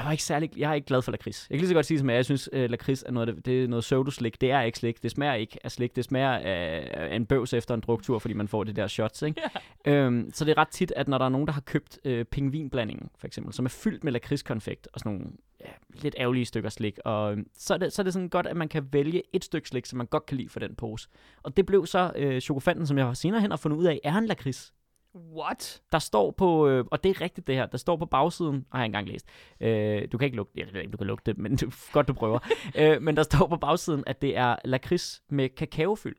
jeg 0.00 0.06
var 0.06 0.12
ikke 0.12 0.24
særlig, 0.24 0.50
jeg 0.56 0.70
er 0.70 0.74
ikke 0.74 0.86
glad 0.86 1.02
for 1.02 1.12
lakrids. 1.12 1.46
Jeg 1.50 1.56
kan 1.56 1.60
lige 1.60 1.68
så 1.68 1.74
godt 1.74 1.86
sige 1.86 1.98
som 1.98 2.10
jeg, 2.10 2.16
jeg 2.16 2.24
synes, 2.24 2.48
øh, 2.52 2.70
lakrids 2.70 3.02
er 3.02 3.12
noget, 3.12 3.46
det, 3.46 3.64
er 3.64 3.68
noget 3.68 3.82
pseudo-slik. 3.82 4.40
Det 4.40 4.50
er 4.50 4.60
ikke 4.60 4.78
slik. 4.78 5.02
Det 5.02 5.10
smager 5.10 5.34
ikke 5.34 5.58
af 5.64 5.70
slik. 5.70 5.96
Det 5.96 6.04
smager 6.04 6.30
af, 6.30 6.90
af 6.92 7.16
en 7.16 7.26
bøvs 7.26 7.52
efter 7.52 7.74
en 7.74 7.80
druktur, 7.80 8.18
fordi 8.18 8.34
man 8.34 8.48
får 8.48 8.64
det 8.64 8.76
der 8.76 8.86
shots, 8.86 9.22
ikke? 9.22 9.40
Øhm, 9.86 10.30
så 10.32 10.44
det 10.44 10.50
er 10.50 10.58
ret 10.58 10.68
tit, 10.68 10.92
at 10.96 11.08
når 11.08 11.18
der 11.18 11.24
er 11.24 11.28
nogen, 11.28 11.46
der 11.46 11.52
har 11.52 11.60
købt 11.60 11.98
øh, 12.04 12.24
pingvinblandingen, 12.24 13.10
for 13.18 13.26
eksempel, 13.26 13.54
som 13.54 13.64
er 13.64 13.68
fyldt 13.68 14.04
med 14.04 14.12
lakridskonfekt 14.12 14.88
og 14.92 15.00
sådan 15.00 15.12
nogle 15.12 15.32
ja, 15.60 15.70
lidt 16.02 16.14
ærgerlige 16.18 16.44
stykker 16.44 16.70
slik, 16.70 16.98
og 17.04 17.32
øhm, 17.32 17.46
så 17.58 17.74
er, 17.74 17.78
det, 17.78 17.92
så 17.92 18.02
er 18.02 18.04
det 18.04 18.12
sådan 18.12 18.28
godt, 18.28 18.46
at 18.46 18.56
man 18.56 18.68
kan 18.68 18.88
vælge 18.92 19.22
et 19.32 19.44
stykke 19.44 19.68
slik, 19.68 19.86
som 19.86 19.96
man 19.96 20.06
godt 20.06 20.26
kan 20.26 20.36
lide 20.36 20.48
for 20.48 20.60
den 20.60 20.74
pose. 20.74 21.08
Og 21.42 21.56
det 21.56 21.66
blev 21.66 21.86
så 21.86 22.12
øh, 22.16 22.40
chokofanten, 22.40 22.86
som 22.86 22.98
jeg 22.98 23.16
senere 23.16 23.40
hen 23.40 23.50
har 23.50 23.56
fundet 23.56 23.78
ud 23.78 23.84
af, 23.84 24.00
er 24.04 24.14
en 24.14 24.26
lakrids. 24.26 24.72
What? 25.14 25.82
Der 25.92 25.98
står 25.98 26.30
på, 26.30 26.68
øh, 26.68 26.84
og 26.90 27.04
det 27.04 27.10
er 27.10 27.20
rigtigt 27.20 27.46
det 27.46 27.54
her, 27.54 27.66
der 27.66 27.78
står 27.78 27.96
på 27.96 28.06
bagsiden, 28.06 28.66
har 28.72 28.78
jeg 28.78 28.86
engang 28.86 29.08
læst. 29.08 29.26
Øh, 29.60 30.08
du 30.12 30.18
kan 30.18 30.24
ikke 30.24 30.36
lugte, 30.36 30.60
jeg 30.60 30.66
ved 30.72 30.80
ikke, 30.80 30.92
du 30.92 30.96
kan 30.96 31.06
lugte 31.06 31.30
det, 31.32 31.38
men 31.38 31.52
det 31.56 31.62
er 31.62 31.92
godt, 31.92 32.08
du 32.08 32.12
prøver. 32.12 32.38
øh, 32.76 33.02
men 33.02 33.16
der 33.16 33.22
står 33.22 33.46
på 33.46 33.56
bagsiden, 33.56 34.04
at 34.06 34.22
det 34.22 34.36
er 34.36 34.56
lakrids 34.64 35.22
med 35.28 35.48
kakaofyld. 35.48 36.16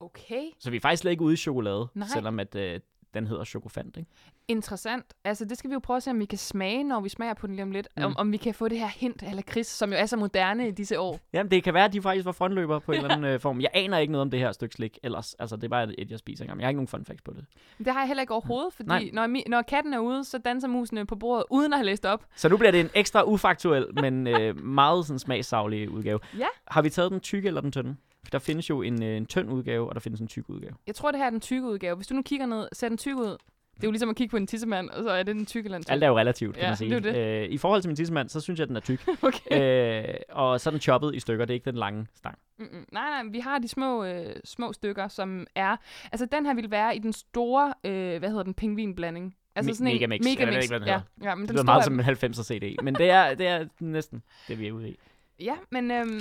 Okay. 0.00 0.42
Så 0.58 0.70
vi 0.70 0.76
er 0.76 0.80
faktisk 0.80 1.00
slet 1.00 1.10
ikke 1.10 1.22
ude 1.22 1.34
i 1.34 1.36
chokolade, 1.36 1.88
Nej. 1.94 2.08
selvom 2.08 2.40
at 2.40 2.54
øh, 2.54 2.80
den 3.14 3.26
hedder 3.26 3.44
chokofant, 3.44 3.96
ikke? 3.96 4.10
Interessant. 4.48 5.04
Altså, 5.24 5.44
det 5.44 5.58
skal 5.58 5.70
vi 5.70 5.74
jo 5.74 5.80
prøve 5.80 5.96
at 5.96 6.02
se, 6.02 6.10
om 6.10 6.20
vi 6.20 6.24
kan 6.24 6.38
smage, 6.38 6.84
når 6.84 7.00
vi 7.00 7.08
smager 7.08 7.34
på 7.34 7.46
den 7.46 7.54
lige 7.54 7.62
om 7.62 7.70
lidt. 7.70 7.88
Mm. 7.96 8.04
Om, 8.04 8.16
om 8.16 8.32
vi 8.32 8.36
kan 8.36 8.54
få 8.54 8.68
det 8.68 8.78
her 8.78 8.86
hint 8.86 9.22
af 9.22 9.36
lakrids, 9.36 9.66
som 9.66 9.92
jo 9.92 9.98
er 9.98 10.06
så 10.06 10.16
moderne 10.16 10.68
i 10.68 10.70
disse 10.70 11.00
år. 11.00 11.20
Jamen, 11.32 11.50
det 11.50 11.64
kan 11.64 11.74
være, 11.74 11.84
at 11.84 11.92
de 11.92 12.02
faktisk 12.02 12.26
var 12.26 12.32
frontløber 12.32 12.78
på 12.78 12.92
en 12.92 12.98
eller 12.98 13.10
anden 13.10 13.30
øh, 13.30 13.40
form. 13.40 13.60
Jeg 13.60 13.70
aner 13.74 13.98
ikke 13.98 14.12
noget 14.12 14.22
om 14.22 14.30
det 14.30 14.40
her 14.40 14.52
stykke 14.52 14.74
slik 14.74 14.98
ellers. 15.02 15.34
Altså, 15.34 15.56
det 15.56 15.64
er 15.64 15.68
bare 15.68 16.00
et, 16.00 16.10
jeg 16.10 16.18
spiser 16.18 16.44
engang. 16.44 16.60
Jeg 16.60 16.66
har 16.66 16.70
ikke 16.70 16.78
nogen 16.78 16.88
fun 16.88 17.04
facts 17.04 17.22
på 17.22 17.32
det. 17.32 17.44
Det 17.78 17.86
har 17.86 18.00
jeg 18.00 18.06
heller 18.06 18.20
ikke 18.20 18.34
overhovedet, 18.34 18.72
fordi 18.72 18.88
Nej. 18.88 19.10
når, 19.12 19.48
når 19.48 19.62
katten 19.62 19.94
er 19.94 19.98
ude, 19.98 20.24
så 20.24 20.38
danser 20.38 20.68
musene 20.68 21.06
på 21.06 21.16
bordet, 21.16 21.44
uden 21.50 21.72
at 21.72 21.78
have 21.78 21.86
læst 21.86 22.06
op. 22.06 22.24
Så 22.36 22.48
nu 22.48 22.56
bliver 22.56 22.70
det 22.70 22.80
en 22.80 22.90
ekstra 22.94 23.24
ufaktuel, 23.26 23.86
men 24.00 24.26
øh, 24.26 24.64
meget 24.64 25.06
sådan 25.06 25.18
smagssaglig 25.18 25.90
udgave. 25.90 26.20
Ja. 26.38 26.46
Har 26.66 26.82
vi 26.82 26.90
taget 26.90 27.10
den 27.10 27.20
tykke 27.20 27.46
eller 27.46 27.60
den 27.60 27.72
tynde? 27.72 27.96
Der 28.32 28.38
findes 28.38 28.70
jo 28.70 28.82
en, 28.82 29.02
øh, 29.02 29.16
en 29.16 29.26
tynd 29.26 29.52
udgave, 29.52 29.88
og 29.88 29.94
der 29.94 30.00
findes 30.00 30.20
en 30.20 30.28
tyk 30.28 30.44
udgave. 30.48 30.72
Jeg 30.86 30.94
tror, 30.94 31.10
det 31.10 31.18
her 31.20 31.26
er 31.26 31.30
den 31.30 31.40
tykke 31.40 31.66
udgave. 31.68 31.96
Hvis 31.96 32.06
du 32.06 32.14
nu 32.14 32.22
kigger 32.22 32.46
ned, 32.46 32.68
ser 32.72 32.88
den 32.88 32.98
tykke 32.98 33.20
ud. 33.22 33.36
Det 33.76 33.86
er 33.86 33.88
jo 33.88 33.92
ligesom 33.92 34.10
at 34.10 34.16
kigge 34.16 34.30
på 34.30 34.36
en 34.36 34.46
tissemand, 34.46 34.90
og 34.90 35.02
så 35.02 35.10
er 35.10 35.22
det 35.22 35.36
en 35.36 35.46
tyk 35.46 35.64
eller 35.64 35.76
en 35.78 35.84
tyk. 35.84 35.92
Alt 35.92 36.04
er 36.04 36.08
jo 36.08 36.18
relativt, 36.18 36.54
kan 36.54 36.62
Ja, 36.62 36.68
man 36.70 36.76
sige. 36.76 37.00
det 37.00 37.16
er 37.18 37.42
Øh, 37.42 37.48
I 37.50 37.58
forhold 37.58 37.82
til 37.82 37.88
min 37.88 37.96
tissemand, 37.96 38.28
så 38.28 38.40
synes 38.40 38.58
jeg, 38.58 38.62
at 38.64 38.68
den 38.68 38.76
er 38.76 38.80
tyk. 38.80 39.08
Okay. 39.22 40.08
øh, 40.08 40.14
og 40.28 40.60
så 40.60 40.68
er 40.68 40.72
den 40.72 40.80
choppet 40.80 41.14
i 41.14 41.20
stykker, 41.20 41.44
det 41.44 41.52
er 41.52 41.54
ikke 41.54 41.64
den 41.70 41.74
lange 41.78 42.06
stang. 42.14 42.38
Mm-mm. 42.58 42.86
Nej, 42.92 43.22
nej, 43.22 43.22
vi 43.32 43.38
har 43.38 43.58
de 43.58 43.68
små, 43.68 44.04
øh, 44.04 44.26
små 44.44 44.72
stykker, 44.72 45.08
som 45.08 45.46
er... 45.54 45.76
Altså, 46.12 46.26
den 46.26 46.46
her 46.46 46.54
vil 46.54 46.70
være 46.70 46.96
i 46.96 46.98
den 46.98 47.12
store, 47.12 47.74
øh, 47.84 48.18
hvad 48.18 48.28
hedder 48.28 48.42
den, 48.42 48.54
pingvinblanding. 48.54 49.36
Altså 49.54 49.70
Me- 49.70 49.74
sådan 49.74 49.86
en 49.86 49.94
Megamix. 49.94 50.20
Jeg 50.26 50.30
ved 50.38 50.46
Megamix. 50.46 50.64
ikke, 50.64 50.72
hvad 50.72 50.80
den 50.80 50.88
ja. 50.88 51.28
ja, 51.30 51.34
men 51.34 51.42
Det 51.42 51.48
den 51.48 51.54
lyder 51.54 51.62
store 51.82 52.00
meget 52.04 52.16
som 52.18 52.28
en 52.28 52.34
90'er 52.34 52.42
CD, 52.44 52.84
men 52.84 52.94
det 52.94 53.10
er, 53.10 53.34
det 53.34 53.46
er 53.46 53.66
næsten 53.80 54.22
det, 54.48 54.58
vi 54.58 54.66
er 54.68 54.72
ude 54.72 54.88
i. 54.90 54.96
Ja, 55.40 55.54
men 55.70 55.90
øhm, 55.90 56.20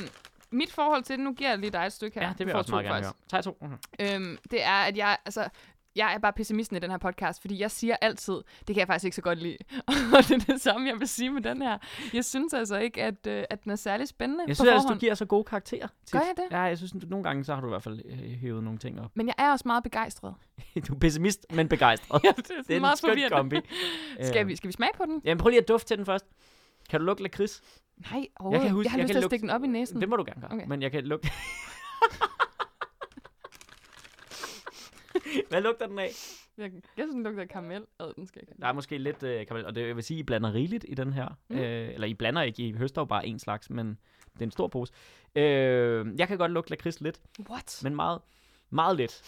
mit 0.52 0.72
forhold 0.72 1.04
til 1.04 1.18
det, 1.18 1.24
nu 1.26 1.34
giver 1.34 1.50
jeg 1.50 1.60
lige 1.60 1.72
dig 1.72 1.86
et 1.86 1.94
stykke 1.94 2.20
her. 2.20 2.28
Ja, 2.28 2.30
det 2.32 2.40
Du 2.40 2.44
vil 2.44 2.48
jeg 2.52 2.58
også 2.58 2.72
meget 2.72 2.86
gerne 2.86 3.04
høre. 3.06 3.14
Tag 3.30 3.44
to. 3.44 3.58
Mhm. 3.62 3.78
Øhm, 4.00 4.38
det 4.52 4.64
er, 4.64 4.72
at 4.72 4.98
jeg, 4.98 5.18
altså, 5.26 5.50
jeg 5.96 6.14
er 6.14 6.18
bare 6.18 6.34
pessimisten 6.34 6.78
i 6.78 6.80
den 6.80 6.92
her 6.92 6.98
podcast, 6.98 7.42
fordi 7.42 7.60
jeg 7.60 7.72
siger 7.72 7.96
altid, 8.02 8.34
det 8.34 8.66
kan 8.68 8.78
jeg 8.78 8.88
faktisk 8.88 9.06
ikke 9.06 9.16
så 9.16 9.22
godt 9.22 9.40
lide. 9.40 9.58
og 10.16 10.24
det 10.28 10.32
er 10.32 10.52
det 10.54 10.62
samme, 10.62 10.88
jeg 10.90 11.00
vil 11.00 11.08
sige 11.08 11.30
med 11.30 11.42
den 11.42 11.62
her. 11.62 11.78
Jeg 12.14 12.26
synes 12.26 12.54
altså 12.54 12.78
ikke, 12.78 13.04
at, 13.04 13.28
øh, 13.28 13.44
at 13.50 13.64
den 13.64 13.72
er 13.72 13.76
særlig 13.76 14.08
spændende 14.08 14.44
Jeg 14.48 14.56
synes, 14.56 14.86
at 14.86 14.94
du 14.94 14.96
giver 15.00 15.14
så 15.14 15.26
gode 15.26 15.44
karakterer. 15.44 15.88
tit. 16.06 16.12
Gør 16.12 16.20
jeg 16.20 16.34
det? 16.38 16.44
Ja, 16.52 16.60
jeg 16.60 16.78
synes, 16.78 16.94
at 17.04 17.10
nogle 17.10 17.24
gange, 17.24 17.44
så 17.44 17.54
har 17.54 17.62
du 17.62 17.68
i 17.68 17.70
hvert 17.70 17.84
fald 17.84 18.02
øh, 18.06 18.18
hævet 18.18 18.64
nogle 18.64 18.80
ting 18.80 19.02
op. 19.02 19.12
Men 19.16 19.28
jeg 19.28 19.36
er 19.38 19.52
også 19.52 19.64
meget 19.68 19.84
begejstret. 19.84 20.34
du 20.88 20.94
er 20.96 21.00
pessimist, 21.00 21.46
men 21.50 21.68
begejstret. 21.68 22.22
ja, 22.24 22.32
det 22.38 22.52
er, 22.58 22.62
det 22.62 22.72
er 22.72 22.76
en 22.76 22.82
meget 22.82 22.98
skøn 22.98 23.10
forvirrende. 23.10 23.38
kombi. 23.38 23.56
Skal 24.24 24.48
vi, 24.48 24.56
skal 24.56 24.68
vi 24.68 24.74
smage 24.74 24.92
på 24.98 25.06
den? 25.06 25.22
Jamen, 25.24 25.38
prøv 25.38 25.50
lige 25.50 25.62
at 25.62 25.68
dufte 25.68 25.88
til 25.88 25.98
den 25.98 26.06
først. 26.06 26.26
Kan 26.90 27.00
du 27.00 27.06
lugte 27.06 27.24
lakrids? 27.24 27.62
Nej, 28.12 28.28
overhovedet. 28.40 28.66
Jeg, 28.66 28.74
huske- 28.74 28.86
jeg 28.88 28.92
har 28.92 28.98
jeg 28.98 29.04
lyst 29.04 29.14
kan 29.14 29.22
til 29.22 29.26
at 29.26 29.30
stikke 29.30 29.42
den 29.42 29.50
op 29.50 29.64
i 29.64 29.68
næsen. 29.68 30.02
Det 30.02 30.10
må 30.10 30.16
du 30.16 30.24
gerne 30.28 30.42
gøre. 30.42 30.52
Okay. 30.54 30.66
Men 30.68 30.82
jeg 30.82 30.92
kan 30.92 31.04
lugte... 31.06 31.28
Hvad 35.50 35.62
lugter 35.62 35.88
den 35.88 36.00
af? 36.00 36.10
Jeg, 36.58 36.72
jeg 36.74 36.82
synes, 37.06 37.14
den 37.14 37.24
lugter 37.24 37.42
af 37.42 37.50
karamel. 37.50 37.86
Ad, 38.00 38.14
den 38.16 38.28
skal 38.28 38.42
ikke. 38.42 38.54
Der 38.62 38.68
er 38.68 38.74
måske 38.74 38.98
lidt 38.98 39.24
øh, 39.24 39.46
karamel, 39.48 39.66
og 39.66 39.76
det 39.76 39.88
jeg 39.88 39.96
vil 39.96 40.04
sige, 40.04 40.20
I 40.20 40.24
blander 40.24 40.54
rigeligt 40.54 40.86
i 40.88 40.94
den 40.94 41.14
her. 41.14 41.28
Mm. 41.50 41.58
Øh, 41.58 41.94
eller 41.94 42.08
I 42.08 42.14
blander 42.14 42.42
ikke, 42.42 42.64
I 42.68 42.74
høster 42.74 43.02
jo 43.02 43.06
bare 43.06 43.28
en 43.28 43.40
slags, 43.40 43.70
men 43.70 43.88
det 44.34 44.42
er 44.42 44.46
en 44.46 44.52
stor 44.52 44.68
pose. 44.68 44.94
Øh, 45.36 46.08
jeg 46.20 46.28
kan 46.28 46.38
godt 46.38 46.52
lugte 46.52 46.70
lakrids 46.70 47.02
lidt, 47.02 47.22
What? 47.50 47.80
men 47.84 47.96
meget, 47.96 48.22
meget 48.72 48.98
lidt. 48.98 49.22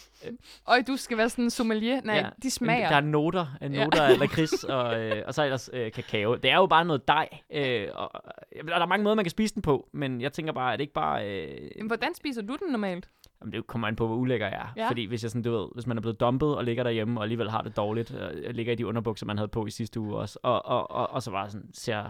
Øj, 0.67 0.81
du 0.87 0.97
skal 0.97 1.17
være 1.17 1.29
sådan 1.29 1.43
en 1.43 1.49
sommelier. 1.49 2.01
Nej, 2.03 2.15
Ja, 2.15 2.21
ja, 2.21 2.29
de 2.43 2.51
smager. 2.51 2.89
Der 2.89 2.95
er 2.95 3.01
noter, 3.01 3.45
ja. 3.61 3.67
Ja. 3.67 3.83
noter 3.83 4.01
af 4.03 4.19
lakrids, 4.19 4.63
og, 4.77 5.01
øh, 5.03 5.23
og 5.27 5.33
så 5.33 5.43
ellers 5.43 5.69
øh, 5.73 5.91
kakao. 5.91 6.35
Det 6.35 6.51
er 6.51 6.55
jo 6.55 6.65
bare 6.65 6.85
noget 6.85 7.07
dej, 7.07 7.29
øh, 7.53 7.87
og, 7.93 8.15
og 8.15 8.21
der 8.67 8.75
er 8.79 8.85
mange 8.85 9.03
måder, 9.03 9.15
man 9.15 9.25
kan 9.25 9.29
spise 9.31 9.53
den 9.53 9.61
på, 9.61 9.89
men 9.91 10.21
jeg 10.21 10.33
tænker 10.33 10.53
bare, 10.53 10.73
at 10.73 10.79
det 10.79 10.83
ikke 10.83 10.93
bare... 10.93 11.29
Øh, 11.29 11.69
Jamen, 11.75 11.87
hvordan 11.87 12.15
spiser 12.15 12.41
du 12.41 12.57
den 12.65 12.71
normalt? 12.71 13.09
Jamen, 13.41 13.53
det 13.53 13.67
kommer 13.67 13.87
an 13.87 13.95
på, 13.95 14.07
hvor 14.07 14.15
ulækker 14.15 14.47
jeg 14.47 14.55
er. 14.55 14.73
Ja. 14.77 14.83
Ja. 14.83 14.89
Fordi 14.89 15.05
hvis, 15.05 15.23
jeg 15.23 15.31
sådan, 15.31 15.41
du 15.41 15.51
ved, 15.51 15.67
hvis 15.73 15.87
man 15.87 15.97
er 15.97 16.01
blevet 16.01 16.19
dumpet 16.19 16.55
og 16.55 16.63
ligger 16.63 16.83
derhjemme, 16.83 17.19
og 17.19 17.23
alligevel 17.23 17.49
har 17.49 17.61
det 17.61 17.77
dårligt, 17.77 18.11
og 18.11 18.31
ligger 18.53 18.73
i 18.73 18.75
de 18.75 18.87
underbukser, 18.87 19.25
man 19.25 19.37
havde 19.37 19.47
på 19.47 19.65
i 19.65 19.71
sidste 19.71 19.99
uge 19.99 20.15
også, 20.17 20.39
og, 20.43 20.65
og, 20.65 20.91
og, 20.91 21.09
og 21.09 21.23
så 21.23 21.31
bare 21.31 21.49
sådan 21.49 21.69
ser, 21.73 22.03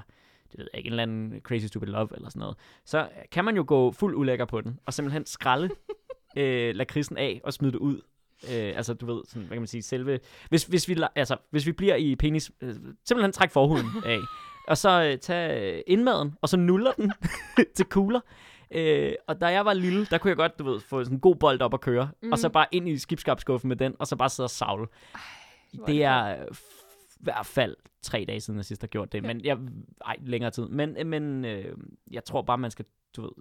det 0.52 0.60
ved 0.60 0.68
jeg 0.74 0.78
ikke, 0.78 0.88
en 0.88 0.94
eller 0.94 1.04
anden 1.04 1.42
crazy 1.44 1.66
stupid 1.66 1.88
love 1.88 2.10
eller 2.16 2.30
sådan 2.30 2.40
noget, 2.40 2.58
så 2.86 3.08
kan 3.32 3.46
man 3.46 3.56
jo 3.56 3.64
gå 3.68 3.92
fuld 3.92 4.16
ulækker 4.16 4.46
på 4.46 4.62
den, 4.62 4.80
og 4.86 4.94
simpelthen 4.94 5.26
skralde 5.26 5.70
øh, 6.38 6.76
lakridsen 6.76 7.18
af 7.18 7.42
og 7.44 7.54
smide 7.54 7.72
det 7.72 7.80
ud. 7.80 8.02
Øh, 8.52 8.74
altså, 8.78 8.94
du 8.94 9.06
ved, 9.06 9.22
sådan, 9.28 9.42
hvad 9.42 9.56
kan 9.56 9.62
man 9.62 9.68
sige, 9.68 9.82
selve... 9.82 10.20
Hvis, 10.50 10.64
hvis, 10.64 10.90
vi, 10.90 10.96
altså, 11.16 11.38
hvis 11.50 11.66
vi 11.66 11.72
bliver 11.72 11.96
i 11.96 12.16
penis, 12.16 12.52
øh, 12.62 12.76
simpelthen 13.06 13.32
træk 13.32 13.52
forhuden 13.52 13.88
af, 14.06 14.20
og 14.68 14.78
så 14.78 15.04
øh, 15.04 15.18
tage 15.18 15.76
øh, 15.76 15.82
indmaden, 15.88 16.36
og 16.42 16.50
så 16.50 16.58
nuller 16.58 16.92
den 16.92 17.14
til 17.76 17.86
kugler. 17.86 18.20
Øh, 18.72 19.14
og 19.28 19.42
da 19.42 19.48
jeg 19.48 19.66
var 19.66 19.74
lille, 19.74 20.06
der 20.06 20.18
kunne 20.18 20.30
jeg 20.30 20.38
godt, 20.38 20.60
du 20.60 20.64
ved, 20.64 20.80
få 20.80 21.04
sådan 21.04 21.18
en 21.18 21.20
god 21.20 21.36
bold 21.36 21.62
op 21.62 21.74
at 21.74 21.82
køre, 21.82 22.10
mm. 22.22 22.32
og 22.32 22.40
så 22.40 22.50
bare 22.50 22.66
ind 22.72 22.90
i 22.90 22.98
skibskabskuffen 22.98 23.68
med 23.68 23.76
den, 23.76 23.96
og 24.00 24.08
så 24.08 24.16
bare 24.16 24.30
sidde 24.30 24.46
og 24.46 24.50
savle. 24.50 24.88
er 25.74 25.86
det 25.86 26.04
er 26.04 26.44
i 26.44 27.24
hvert 27.24 27.46
fald 27.46 27.76
tre 28.02 28.26
dage 28.28 28.42
siden, 28.42 28.58
jeg 28.58 28.66
sidst 28.66 28.82
har 28.82 28.88
gjort 28.88 29.12
det, 29.12 29.24
men 29.24 29.46
jeg, 29.46 29.58
ej, 30.06 30.16
længere 30.22 30.52
tid. 30.52 30.68
Men, 30.68 31.08
men 31.08 31.46
øh, 31.46 31.78
jeg 32.12 32.26
tror 32.26 32.42
bare, 32.42 32.58
man 32.58 32.72
skal, 32.72 32.86
du 33.16 33.22
ved, 33.22 33.32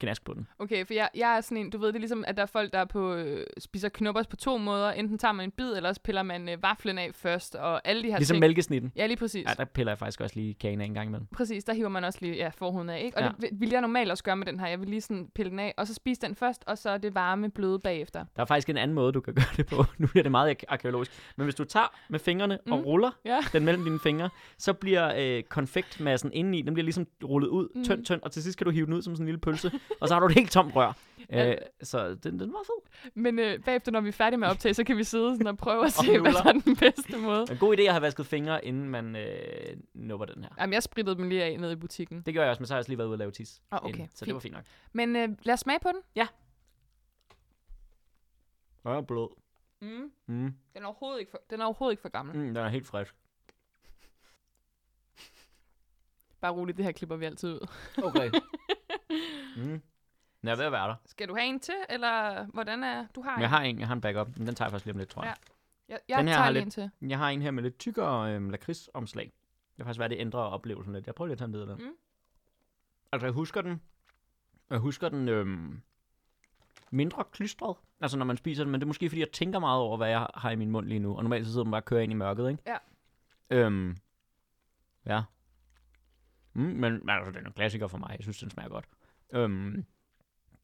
gnaske 0.00 0.24
på 0.24 0.34
den. 0.34 0.48
Okay, 0.58 0.86
for 0.86 0.94
jeg, 0.94 1.08
jeg 1.14 1.36
er 1.36 1.40
sådan 1.40 1.58
en, 1.58 1.70
du 1.70 1.78
ved, 1.78 1.88
det 1.88 1.94
er 1.94 1.98
ligesom, 1.98 2.24
at 2.26 2.36
der 2.36 2.42
er 2.42 2.46
folk, 2.46 2.72
der 2.72 2.78
er 2.78 2.84
på, 2.84 3.14
øh, 3.14 3.46
spiser 3.58 3.88
knoppers 3.88 4.26
på 4.26 4.36
to 4.36 4.58
måder. 4.58 4.90
Enten 4.92 5.18
tager 5.18 5.32
man 5.32 5.44
en 5.44 5.50
bid, 5.50 5.72
eller 5.76 5.88
også 5.88 6.00
piller 6.02 6.22
man 6.22 6.48
øh, 6.48 6.62
vaflen 6.62 6.98
af 6.98 7.10
først, 7.14 7.54
og 7.54 7.88
alle 7.88 8.02
de 8.02 8.08
her 8.08 8.16
Ligesom 8.18 8.34
ting. 8.34 8.40
mælkesnitten. 8.40 8.92
Ja, 8.96 9.06
lige 9.06 9.16
præcis. 9.16 9.44
Ja, 9.48 9.54
der 9.54 9.64
piller 9.64 9.90
jeg 9.92 9.98
faktisk 9.98 10.20
også 10.20 10.36
lige 10.36 10.54
kagen 10.54 10.80
af 10.80 10.84
en 10.84 10.94
gang 10.94 11.08
imellem. 11.08 11.26
Præcis, 11.26 11.64
der 11.64 11.74
hiver 11.74 11.88
man 11.88 12.04
også 12.04 12.18
lige 12.22 12.34
ja, 12.36 12.48
forhuden 12.48 12.90
af, 12.90 13.02
ikke? 13.04 13.16
Og 13.16 13.22
Ja. 13.22 13.28
det 13.40 13.48
vil- 13.52 13.70
jeg 13.70 13.80
normalt 13.80 14.10
også 14.10 14.24
gøre 14.24 14.36
med 14.36 14.46
den 14.46 14.60
her. 14.60 14.66
Jeg 14.66 14.80
vil 14.80 14.88
lige 14.88 15.00
sådan 15.00 15.28
pille 15.34 15.50
den 15.50 15.58
af, 15.58 15.74
og 15.76 15.86
så 15.86 15.94
spise 15.94 16.20
den 16.20 16.34
først, 16.34 16.64
og 16.66 16.78
så 16.78 16.98
det 16.98 17.14
varme 17.14 17.50
bløde 17.50 17.78
bagefter. 17.78 18.24
Der 18.36 18.42
er 18.42 18.46
faktisk 18.46 18.68
en 18.70 18.76
anden 18.76 18.94
måde, 18.94 19.12
du 19.12 19.20
kan 19.20 19.34
gøre 19.38 19.44
det 19.56 19.66
på. 19.66 19.84
Nu 19.98 20.06
bliver 20.06 20.22
det 20.22 20.30
meget 20.30 20.50
ar- 20.50 20.72
arkeologisk. 20.72 21.12
Men 21.36 21.44
hvis 21.44 21.54
du 21.54 21.64
tager 21.64 21.94
med 22.08 22.18
fingrene 22.18 22.58
mm. 22.66 22.72
og 22.72 22.84
ruller 22.86 23.10
Ja. 23.24 23.38
den 23.52 23.64
mellem 23.64 23.84
dine 23.84 23.98
fingre, 24.00 24.30
så 24.58 24.72
bliver 24.72 25.12
øh, 25.18 25.42
konfektmassen 25.42 26.30
indeni, 26.32 26.62
den 26.62 26.74
bliver 26.74 26.84
ligesom 26.84 27.06
rullet 27.24 27.48
ud, 27.48 27.68
Mm. 27.74 27.84
tynd, 27.84 28.04
tynd, 28.04 28.20
og 28.22 28.32
til 28.32 28.42
sidst 28.42 28.58
kan 28.58 28.64
du 28.64 28.70
hive 28.70 28.86
den 28.86 28.94
ud 28.94 29.02
som 29.02 29.14
sådan 29.14 29.22
en 29.24 29.26
lille 29.26 29.40
pølse, 29.40 29.70
og 30.00 30.08
så 30.08 30.14
har 30.14 30.20
du 30.20 30.26
et 30.26 30.34
helt 30.34 30.50
tomt 30.50 30.76
rør. 30.76 30.92
Ja. 31.30 31.50
Øh, 31.50 31.56
så 31.82 32.14
den, 32.14 32.40
den 32.40 32.52
var 32.52 32.62
fed. 32.66 33.10
Men 33.14 33.38
øh, 33.38 33.64
bagefter, 33.64 33.92
når 33.92 34.00
vi 34.00 34.08
er 34.08 34.12
færdige 34.12 34.38
med 34.38 34.48
at 34.48 34.50
optage, 34.50 34.74
så 34.74 34.84
kan 34.84 34.96
vi 34.96 35.04
sidde 35.04 35.32
sådan 35.34 35.46
og 35.46 35.58
prøve 35.58 35.78
at 35.78 35.98
Og 35.98 36.04
se, 36.04 36.20
hvad 36.20 36.32
der 36.32 36.44
er 36.44 36.52
den 36.52 36.76
bedste 36.76 37.18
måde. 37.18 37.46
En 37.50 37.58
god 37.58 37.76
idé 37.76 37.82
at 37.82 37.92
have 37.92 38.02
vasket 38.02 38.26
fingre, 38.26 38.64
inden 38.64 38.88
man 38.88 39.16
øh, 39.16 39.76
nupper 39.94 40.26
den 40.26 40.42
her. 40.44 40.50
Jamen, 40.60 40.72
jeg 40.72 40.82
sprittede 40.82 41.16
dem 41.16 41.28
lige 41.28 41.44
af 41.44 41.60
nede 41.60 41.72
i 41.72 41.76
butikken. 41.76 42.22
Det 42.26 42.34
gør 42.34 42.42
jeg 42.42 42.50
også, 42.50 42.60
men 42.60 42.66
så 42.66 42.74
har 42.74 42.76
jeg 42.76 42.80
også 42.80 42.90
lige 42.90 42.98
været 42.98 43.08
ude 43.08 43.14
og 43.14 43.18
lave 43.18 43.30
tis. 43.30 43.62
Åh, 43.72 43.78
okay, 43.82 43.94
inden, 43.94 44.08
så 44.14 44.24
det 44.24 44.26
fint. 44.26 44.34
var 44.34 44.40
fint 44.40 44.54
nok. 44.54 44.64
Men 44.92 45.16
øh, 45.16 45.28
lad 45.42 45.54
os 45.54 45.60
smage 45.60 45.78
på 45.82 45.88
den. 45.88 46.00
Ja, 46.16 46.26
blød. 49.08 49.28
Mm. 49.80 50.12
Mm. 50.26 50.54
Den 50.74 50.82
er 50.82 50.86
overhovedet 50.86 51.20
ikke 51.20 51.30
for, 51.30 51.40
den 51.50 51.60
er 51.60 51.64
overhovedet 51.64 51.92
ikke 51.92 52.02
for 52.02 52.08
gammel. 52.08 52.36
Mm. 52.36 52.40
Mm, 52.42 52.54
den 52.54 52.56
er 52.56 52.68
helt 52.68 52.86
frisk. 52.86 53.14
Bare 56.40 56.52
roligt, 56.52 56.76
det 56.76 56.84
her 56.84 56.92
klipper 56.92 57.16
vi 57.16 57.24
altid 57.24 57.52
ud. 57.52 57.68
Okay. 58.02 58.30
mm. 59.58 59.82
Den 60.40 60.48
er 60.48 60.56
ved 60.56 60.64
at 60.64 60.72
være 60.72 60.88
der. 60.88 60.94
Skal 61.06 61.28
du 61.28 61.34
have 61.36 61.46
en 61.46 61.60
til, 61.60 61.74
eller 61.90 62.44
hvordan 62.46 62.84
er... 62.84 63.06
Du 63.14 63.22
har 63.22 63.34
en. 63.36 63.40
Jeg 63.40 63.50
har 63.50 63.60
en, 63.62 63.78
jeg 63.80 63.86
har 63.86 63.94
en 63.94 64.00
backup, 64.00 64.36
men 64.36 64.46
den 64.46 64.54
tager 64.54 64.66
jeg 64.66 64.72
først 64.72 64.84
lige 64.84 64.92
om 64.92 64.98
lidt, 64.98 65.08
tror 65.08 65.24
jeg. 65.24 65.34
Jeg, 65.88 65.98
jeg 66.08 66.18
Den 66.18 66.28
her 66.28 66.34
tager 66.34 66.44
har 66.44 66.50
lidt- 66.50 66.64
en 66.64 66.70
til. 66.70 66.90
Jeg 67.00 67.18
har 67.18 67.28
en 67.28 67.42
her 67.42 67.50
med 67.50 67.62
lidt 67.62 67.78
tykkere 67.78 68.32
øhm, 68.34 68.50
lakridsomslag. 68.50 69.24
Det 69.24 69.76
kan 69.76 69.84
faktisk 69.84 69.98
være, 69.98 70.08
det 70.08 70.18
ændrer 70.20 70.40
oplevelsen 70.40 70.92
lidt. 70.92 71.06
Jeg 71.06 71.14
prøver 71.14 71.26
lige 71.26 71.32
at 71.32 71.38
tage 71.38 71.62
en 71.62 71.68
den. 71.68 71.86
Mm. 71.86 71.92
Altså, 73.12 73.26
jeg 73.26 73.32
husker 73.32 73.62
den, 73.62 73.82
jeg 74.70 74.78
husker 74.78 75.08
den 75.08 75.28
øhm, 75.28 75.80
mindre 76.90 77.24
klistret. 77.32 77.76
Altså, 78.00 78.18
når 78.18 78.24
man 78.24 78.36
spiser 78.36 78.64
den, 78.64 78.70
men 78.72 78.80
det 78.80 78.84
er 78.84 78.86
måske, 78.88 79.08
fordi 79.10 79.20
jeg 79.20 79.30
tænker 79.30 79.58
meget 79.58 79.80
over, 79.80 79.96
hvad 79.96 80.08
jeg 80.08 80.26
har 80.34 80.50
i 80.50 80.56
min 80.56 80.70
mund 80.70 80.86
lige 80.86 80.98
nu. 81.00 81.16
Og 81.16 81.22
normalt 81.22 81.46
så 81.46 81.52
sidder 81.52 81.64
man 81.64 81.70
bare 81.70 81.80
og 81.80 81.84
kører 81.84 82.00
ind 82.00 82.12
i 82.12 82.14
mørket, 82.14 82.50
ikke? 82.50 82.62
Ja. 82.66 82.76
Øhm, 83.50 83.96
ja. 85.06 85.22
Mm, 86.52 86.62
men 86.62 86.92
men 86.92 87.10
altså, 87.10 87.32
den 87.32 87.42
er 87.42 87.46
en 87.46 87.52
klassiker 87.52 87.86
for 87.88 87.98
mig. 87.98 88.10
Jeg 88.10 88.18
synes, 88.22 88.38
den 88.38 88.50
smager 88.50 88.68
godt. 88.68 88.84
Øhm, 89.32 89.84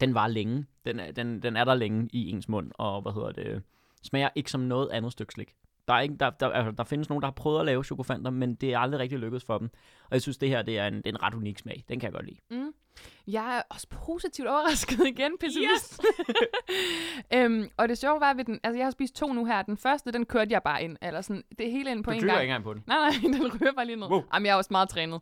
den 0.00 0.14
var 0.14 0.26
længe. 0.26 0.66
Den 0.84 1.00
er, 1.00 1.12
den, 1.12 1.42
den 1.42 1.56
er 1.56 1.64
der 1.64 1.74
længe 1.74 2.08
i 2.12 2.30
ens 2.30 2.48
mund, 2.48 2.70
og 2.74 3.02
hvad 3.02 3.12
hedder 3.12 3.32
det, 3.32 3.62
smager 4.02 4.28
ikke 4.34 4.50
som 4.50 4.60
noget 4.60 4.90
andet 4.90 5.12
stykke 5.12 5.32
slik. 5.32 5.54
Der, 5.88 5.94
er 5.94 6.00
ikke, 6.00 6.16
der, 6.20 6.30
der, 6.30 6.48
altså, 6.48 6.70
der 6.70 6.84
findes 6.84 7.08
nogen, 7.08 7.22
der 7.22 7.26
har 7.26 7.32
prøvet 7.32 7.60
at 7.60 7.66
lave 7.66 7.84
chokofanter, 7.84 8.30
men 8.30 8.54
det 8.54 8.72
er 8.72 8.78
aldrig 8.78 9.00
rigtig 9.00 9.18
lykkedes 9.18 9.44
for 9.44 9.58
dem. 9.58 9.70
Og 10.04 10.12
jeg 10.12 10.22
synes, 10.22 10.38
det 10.38 10.48
her 10.48 10.62
det 10.62 10.78
er, 10.78 10.86
en, 10.86 10.94
det 10.96 11.06
er 11.06 11.10
en 11.10 11.22
ret 11.22 11.34
unik 11.34 11.58
smag. 11.58 11.84
Den 11.88 12.00
kan 12.00 12.06
jeg 12.06 12.12
godt 12.12 12.26
lide. 12.26 12.38
Mm. 12.50 12.72
Jeg 13.26 13.56
er 13.56 13.62
også 13.70 13.86
positivt 13.90 14.48
overrasket 14.48 15.06
igen, 15.06 15.32
pessimist. 15.40 16.02
Yes! 16.02 16.36
øhm, 17.34 17.68
og 17.76 17.88
det 17.88 17.98
sjove 17.98 18.20
var 18.20 18.34
ved 18.34 18.44
den, 18.44 18.60
altså 18.62 18.78
jeg 18.78 18.86
har 18.86 18.90
spist 18.90 19.14
to 19.14 19.32
nu 19.32 19.44
her. 19.44 19.62
Den 19.62 19.76
første, 19.76 20.12
den 20.12 20.26
kørte 20.26 20.52
jeg 20.52 20.62
bare 20.62 20.82
ind, 20.82 20.96
eller 21.02 21.20
sådan, 21.20 21.42
det 21.58 21.70
hele 21.70 21.90
ind 21.90 22.04
på 22.04 22.10
Du 22.10 22.16
en 22.16 22.22
gang. 22.24 22.40
ikke 22.40 22.42
engang 22.42 22.64
på 22.64 22.74
den. 22.74 22.84
Nej, 22.86 22.98
nej, 22.98 23.10
den 23.38 23.54
ryger 23.54 23.72
bare 23.72 23.86
lige 23.86 23.96
ned. 23.96 24.06
Wow. 24.06 24.18
Wow. 24.18 24.24
Jamen, 24.34 24.46
jeg 24.46 24.52
er 24.52 24.56
også 24.56 24.68
meget 24.72 24.88
trænet. 24.88 25.20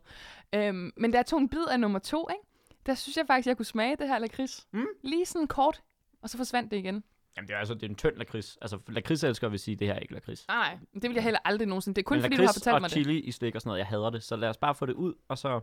Øhm, 0.55 0.91
men 0.97 1.11
da 1.11 1.17
jeg 1.17 1.25
tog 1.25 1.39
en 1.39 1.49
bid 1.49 1.65
af 1.71 1.79
nummer 1.79 1.99
to, 1.99 2.27
ikke? 2.31 2.43
Der 2.85 2.95
synes 2.95 3.17
jeg 3.17 3.25
faktisk, 3.27 3.47
jeg 3.47 3.57
kunne 3.57 3.65
smage 3.65 3.95
det 3.95 4.07
her 4.07 4.19
lakrids. 4.19 4.67
Mm. 4.71 4.85
Lige 5.01 5.25
sådan 5.25 5.47
kort, 5.47 5.81
og 6.21 6.29
så 6.29 6.37
forsvandt 6.37 6.71
det 6.71 6.77
igen. 6.77 7.03
Jamen, 7.37 7.47
det 7.47 7.53
er 7.53 7.59
altså 7.59 7.73
det 7.73 7.83
er 7.83 7.87
en 7.87 7.95
tynd 7.95 8.15
lakrids. 8.15 8.57
Altså, 8.61 8.79
lakridselsker 8.87 9.49
vil 9.49 9.59
sige, 9.59 9.75
det 9.75 9.87
her 9.87 9.93
er 9.93 9.99
ikke 9.99 10.13
lakrids. 10.13 10.47
Nej, 10.47 10.57
nej, 10.57 10.77
det 10.93 11.03
vil 11.03 11.13
jeg 11.13 11.23
heller 11.23 11.39
aldrig 11.45 11.67
nogensinde. 11.67 11.95
Det 11.95 12.01
er 12.01 12.03
kun 12.03 12.15
Men 12.17 12.21
fordi, 12.23 12.35
du 12.35 12.41
har 12.41 12.53
fortalt 12.53 12.75
og 12.75 12.81
mig 12.81 12.89
det. 12.89 12.95
chili 12.95 13.19
i 13.19 13.31
slik 13.31 13.55
og 13.55 13.61
sådan 13.61 13.69
noget, 13.69 13.79
jeg 13.79 13.87
hader 13.87 14.09
det. 14.09 14.23
Så 14.23 14.35
lad 14.35 14.49
os 14.49 14.57
bare 14.57 14.75
få 14.75 14.85
det 14.85 14.93
ud, 14.93 15.13
og 15.27 15.37
så 15.37 15.59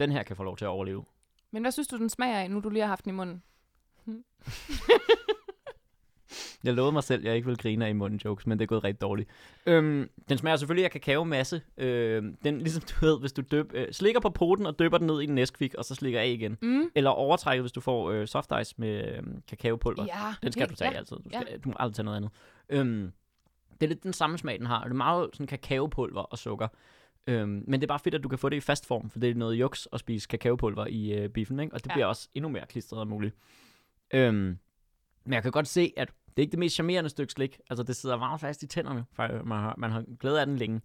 den 0.00 0.12
her 0.12 0.22
kan 0.22 0.36
få 0.36 0.42
lov 0.42 0.56
til 0.56 0.64
at 0.64 0.68
overleve. 0.68 1.04
Men 1.50 1.62
hvad 1.62 1.70
synes 1.72 1.88
du, 1.88 1.96
den 1.96 2.08
smager 2.10 2.38
af, 2.38 2.50
nu 2.50 2.60
du 2.60 2.68
lige 2.68 2.82
har 2.82 2.88
haft 2.88 3.04
den 3.04 3.12
i 3.12 3.16
munden? 3.16 3.42
Jeg 6.64 6.74
lovede 6.74 6.92
mig 6.92 7.02
selv, 7.04 7.20
at 7.22 7.26
jeg 7.28 7.36
ikke 7.36 7.46
vil 7.48 7.56
grine 7.56 7.86
af 7.86 7.90
i 7.90 7.92
munden 7.92 8.20
jokes, 8.24 8.46
men 8.46 8.58
det 8.58 8.62
er 8.64 8.66
gået 8.66 8.84
rigtig 8.84 9.00
dårligt. 9.00 9.28
Øhm, 9.66 10.10
den 10.28 10.38
smager 10.38 10.56
selvfølgelig 10.56 10.84
af 10.84 10.90
kakao 10.90 11.24
masse. 11.24 11.62
Øhm, 11.76 12.36
den, 12.44 12.58
ligesom 12.58 12.82
du 12.82 13.06
ved, 13.06 13.20
hvis 13.20 13.32
du 13.32 13.42
døb, 13.50 13.70
øh, 13.74 13.92
slikker 13.92 14.20
på 14.20 14.30
poten 14.30 14.66
og 14.66 14.78
dypper 14.78 14.98
den 14.98 15.06
ned 15.06 15.20
i 15.20 15.24
en 15.24 15.34
Nesquik, 15.34 15.74
og 15.74 15.84
så 15.84 15.94
slikker 15.94 16.20
af 16.20 16.28
igen. 16.28 16.58
Mm. 16.62 16.90
Eller 16.94 17.10
overtrækker, 17.10 17.62
hvis 17.62 17.72
du 17.72 17.80
får 17.80 18.10
øh, 18.10 18.26
soft 18.26 18.52
ice 18.62 18.74
med 18.78 19.16
øh, 19.16 19.22
kakaopulver. 19.48 20.04
Ja, 20.04 20.34
Den 20.42 20.52
skal 20.52 20.60
helt- 20.62 20.70
du 20.70 20.76
tage 20.76 20.90
ja. 20.90 20.96
altid. 20.96 21.16
Du, 21.16 21.28
skal, 21.28 21.60
du 21.64 21.68
må 21.68 21.74
aldrig 21.78 21.94
tage 21.94 22.04
noget 22.04 22.16
andet. 22.16 22.30
Øhm, 22.68 23.12
det 23.80 23.82
er 23.82 23.88
lidt 23.88 24.02
den 24.02 24.12
samme 24.12 24.38
smag, 24.38 24.58
den 24.58 24.66
har. 24.66 24.82
Det 24.84 24.90
er 24.90 24.94
meget 24.94 25.30
sådan 25.32 25.46
kakaopulver 25.46 26.22
og 26.22 26.38
sukker. 26.38 26.68
Øhm, 27.26 27.64
men 27.66 27.80
det 27.80 27.82
er 27.82 27.88
bare 27.88 27.98
fedt, 27.98 28.14
at 28.14 28.22
du 28.22 28.28
kan 28.28 28.38
få 28.38 28.48
det 28.48 28.56
i 28.56 28.60
fast 28.60 28.86
form, 28.86 29.10
for 29.10 29.18
det 29.18 29.30
er 29.30 29.34
noget 29.34 29.54
juks 29.54 29.88
at 29.92 30.00
spise 30.00 30.28
kakaopulver 30.28 30.86
i 30.86 31.12
øh, 31.12 31.28
biffen, 31.28 31.60
ikke? 31.60 31.74
og 31.74 31.84
det 31.84 31.90
Ja. 31.90 31.94
bliver 31.94 32.06
også 32.06 32.28
endnu 32.34 32.48
mere 32.48 32.66
klistret 32.68 33.00
og 33.00 33.08
muligt. 33.08 33.34
Øhm, 34.14 34.58
men 35.24 35.32
jeg 35.34 35.42
kan 35.42 35.52
godt 35.52 35.68
se, 35.68 35.92
at 35.96 36.08
Det 36.38 36.42
er 36.42 36.46
ikke 36.46 36.50
det 36.52 36.58
mest 36.58 36.74
charmerende 36.74 37.10
stykke 37.10 37.32
slik. 37.32 37.58
Altså, 37.70 37.82
det 37.82 37.96
sidder 37.96 38.16
meget 38.16 38.40
fast 38.40 38.62
i 38.62 38.66
tænderne, 38.66 39.04
man 39.44 39.58
har, 39.58 39.74
man 39.78 39.90
har 39.90 40.04
glæde 40.20 40.40
af 40.40 40.46
den 40.46 40.56
længe. 40.56 40.80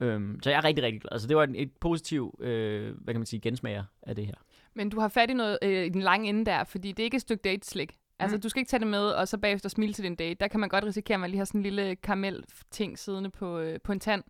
Øhm, 0.00 0.38
så 0.42 0.50
jeg 0.50 0.56
er 0.56 0.64
rigtig, 0.64 0.84
rigtig 0.84 1.00
glad. 1.00 1.12
Altså, 1.12 1.28
det 1.28 1.36
var 1.36 1.44
en, 1.44 1.54
et 1.54 1.72
positiv, 1.80 2.38
øh, 2.40 2.94
hvad 3.00 3.14
kan 3.14 3.20
man 3.20 3.26
sige, 3.26 3.40
gensmager 3.40 3.84
af 4.02 4.16
det 4.16 4.26
her. 4.26 4.34
Men 4.74 4.88
du 4.88 5.00
har 5.00 5.08
fat 5.08 5.30
i 5.30 5.34
noget 5.34 5.58
øh, 5.62 5.84
i 5.84 5.88
den 5.88 6.02
lange 6.02 6.28
ende 6.28 6.44
der, 6.44 6.64
fordi 6.64 6.92
det 6.92 7.02
er 7.02 7.04
ikke 7.04 7.14
et 7.14 7.20
stykke 7.20 7.42
date-slik. 7.42 7.96
Altså, 8.18 8.36
Mm. 8.36 8.40
du 8.40 8.48
skal 8.48 8.60
ikke 8.60 8.68
tage 8.68 8.80
det 8.80 8.86
med, 8.88 9.00
og 9.08 9.28
så 9.28 9.38
bagefter 9.38 9.68
smile 9.68 9.92
til 9.92 10.04
din 10.04 10.14
date. 10.16 10.34
Der 10.40 10.48
kan 10.48 10.60
man 10.60 10.68
godt 10.68 10.84
risikere, 10.84 11.14
at 11.14 11.20
man 11.20 11.30
lige 11.30 11.38
har 11.38 11.44
sådan 11.44 11.58
en 11.58 11.62
lille 11.62 11.96
karamel-ting 11.96 12.98
siddende 12.98 13.30
på, 13.30 13.58
øh, 13.58 13.80
på 13.84 13.92
en 13.92 14.00
tand. 14.00 14.22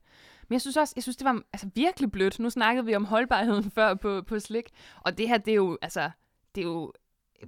Men 0.48 0.54
jeg 0.54 0.60
synes 0.60 0.76
også, 0.76 0.92
jeg 0.96 1.02
synes, 1.02 1.16
det 1.16 1.24
var 1.24 1.42
altså, 1.52 1.68
virkelig 1.74 2.12
blødt. 2.12 2.38
Nu 2.38 2.50
snakkede 2.50 2.86
vi 2.86 2.94
om 2.94 3.04
holdbarheden 3.04 3.70
før 3.76 3.94
på, 3.94 4.22
på 4.22 4.38
slik. 4.38 4.64
Og 5.00 5.18
det 5.18 5.28
her, 5.28 5.38
det 5.38 5.50
er 5.50 5.54
jo, 5.54 5.78
altså, 5.82 6.10
det 6.54 6.60
er 6.60 6.64
jo 6.64 6.92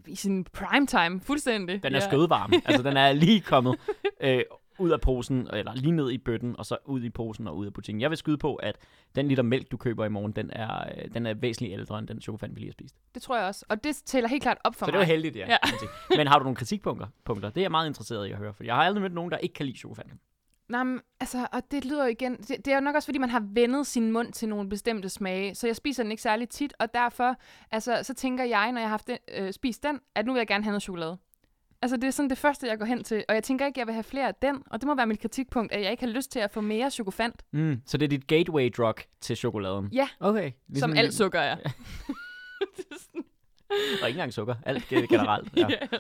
i 0.07 0.15
sin 0.15 0.45
prime 0.45 0.87
time, 0.87 1.21
fuldstændig. 1.21 1.83
Den 1.83 1.95
er 1.95 1.99
ja. 1.99 2.09
skødvarm. 2.09 2.53
altså, 2.67 2.83
den 2.83 2.97
er 2.97 3.13
lige 3.13 3.41
kommet 3.41 3.79
øh, 4.21 4.41
ud 4.79 4.91
af 4.91 5.01
posen, 5.01 5.49
eller 5.53 5.75
lige 5.75 5.93
ned 5.93 6.11
i 6.11 6.19
bøtten, 6.19 6.57
og 6.59 6.67
så 6.67 6.77
ud 6.85 7.03
i 7.03 7.11
posen 7.11 7.49
og 7.49 7.57
ud 7.57 7.67
af 7.67 7.73
butikken. 7.73 8.01
Jeg 8.01 8.11
vil 8.11 8.19
skyde 8.19 8.39
på, 8.39 8.55
at 8.55 8.77
den 9.15 9.29
liter 9.29 9.43
mælk, 9.43 9.71
du 9.71 9.77
køber 9.77 10.05
i 10.05 10.09
morgen, 10.09 10.33
den 10.33 10.51
er, 10.53 10.85
øh, 10.97 11.15
den 11.15 11.27
er 11.27 11.35
væsentligt 11.35 11.73
ældre 11.73 11.99
end 11.99 12.09
den 12.09 12.21
chokofan, 12.21 12.51
vi 12.55 12.61
lige 12.61 12.69
har 12.69 12.73
spist. 12.73 12.95
Det 13.15 13.23
tror 13.23 13.37
jeg 13.37 13.47
også. 13.47 13.65
Og 13.69 13.85
det 13.85 13.97
tæller 14.07 14.29
helt 14.29 14.43
klart 14.43 14.59
op 14.65 14.75
for 14.75 14.87
så 14.87 14.87
mig. 14.87 14.93
det 14.93 14.99
var 14.99 15.05
heldigt, 15.05 15.37
ja. 15.37 15.47
Ja. 15.49 15.57
ja. 16.11 16.17
Men 16.17 16.27
har 16.27 16.39
du 16.39 16.43
nogle 16.43 16.57
kritikpunkter? 16.57 17.07
Punkter? 17.25 17.49
Det 17.49 17.57
er 17.57 17.65
jeg 17.65 17.71
meget 17.71 17.87
interesseret 17.87 18.27
i 18.27 18.31
at 18.31 18.39
høre, 18.39 18.55
for 18.55 18.65
jeg 18.65 18.75
har 18.75 18.83
aldrig 18.83 19.03
mødt 19.03 19.15
nogen, 19.15 19.31
der 19.31 19.39
ikke 19.39 19.53
kan 19.53 19.67
lide 19.67 19.79
chokofan. 19.79 20.11
Nej, 20.69 20.83
men, 20.85 21.01
altså, 21.21 21.47
og 21.53 21.63
det 21.71 21.85
lyder 21.85 22.07
igen, 22.07 22.37
det, 22.37 22.49
det 22.49 22.69
er 22.69 22.75
jo 22.75 22.81
nok 22.81 22.95
også, 22.95 23.07
fordi 23.07 23.19
man 23.19 23.31
har 23.31 23.43
vendet 23.53 23.87
sin 23.87 24.13
mund 24.13 24.33
til 24.33 24.49
nogle 24.49 24.69
bestemte 24.69 25.09
smage, 25.09 25.55
så 25.55 25.67
jeg 25.67 25.77
spiser 25.77 26.03
den 26.03 26.11
ikke 26.13 26.23
særlig 26.23 26.49
tit, 26.49 26.75
og 26.79 26.95
derfor, 26.95 27.37
altså, 27.71 28.01
så 28.03 28.15
tænker 28.15 28.45
jeg, 28.45 28.73
når 28.73 28.79
jeg 28.81 28.89
har 28.89 28.91
haft 28.91 29.07
den, 29.07 29.19
øh, 29.39 29.53
spist 29.53 29.83
den, 29.83 30.01
at 30.15 30.27
nu 30.27 30.33
vil 30.33 30.41
jeg 30.41 30.47
gerne 30.47 30.65
have 30.65 30.71
noget 30.73 30.83
chokolade. 30.83 31.19
Altså, 31.83 31.97
det 31.97 32.05
er 32.05 32.11
sådan 32.11 32.31
det 32.31 32.39
første, 32.39 32.67
jeg 32.67 32.79
går 32.79 32.87
hen 32.87 33.05
til, 33.05 33.25
og 33.29 33.35
jeg 33.35 33.43
tænker 33.43 33.67
ikke, 33.67 33.81
jeg 33.81 33.87
vil 33.87 33.95
have 33.95 34.03
flere 34.03 34.29
af 34.29 34.35
den, 34.35 34.63
og 34.71 34.81
det 34.81 34.87
må 34.87 34.95
være 34.95 35.07
mit 35.07 35.21
kritikpunkt, 35.21 35.73
at 35.73 35.83
jeg 35.83 35.91
ikke 35.91 36.05
har 36.05 36.11
lyst 36.13 36.31
til 36.33 36.39
at 36.39 36.51
få 36.51 36.61
mere 36.61 36.91
chokofant, 36.91 37.43
Mm. 37.53 37.81
Så 37.87 37.97
det 37.99 38.05
er 38.05 38.09
dit 38.09 38.27
gateway 38.27 38.71
drug 38.77 38.95
til 39.21 39.37
chokoladen? 39.37 39.89
Ja. 39.93 40.09
Okay. 40.21 40.53
som 40.75 40.93
alt 40.97 41.15
sukker 41.15 41.41
er. 41.41 41.57
Og 44.03 44.09
ikke 44.09 44.09
engang 44.09 44.33
sukker. 44.33 44.55
Alt 44.67 44.85
ge- 44.93 45.07
generelt. 45.07 45.57
Ja. 45.57 45.67
Ja. 45.93 45.99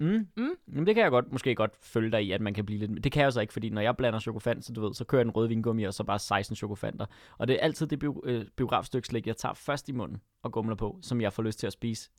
Mm. 0.00 0.26
Mm. 0.36 0.48
Jamen, 0.72 0.86
det 0.86 0.94
kan 0.94 1.02
jeg 1.04 1.10
godt, 1.10 1.32
måske 1.32 1.54
godt 1.54 1.76
følge 1.82 2.10
dig 2.12 2.22
i, 2.24 2.32
at 2.32 2.40
man 2.40 2.54
kan 2.54 2.66
blive 2.66 2.86
lidt... 2.86 3.04
Det 3.04 3.12
kan 3.12 3.22
jeg 3.22 3.32
så 3.32 3.40
ikke, 3.40 3.52
fordi 3.52 3.70
når 3.70 3.80
jeg 3.80 3.96
blander 3.96 4.18
chokofant, 4.20 4.64
så 4.64 4.72
du 4.72 4.80
ved, 4.86 4.94
så 4.94 5.04
kører 5.04 5.20
jeg 5.20 5.24
en 5.26 5.30
rød 5.30 5.48
vingummi, 5.48 5.84
og 5.84 5.94
så 5.94 6.04
bare 6.04 6.18
16 6.18 6.56
chokofanter. 6.56 7.06
Og 7.38 7.48
det 7.48 7.54
er 7.54 7.60
altid 7.60 7.86
det 7.86 7.98
bio, 7.98 8.22
øh, 8.24 8.44
biografstykke 8.56 9.08
slik, 9.08 9.26
jeg 9.26 9.36
tager 9.36 9.54
først 9.54 9.88
i 9.88 9.92
munden 9.92 10.20
og 10.42 10.52
gumler 10.52 10.74
på, 10.76 10.98
som 11.02 11.20
jeg 11.20 11.32
får 11.32 11.42
lyst 11.42 11.58
til 11.58 11.66
at 11.66 11.72
spise 11.72 12.10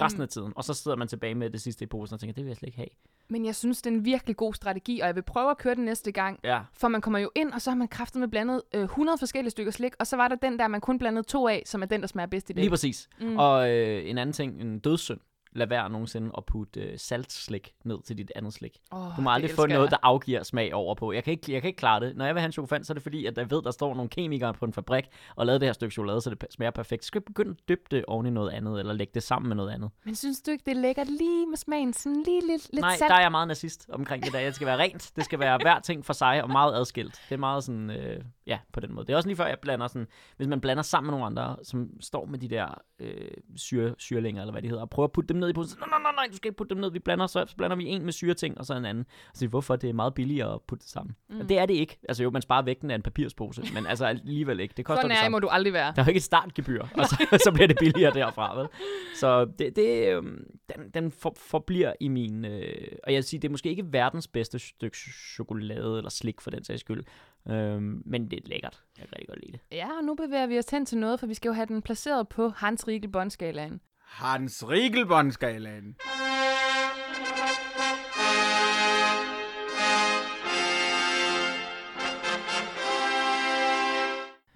resten 0.00 0.18
Mm. 0.18 0.22
af 0.22 0.28
tiden. 0.28 0.52
Og 0.56 0.64
så 0.64 0.74
sidder 0.74 0.96
man 0.96 1.08
tilbage 1.08 1.34
med 1.34 1.50
det 1.50 1.60
sidste 1.60 1.82
i 1.82 1.86
posen 1.86 2.14
og 2.14 2.20
tænker, 2.20 2.34
det 2.34 2.44
vil 2.44 2.48
jeg 2.50 2.56
slet 2.56 2.66
ikke 2.66 2.78
have. 2.78 2.88
Men 3.28 3.44
jeg 3.44 3.54
synes, 3.54 3.82
det 3.82 3.90
er 3.92 3.94
en 3.94 4.04
virkelig 4.04 4.36
god 4.36 4.54
strategi, 4.54 5.00
og 5.00 5.06
jeg 5.06 5.14
vil 5.14 5.22
prøve 5.22 5.50
at 5.50 5.58
køre 5.58 5.74
den 5.74 5.84
næste 5.84 6.12
gang, 6.12 6.40
Ja. 6.44 6.60
for 6.74 6.88
man 6.88 7.00
kommer 7.00 7.18
jo 7.18 7.30
ind, 7.34 7.52
og 7.52 7.60
så 7.62 7.70
har 7.70 7.76
man 7.76 7.88
kraftet 7.88 8.20
med 8.20 8.28
blandet 8.28 8.62
øh, 8.74 8.82
100 8.82 9.18
forskellige 9.18 9.50
stykker 9.50 9.72
slik, 9.72 9.92
og 9.98 10.06
så 10.06 10.16
var 10.16 10.28
der 10.28 10.36
den 10.36 10.58
der, 10.58 10.68
man 10.68 10.80
kun 10.80 10.98
blandede 10.98 11.26
to 11.26 11.48
af, 11.48 11.62
som 11.66 11.82
er 11.82 11.86
den, 11.86 12.00
der 12.00 12.06
smager 12.06 12.26
bedst 12.26 12.50
i 12.50 12.52
dag. 12.52 12.60
Lige 12.62 12.70
præcis. 12.70 13.08
Mm. 13.20 13.36
Og 13.38 13.70
øh, 13.70 14.10
en 14.10 14.18
anden 14.18 14.32
ting, 14.32 14.60
en 14.60 14.78
dødssynd. 14.78 15.20
Lad 15.54 15.66
være 15.66 15.90
nogensinde 15.90 16.30
at 16.38 16.44
putte 16.44 16.80
øh, 16.80 16.98
saltslik 16.98 17.72
ned 17.84 18.02
til 18.02 18.18
dit 18.18 18.32
andet 18.36 18.52
slik. 18.52 18.78
Oh, 18.90 19.16
Du 19.16 19.20
må 19.22 19.30
aldrig 19.30 19.50
få 19.50 19.66
noget, 19.66 19.90
der 19.90 19.96
afgiver 20.02 20.42
smag 20.42 20.74
over 20.74 20.94
på. 20.94 21.12
Jeg 21.12 21.24
kan, 21.24 21.30
ikke, 21.30 21.52
jeg 21.52 21.60
kan 21.62 21.68
ikke 21.68 21.78
klare 21.78 22.00
det. 22.00 22.16
Når 22.16 22.24
jeg 22.24 22.34
vil 22.34 22.40
have 22.40 22.46
en 22.46 22.52
chokofant, 22.52 22.86
så 22.86 22.92
er 22.92 22.94
det 22.94 23.02
fordi, 23.02 23.26
at 23.26 23.38
jeg 23.38 23.50
ved, 23.50 23.62
der 23.62 23.70
står 23.70 23.94
nogle 23.94 24.08
kemikere 24.08 24.54
på 24.54 24.64
en 24.64 24.72
fabrik 24.72 25.04
og 25.36 25.46
lavet 25.46 25.60
det 25.60 25.68
her 25.68 25.72
stykke 25.72 25.92
chokolade, 25.92 26.20
så 26.20 26.30
det 26.30 26.44
smager 26.50 26.70
perfekt. 26.70 27.04
Så 27.04 27.06
skal 27.06 27.18
jeg 27.18 27.24
begynde 27.24 27.50
at 27.50 27.68
dyppe 27.68 27.84
det 27.90 28.04
oven 28.04 28.26
i 28.26 28.30
noget 28.30 28.50
andet, 28.50 28.78
eller 28.78 28.92
lægge 28.92 29.10
det 29.14 29.22
sammen 29.22 29.48
med 29.48 29.56
noget 29.56 29.70
andet. 29.70 29.90
Men 30.04 30.14
synes 30.14 30.40
du 30.42 30.50
ikke, 30.50 30.62
det 30.66 30.76
er 30.76 30.80
lækkert 30.80 31.08
lige 31.08 31.46
med 31.46 31.56
smagen? 31.56 31.92
Sådan 31.92 32.22
lige 32.26 32.40
lidt, 32.46 32.68
lidt 32.72 32.80
Nej, 32.80 32.96
salt? 32.96 33.08
der 33.10 33.14
er 33.16 33.20
jeg 33.20 33.30
meget 33.30 33.48
nazist 33.48 33.86
omkring 33.92 34.24
det 34.24 34.32
der. 34.32 34.40
Det 34.44 34.54
skal 34.54 34.66
være 34.66 34.78
rent. 34.78 35.12
Det 35.16 35.24
skal 35.24 35.38
være 35.38 35.58
hver 35.62 35.80
ting 35.80 36.04
for 36.04 36.12
sig 36.12 36.42
og 36.42 36.50
meget 36.50 36.74
adskilt. 36.74 37.20
Det 37.28 37.34
er 37.34 37.38
meget 37.38 37.64
sådan, 37.64 37.90
øh, 37.90 38.24
ja, 38.46 38.58
på 38.72 38.80
den 38.80 38.94
måde. 38.94 39.06
Det 39.06 39.12
er 39.12 39.16
også 39.16 39.28
lige 39.28 39.36
før, 39.36 39.46
jeg 39.46 39.58
blander 39.62 39.86
sådan, 39.86 40.06
hvis 40.36 40.48
man 40.48 40.60
blander 40.60 40.82
sammen 40.82 41.10
med 41.10 41.18
nogle 41.18 41.26
andre, 41.26 41.56
som 41.62 41.90
står 42.00 42.26
med 42.26 42.38
de 42.38 42.48
der 42.48 42.74
øh, 42.98 43.30
syre, 43.56 43.94
syrelinger, 43.98 44.42
eller 44.42 44.52
hvad 44.52 44.62
de 44.62 44.68
hedder, 44.68 44.82
og 44.82 44.90
prøver 44.90 45.06
at 45.06 45.12
putte 45.12 45.28
dem 45.28 45.36
ned 45.36 45.48
i 45.48 45.52
posen. 45.52 45.78
Nej, 45.80 45.88
nej, 45.88 45.98
nej, 46.02 46.12
nej, 46.12 46.26
du 46.30 46.36
skal 46.36 46.48
ikke 46.48 46.56
putte 46.56 46.74
dem 46.74 46.80
ned. 46.80 46.90
Vi 46.90 46.98
blander, 46.98 47.26
så, 47.26 47.44
så 47.48 47.56
blander 47.56 47.76
vi 47.76 47.86
en 47.86 48.04
med 48.04 48.12
syreting, 48.12 48.58
og 48.58 48.66
så 48.66 48.74
en 48.74 48.84
anden. 48.84 49.04
Og 49.30 49.36
så 49.36 49.46
hvorfor 49.46 49.76
det 49.76 49.90
er 49.90 49.94
meget 49.94 50.14
billigere 50.14 50.54
at 50.54 50.60
putte 50.62 50.82
det 50.82 50.90
sammen. 50.90 51.16
Mm. 51.28 51.40
Og 51.40 51.48
det 51.48 51.58
er 51.58 51.66
det 51.66 51.74
ikke. 51.74 51.98
Altså 52.08 52.22
jo, 52.22 52.30
man 52.30 52.42
sparer 52.42 52.62
vægten 52.62 52.90
af 52.90 52.94
en 52.94 53.02
papirspose, 53.02 53.62
men 53.74 53.86
altså 53.86 54.06
alligevel 54.06 54.60
ikke. 54.60 54.74
Det 54.76 54.84
koster 54.84 55.02
Sådan 55.02 55.16
det 55.16 55.24
er 55.24 55.28
må 55.28 55.38
du 55.38 55.48
aldrig 55.48 55.72
være. 55.72 55.92
Der 55.96 56.02
er 56.02 56.06
jo 56.06 56.10
ikke 56.10 56.18
et 56.18 56.22
startgebyr, 56.22 56.82
og 56.82 57.06
så, 57.06 57.26
så 57.44 57.50
bliver 57.54 57.68
det 57.68 57.76
billigere 57.80 58.14
derfra, 58.14 58.58
vel? 58.58 58.68
Så 59.14 59.44
det, 59.44 59.76
det, 59.76 60.08
øhm, 60.08 60.44
den, 60.76 60.90
den 60.94 61.12
for, 61.12 61.34
forbliver 61.36 61.92
i 62.00 62.08
min... 62.08 62.44
Øh, 62.44 62.88
og 63.04 63.12
jeg 63.12 63.16
vil 63.16 63.24
sige, 63.24 63.40
det 63.40 63.48
er 63.48 63.50
måske 63.50 63.68
ikke 63.68 63.92
verdens 63.92 64.28
bedste 64.28 64.58
stykke 64.58 64.96
chokolade 65.34 65.96
eller 65.98 66.10
slik 66.10 66.40
for 66.40 66.50
den 66.50 66.64
sags 66.64 66.80
skyld. 66.80 67.04
Øhm, 67.48 68.02
men 68.06 68.30
det 68.30 68.36
er 68.36 68.48
lækkert. 68.48 68.82
Jeg 68.98 69.06
kan 69.06 69.12
rigtig 69.16 69.28
godt 69.28 69.40
lide 69.46 69.52
det. 69.52 69.76
Ja, 69.76 69.88
og 69.98 70.04
nu 70.04 70.14
bevæger 70.14 70.46
vi 70.46 70.58
os 70.58 70.70
hen 70.70 70.86
til 70.86 70.98
noget, 70.98 71.20
for 71.20 71.26
vi 71.26 71.34
skal 71.34 71.48
jo 71.48 71.52
have 71.52 71.66
den 71.66 71.82
placeret 71.82 72.28
på 72.28 72.48
Hans 72.48 72.88
Riegel 72.88 73.08
båndskalaen. 73.08 73.80
Hans 74.06 74.64
Riegelbåndskalaen. 74.68 75.96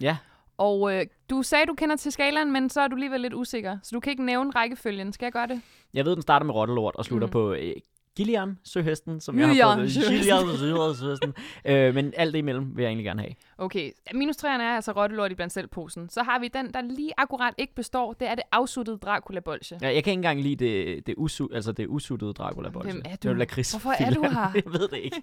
Ja, 0.01 0.17
Og 0.57 0.93
øh, 0.95 1.05
du 1.29 1.43
sagde, 1.43 1.65
du 1.65 1.73
kender 1.73 1.95
til 1.95 2.11
skalaen, 2.11 2.51
men 2.51 2.69
så 2.69 2.81
er 2.81 2.87
du 2.87 2.95
alligevel 2.95 3.21
lidt 3.21 3.33
usikker. 3.33 3.77
Så 3.83 3.89
du 3.93 3.99
kan 3.99 4.11
ikke 4.11 4.25
nævne 4.25 4.51
rækkefølgen. 4.51 5.13
Skal 5.13 5.25
jeg 5.25 5.33
gøre 5.33 5.47
det? 5.47 5.61
jeg 5.93 6.05
ved, 6.05 6.13
den 6.13 6.21
starter 6.21 6.45
med 6.45 6.55
rottelort 6.55 6.95
og 6.95 7.05
slutter 7.05 7.27
mm. 7.27 7.31
på 7.31 7.53
øh, 7.53 7.73
Gillian 8.17 8.57
Søhesten, 8.63 9.19
som 9.21 9.39
jeg 9.39 9.47
har 9.47 9.75
fået. 9.75 9.89
Gillian 9.91 10.95
Søhesten. 10.95 11.33
øh, 11.65 11.93
men 11.95 12.13
alt 12.17 12.33
det 12.33 12.39
imellem 12.39 12.75
vil 12.75 12.83
jeg 12.83 12.89
egentlig 12.89 13.05
gerne 13.05 13.21
have. 13.21 13.33
Okay, 13.59 13.91
minus 14.13 14.35
3'erne 14.35 14.47
er 14.47 14.75
altså 14.75 14.91
rottelort 14.91 15.31
i 15.31 15.35
blandt 15.35 15.53
selv 15.53 15.67
posen. 15.67 16.09
Så 16.09 16.23
har 16.23 16.39
vi 16.39 16.47
den, 16.47 16.73
der 16.73 16.81
lige 16.81 17.11
akkurat 17.17 17.53
ikke 17.57 17.75
består. 17.75 18.13
Det 18.13 18.27
er 18.27 18.35
det 18.35 18.43
afsuttede 18.51 18.97
Dracula-bolsje. 18.97 19.77
Ja, 19.81 19.87
jeg 19.93 20.03
kan 20.03 20.11
ikke 20.11 20.19
engang 20.19 20.41
lide 20.41 20.65
det, 20.65 21.07
det, 21.07 21.13
usu, 21.17 21.47
altså 21.53 21.71
det 21.71 21.87
usuttede 21.87 22.33
dracula 22.33 22.69
bolsje 22.69 22.91
Hvem 22.91 23.01
er 23.05 23.09
Det 23.11 23.23
du? 23.23 23.27
er 23.27 23.31
jo 23.33 23.37
lakrids 23.37 23.71
Hvorfor 23.71 23.91
er 23.99 24.09
du 24.13 24.21
her? 24.21 24.51
jeg 24.65 24.73
ved 24.73 24.87
det 24.87 24.97
ikke. 24.97 25.21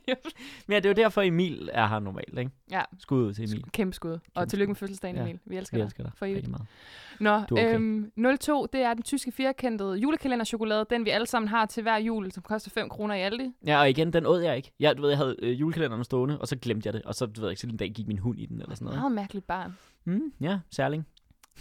Men 0.66 0.72
ja, 0.74 0.76
det 0.76 0.84
er 0.84 0.88
jo 0.90 0.94
derfor, 0.94 1.22
Emil 1.22 1.70
er 1.72 1.86
her 1.86 1.98
normalt, 1.98 2.38
ikke? 2.38 2.50
Ja. 2.70 2.82
Skud 2.98 3.22
ud 3.22 3.34
til 3.34 3.44
Emil. 3.44 3.64
Kæmpe 3.72 3.94
skud. 3.94 4.10
Og 4.10 4.20
Kæmpe 4.36 4.50
tillykke 4.50 4.64
skud. 4.64 4.68
med 4.70 4.76
fødselsdagen, 4.76 5.16
Ja. 5.16 5.22
Emil. 5.22 5.38
Vi 5.46 5.56
elsker 5.56 5.76
Vi 5.76 5.80
dig. 5.80 5.84
elsker 5.84 6.02
dig 6.02 6.12
For 6.16 6.24
evigt. 6.26 6.36
rigtig 6.36 6.50
meget. 6.50 6.66
Nå, 7.20 7.30
er 7.30 7.44
okay. 7.52 7.74
øhm, 7.74 8.12
02, 8.40 8.66
det 8.72 8.80
er 8.80 8.94
den 8.94 9.02
tyske 9.02 9.32
firkantede 9.32 9.96
julekalenderchokolade. 9.96 10.86
Den 10.90 11.04
vi 11.04 11.10
alle 11.10 11.26
sammen 11.26 11.48
har 11.48 11.66
til 11.66 11.82
hver 11.82 11.96
jul, 11.96 12.32
som 12.32 12.42
koster 12.42 12.70
5 12.70 12.88
kroner 12.88 13.14
i 13.14 13.20
Aldi. 13.20 13.50
Ja, 13.66 13.78
og 13.80 13.90
igen, 13.90 14.12
den 14.12 14.26
åd 14.26 14.40
jeg 14.42 14.56
ikke. 14.56 14.72
Jeg, 14.80 14.96
du 14.96 15.02
ved, 15.02 15.10
jeg 15.10 15.18
havde 15.18 15.36
øh, 15.42 15.60
julekalenderen 15.60 16.04
stående, 16.04 16.38
og 16.40 16.48
så 16.48 16.56
glemte 16.56 16.86
jeg 16.86 16.92
det. 16.94 17.02
Og 17.02 17.14
så, 17.14 17.26
du 17.26 17.40
ved 17.40 17.50
ikke, 17.50 17.60
så 17.60 17.66
en 17.66 17.76
dag 17.76 17.90
gik 17.90 18.06
min 18.06 18.18
hund 18.24 18.38
i 18.40 18.46
den, 18.46 18.60
eller 18.60 18.74
sådan 18.74 18.84
noget. 18.84 19.00
Meget 19.00 19.12
mærkeligt 19.12 19.46
barn. 19.46 19.78
Mm, 20.04 20.32
ja, 20.40 20.58
særling. 20.70 21.06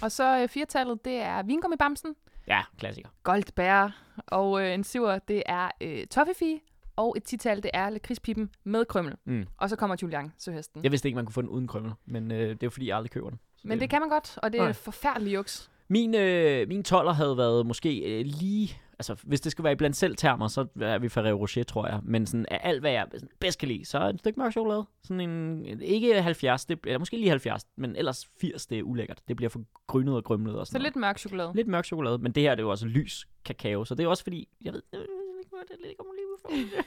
Og 0.02 0.12
så 0.12 0.42
øh, 0.42 0.48
firtallet, 0.50 1.06
det 1.06 1.16
er 1.16 1.44
vingummibamsen, 1.44 2.16
Ja, 2.48 2.62
klassiker. 2.78 3.10
Goldbær, 3.24 3.90
og 4.28 4.62
øh, 4.62 4.74
en 4.74 4.84
syver, 4.84 5.20
det 5.20 5.44
er 5.46 5.72
øh, 5.82 6.06
toffifee, 6.08 6.60
og 6.96 7.14
et 7.18 7.24
tital, 7.24 7.64
det 7.64 7.72
er 7.74 7.90
lakridspippen 7.90 8.50
med 8.64 8.86
krømmel. 8.86 9.14
Mm. 9.26 9.46
Og 9.58 9.70
så 9.70 9.76
kommer 9.76 9.96
Julian 10.02 10.34
Søhesten. 10.38 10.84
Jeg 10.84 10.92
vidste 10.92 11.08
ikke, 11.08 11.16
man 11.16 11.26
kunne 11.26 11.34
få 11.34 11.42
den 11.42 11.50
uden 11.50 11.68
krømmel, 11.68 11.92
men 12.06 12.32
øh, 12.32 12.38
det 12.40 12.52
er 12.52 12.58
jo 12.64 12.70
fordi, 12.70 12.88
jeg 12.88 12.98
aldrig 12.98 13.12
køber 13.12 13.30
den. 13.30 13.40
Så 13.58 13.68
Men 13.68 13.80
det 13.80 13.90
kan 13.90 14.02
man 14.02 14.10
godt, 14.10 14.38
og 14.38 14.54
det 14.54 14.60
er 14.60 14.64
Nej. 14.64 14.74
forfærdelig 14.74 15.34
juks. 15.34 15.70
Min, 15.88 16.16
øh, 16.16 16.68
min 16.68 16.84
toller 16.84 17.12
havde 17.12 17.38
været 17.38 17.66
måske 17.66 18.00
øh, 18.00 18.26
lige... 18.26 18.78
Altså, 19.00 19.16
hvis 19.24 19.42
det 19.42 19.52
skal 19.52 19.64
være 19.64 19.74
i 19.74 19.76
blandt 19.76 19.96
selv 19.96 20.16
termer, 20.16 20.48
så 20.48 20.68
er 20.82 21.00
vi 21.00 21.10
Ferrero 21.10 21.40
Rocher, 21.40 21.64
tror 21.64 21.88
jeg. 21.88 22.00
Men 22.04 22.26
sådan, 22.26 22.46
af 22.52 22.60
alt, 22.64 22.80
hvad 22.80 22.92
jeg 22.92 23.08
bedst 23.40 23.60
kan 23.60 23.68
lide, 23.68 23.86
så 23.86 23.98
er 23.98 24.10
et 24.10 24.20
stykke 24.20 24.40
mørk 24.40 24.52
chokolade. 24.52 24.86
Sådan 25.04 25.30
en, 25.30 25.82
ikke 25.82 26.22
70, 26.22 26.66
det, 26.66 26.80
eller 26.84 27.00
måske 27.00 27.18
lige 27.18 27.30
70, 27.30 27.66
men 27.76 27.96
ellers 27.96 28.30
80, 28.42 28.66
det 28.66 28.80
er 28.80 28.84
ulækkert. 28.84 29.22
Det 29.28 29.36
bliver 29.36 29.50
for 29.50 29.64
grynet 29.88 30.16
og 30.16 30.24
grømlet 30.24 30.60
og 30.60 30.68
Så 30.68 30.72
sådan 30.72 30.82
lidt 30.82 30.96
mørk 30.96 31.18
chokolade. 31.18 31.52
Lidt 31.56 31.68
mørk 31.68 31.86
chokolade, 31.86 32.18
men 32.18 32.32
det 32.32 32.44
her 32.44 32.52
det 32.56 32.60
er 32.60 32.64
jo 32.64 32.70
også 32.70 32.88
lys 32.88 33.28
kakao, 33.46 33.86
så 33.86 33.96
det 33.96 34.04
er 34.04 34.08
også 34.08 34.24
fordi, 34.24 34.50
jeg 34.62 34.74
ved, 34.74 34.82
jeg 34.92 35.00
ved 35.00 35.08
ikke, 35.40 35.52
det 35.70 35.96
mig 36.00 36.16
lige 36.16 36.76
for. 36.76 36.84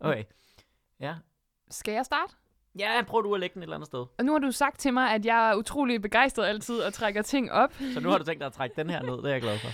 Okay. 0.08 0.24
Ja. 1.00 1.14
Skal 1.70 1.94
jeg 1.94 2.04
starte? 2.04 2.34
Ja, 2.78 3.02
prøv 3.06 3.22
du 3.22 3.34
at 3.34 3.40
lægge 3.40 3.54
den 3.54 3.62
et 3.62 3.64
eller 3.64 3.76
andet 3.76 3.86
sted. 3.86 4.06
Og 4.18 4.24
nu 4.24 4.32
har 4.32 4.38
du 4.38 4.50
sagt 4.50 4.78
til 4.80 4.92
mig, 4.92 5.14
at 5.14 5.26
jeg 5.26 5.50
er 5.50 5.54
utrolig 5.54 6.02
begejstret 6.02 6.46
altid 6.46 6.80
og 6.80 6.92
trækker 6.92 7.22
ting 7.22 7.52
op. 7.52 7.74
Så 7.94 8.00
nu 8.00 8.08
har 8.08 8.18
du 8.18 8.24
tænkt 8.24 8.40
dig 8.40 8.46
at 8.46 8.52
trække 8.52 8.76
den 8.76 8.90
her 8.90 9.02
ned, 9.02 9.16
det 9.16 9.24
er 9.24 9.28
jeg 9.28 9.40
glad 9.42 9.58
for. 9.58 9.68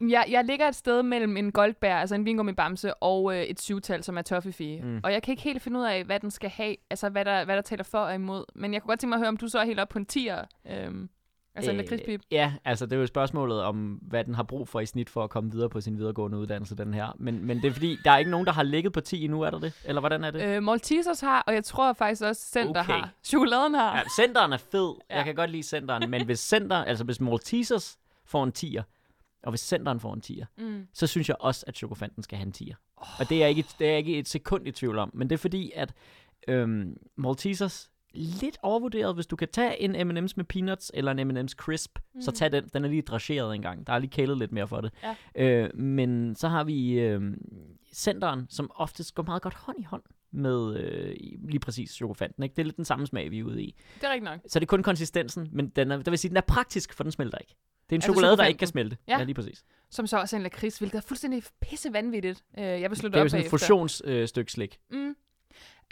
Jeg, 0.00 0.26
jeg 0.30 0.44
ligger 0.44 0.68
et 0.68 0.74
sted 0.74 1.02
mellem 1.02 1.36
en 1.36 1.52
goldbær, 1.52 1.96
altså 1.96 2.14
en 2.14 2.24
vingummibamse, 2.24 2.94
og 2.94 3.36
øh, 3.36 3.42
et 3.42 3.60
syvtal, 3.60 4.02
som 4.02 4.18
er 4.18 4.22
toffifee. 4.22 4.82
Mm. 4.82 5.00
Og 5.04 5.12
jeg 5.12 5.22
kan 5.22 5.32
ikke 5.32 5.42
helt 5.42 5.62
finde 5.62 5.78
ud 5.80 5.84
af, 5.84 6.04
hvad 6.04 6.20
den 6.20 6.30
skal 6.30 6.50
have, 6.50 6.76
altså 6.90 7.08
hvad 7.08 7.24
der, 7.24 7.44
hvad 7.44 7.56
der 7.56 7.62
taler 7.62 7.84
for 7.84 7.98
og 7.98 8.14
imod. 8.14 8.44
Men 8.54 8.72
jeg 8.72 8.82
kunne 8.82 8.88
godt 8.88 9.00
tænke 9.00 9.08
mig 9.08 9.16
at 9.16 9.20
høre, 9.20 9.28
om 9.28 9.36
du 9.36 9.48
så 9.48 9.58
er 9.58 9.64
helt 9.64 9.80
op 9.80 9.88
på 9.88 9.98
en 9.98 10.06
10'er. 10.12 10.72
Øhm, 10.72 11.08
altså 11.54 11.70
en 11.70 11.76
lakridspip. 11.76 12.20
Ja, 12.30 12.52
altså 12.64 12.86
det 12.86 12.92
er 12.92 13.00
jo 13.00 13.06
spørgsmålet 13.06 13.62
om, 13.62 13.98
hvad 14.02 14.24
den 14.24 14.34
har 14.34 14.42
brug 14.42 14.68
for 14.68 14.80
i 14.80 14.86
snit 14.86 15.10
for 15.10 15.24
at 15.24 15.30
komme 15.30 15.52
videre 15.52 15.68
på 15.68 15.80
sin 15.80 15.98
videregående 15.98 16.38
uddannelse, 16.38 16.76
den 16.76 16.94
her. 16.94 17.16
Men, 17.18 17.44
men 17.46 17.56
det 17.56 17.64
er 17.68 17.72
fordi, 17.72 17.96
der 18.04 18.10
er 18.10 18.18
ikke 18.18 18.30
nogen, 18.30 18.46
der 18.46 18.52
har 18.52 18.62
ligget 18.62 18.92
på 18.92 19.00
10 19.00 19.24
endnu, 19.24 19.42
er 19.42 19.50
der 19.50 19.58
det? 19.58 19.72
Eller 19.84 20.00
hvordan 20.00 20.24
er 20.24 20.30
det? 20.30 20.42
Øh, 20.42 20.62
Maltesers 20.62 21.20
har, 21.20 21.40
og 21.46 21.54
jeg 21.54 21.64
tror 21.64 21.92
faktisk 21.92 22.22
også, 22.22 22.42
Center 22.42 22.80
Okay. 22.80 22.92
har. 22.92 23.10
Chokoladen 23.24 23.74
har. 23.74 23.96
Ja, 23.96 24.02
centeren 24.16 24.52
er 24.52 24.56
fed. 24.56 24.94
Ja. 25.10 25.16
Jeg 25.16 25.24
kan 25.24 25.34
godt 25.34 25.50
lide 25.50 25.62
centeren. 25.62 26.10
Men 26.10 26.24
hvis 26.24 26.40
center, 26.40 26.76
altså 26.76 27.04
hvis 27.04 27.20
Maltesers 27.20 27.98
får 28.24 28.44
en 28.44 28.52
10'er, 28.58 28.82
og 29.44 29.50
hvis 29.52 29.60
centeren 29.60 30.00
får 30.00 30.14
en 30.14 30.22
10'er, 30.26 30.44
Mm. 30.58 30.86
så 30.92 31.06
synes 31.06 31.28
jeg 31.28 31.36
også, 31.40 31.64
at 31.68 31.76
chokofanten 31.76 32.22
skal 32.22 32.38
have 32.38 32.46
en 32.46 32.52
10'er. 32.56 32.92
Oh. 32.96 33.20
Og 33.20 33.28
det 33.28 33.42
er, 33.42 33.46
ikke, 33.46 33.64
det 33.78 33.90
er 33.90 33.96
ikke 33.96 34.18
et 34.18 34.28
sekund 34.28 34.68
i 34.68 34.70
tvivl 34.72 34.98
om, 34.98 35.10
men 35.14 35.30
det 35.30 35.34
er 35.34 35.38
fordi, 35.38 35.72
at 35.74 35.94
øhm, 36.48 36.96
Maltesers 37.16 37.90
lidt 38.14 38.58
overvurderet. 38.62 39.14
Hvis 39.14 39.26
du 39.26 39.36
kan 39.36 39.48
tage 39.52 39.80
en 39.82 40.08
M&M's 40.08 40.32
med 40.36 40.44
peanuts 40.44 40.90
eller 40.94 41.12
en 41.12 41.28
M&M's 41.30 41.48
crisp, 41.54 41.98
mm. 42.14 42.20
så 42.22 42.30
tag 42.30 42.52
den. 42.52 42.68
Den 42.74 42.84
er 42.84 42.88
lige 42.88 43.02
drageret 43.02 43.54
en 43.54 43.62
gang. 43.62 43.86
Der 43.86 43.92
er 43.92 43.98
lige 43.98 44.10
kælet 44.10 44.38
lidt 44.38 44.52
mere 44.52 44.68
for 44.68 44.80
det. 44.80 44.92
Ja. 45.02 45.14
Øh, 45.34 45.76
men 45.76 46.34
så 46.36 46.48
har 46.48 46.64
vi 46.64 46.92
øh, 46.92 47.22
centeren, 47.94 48.46
som 48.50 48.70
oftest 48.74 49.14
går 49.14 49.22
meget 49.22 49.42
godt 49.42 49.54
hånd 49.54 49.80
i 49.80 49.82
hånd 49.82 50.02
med 50.30 50.76
øh, 50.76 51.14
lige 51.48 51.60
præcis 51.60 51.90
chokofanten. 51.90 52.42
Ikke? 52.42 52.54
Det 52.54 52.62
er 52.62 52.64
lidt 52.64 52.76
den 52.76 52.84
samme 52.84 53.06
smag, 53.06 53.30
vi 53.30 53.38
er 53.38 53.44
ude 53.44 53.62
i. 53.62 53.74
Det 53.94 54.04
er 54.04 54.12
rigtigt 54.12 54.24
nok. 54.24 54.40
Så 54.48 54.58
det 54.58 54.64
er 54.66 54.68
kun 54.68 54.82
konsistensen, 54.82 55.48
men 55.52 55.68
den 55.68 55.90
er, 55.90 56.02
der 56.02 56.10
vil 56.10 56.18
sige, 56.18 56.28
den 56.28 56.36
er 56.36 56.40
praktisk, 56.40 56.92
for 56.94 57.02
den 57.04 57.12
smelter 57.12 57.38
ikke. 57.38 57.56
Det 57.90 57.92
er 57.92 57.96
en 57.96 57.96
Altså 57.96 58.06
chokolade, 58.12 58.36
der 58.36 58.44
ikke 58.44 58.58
kan 58.58 58.68
smelte. 58.68 58.96
Ja. 59.08 59.18
ja 59.18 59.24
lige 59.24 59.34
præcis. 59.34 59.64
Som 59.90 60.06
så 60.06 60.18
også 60.18 60.36
er 60.36 60.38
en 60.38 60.42
lakrids, 60.42 60.78
hvilket 60.78 60.98
er 60.98 61.02
fuldstændig 61.02 61.42
pisse 61.60 61.92
vanvittigt. 61.92 62.44
Øh, 62.58 62.64
jeg 62.64 62.90
vil 62.90 62.98
slutte 62.98 63.12
Det 63.14 63.18
er 63.18 63.22
jo 63.22 63.24
op 63.24 63.30
sådan 63.30 63.44
et 63.44 63.50
fusionsstykke 63.50 64.20
øh, 64.20 64.28
stykke 64.28 64.52
slik. 64.52 64.78
Mm. 64.90 65.16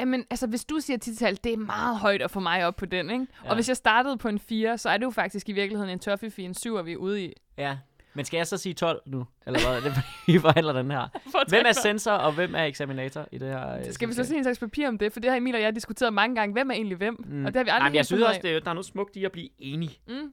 Men 0.06 0.24
altså, 0.30 0.46
hvis 0.46 0.64
du 0.64 0.80
siger 0.80 0.96
tital, 0.98 1.38
det 1.44 1.52
er 1.52 1.56
meget 1.56 1.98
højt 1.98 2.22
at 2.22 2.30
få 2.30 2.40
mig 2.40 2.66
op 2.66 2.76
på 2.76 2.86
den, 2.86 3.10
ikke? 3.10 3.26
Ja. 3.44 3.48
Og 3.48 3.54
hvis 3.54 3.68
jeg 3.68 3.76
startede 3.76 4.16
på 4.18 4.28
en 4.28 4.38
4, 4.38 4.78
så 4.78 4.88
er 4.88 4.96
det 4.96 5.04
jo 5.04 5.10
faktisk 5.10 5.48
i 5.48 5.52
virkeligheden 5.52 5.90
en 5.92 5.98
toffee 5.98 6.30
en 6.44 6.54
7, 6.54 6.84
vi 6.84 6.92
er 6.92 6.96
ude 6.96 7.24
i. 7.24 7.32
Ja. 7.58 7.76
Men 8.14 8.24
skal 8.24 8.36
jeg 8.36 8.46
så 8.46 8.56
sige 8.56 8.72
12 8.74 9.02
nu? 9.06 9.26
Eller 9.46 9.60
hvad? 9.60 9.80
Det 9.90 10.02
vi 10.26 10.38
forhandler 10.38 10.72
den 10.72 10.90
her. 10.90 11.08
Hvem 11.48 11.64
er 11.66 11.72
sensor, 11.72 12.12
og 12.12 12.32
hvem 12.32 12.54
er 12.54 12.64
eksaminator 12.64 13.28
i 13.32 13.38
det 13.38 13.48
her? 13.48 13.78
øh, 13.78 13.92
Skal 13.92 14.08
vi 14.08 14.12
så 14.12 14.24
sige 14.24 14.38
en 14.38 14.44
slags 14.44 14.58
papir 14.58 14.88
om 14.88 14.98
det? 14.98 15.12
For 15.12 15.20
det 15.20 15.30
har 15.30 15.36
Emil 15.36 15.54
og 15.54 15.60
jeg 15.60 15.74
diskuteret 15.74 16.12
mange 16.12 16.36
gange. 16.36 16.52
Hvem 16.52 16.70
er 16.70 16.74
egentlig 16.74 16.96
hvem? 16.96 17.16
Mm. 17.28 17.44
Og 17.44 17.54
det 17.54 17.56
har 17.56 17.64
vi 17.64 17.70
aldrig 17.70 17.78
Nej, 17.80 17.88
men 17.88 17.96
jeg 17.96 18.06
synes 18.06 18.22
også, 18.22 18.40
det, 18.42 18.50
er- 18.56 18.60
der 18.60 18.70
er 18.70 18.74
noget 18.74 18.86
smukt 18.86 19.16
i 19.16 19.24
at 19.24 19.32
blive 19.32 19.48
enige. 19.58 19.98
Mm. 20.08 20.32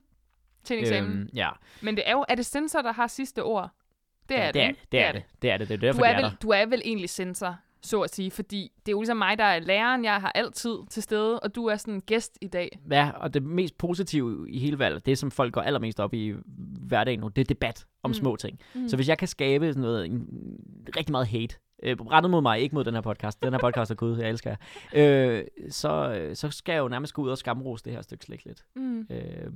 Til 0.64 0.76
en 0.76 0.80
eksamen. 0.82 1.12
Øhm, 1.18 1.28
ja, 1.34 1.48
Men 1.82 1.96
det 1.96 2.02
er 2.08 2.12
jo, 2.12 2.24
er 2.28 2.34
det 2.34 2.46
sensor, 2.46 2.82
der 2.82 2.92
har 2.92 3.06
sidste 3.06 3.42
ord? 3.44 3.70
Det 4.28 4.38
er 4.38 4.42
ja, 4.42 4.46
det, 4.46 4.54
det, 4.54 4.62
er, 4.64 4.72
det, 4.72 4.82
det 4.92 5.00
er 5.00 5.12
det. 5.12 5.22
Det 5.42 5.50
er 5.50 5.56
det. 5.56 5.68
Det 5.68 5.74
er 5.74 5.78
derfor, 5.80 5.98
Du 6.00 6.04
det 6.04 6.10
er, 6.10 6.12
er 6.12 6.22
vel, 6.22 6.24
der. 6.30 6.36
du 6.42 6.48
er 6.50 6.66
vel 6.66 6.82
egentlig 6.84 7.10
sensor, 7.10 7.56
så 7.82 8.00
at 8.00 8.14
sige, 8.14 8.30
fordi 8.30 8.72
det 8.86 8.88
er 8.88 8.92
jo 8.92 9.00
ligesom 9.00 9.16
mig, 9.16 9.38
der 9.38 9.44
er 9.44 9.58
læreren. 9.60 10.04
Jeg 10.04 10.20
har 10.20 10.32
altid 10.34 10.76
til 10.90 11.02
stede, 11.02 11.40
og 11.40 11.54
du 11.54 11.66
er 11.66 11.76
sådan 11.76 11.94
en 11.94 12.00
gæst 12.00 12.38
i 12.40 12.46
dag. 12.48 12.78
Ja, 12.90 13.10
og 13.14 13.34
det 13.34 13.42
mest 13.42 13.78
positive 13.78 14.50
i 14.50 14.58
hele 14.58 14.78
valget, 14.78 15.06
det 15.06 15.18
som 15.18 15.30
folk 15.30 15.52
går 15.54 15.60
allermest 15.60 16.00
op 16.00 16.14
i 16.14 16.34
hverdagen 16.88 17.20
nu, 17.20 17.28
det 17.28 17.40
er 17.40 17.44
debat 17.44 17.86
om 18.02 18.10
Mm. 18.10 18.14
små 18.14 18.36
ting. 18.36 18.58
Mm. 18.74 18.80
Mm. 18.80 18.88
Så 18.88 18.96
hvis 18.96 19.08
jeg 19.08 19.18
kan 19.18 19.28
skabe 19.28 19.66
sådan 19.68 19.82
noget, 19.82 20.06
en, 20.06 20.26
rigtig 20.96 21.12
meget 21.12 21.26
hate, 21.26 21.56
øh, 21.82 21.96
rettet 22.00 22.30
mod 22.30 22.42
mig, 22.42 22.60
ikke 22.60 22.74
mod 22.74 22.84
den 22.84 22.94
her 22.94 23.00
podcast, 23.00 23.42
den 23.42 23.52
her 23.52 23.60
podcast 23.60 23.90
er 23.90 23.94
gud, 23.94 24.18
jeg 24.18 24.28
elsker 24.28 24.50
jer, 24.50 25.36
øh, 25.38 25.44
så, 25.70 26.12
øh, 26.18 26.36
så 26.36 26.50
skal 26.50 26.72
jeg 26.72 26.80
jo 26.80 26.88
nærmest 26.88 27.14
gå 27.14 27.22
ud 27.22 27.30
og 27.30 27.38
skamrose 27.38 27.84
det 27.84 27.92
her 27.92 28.02
stykke 28.02 28.24
slik 28.24 28.44
lidt. 28.44 28.64
Mm. 28.76 29.06
Øh, 29.10 29.46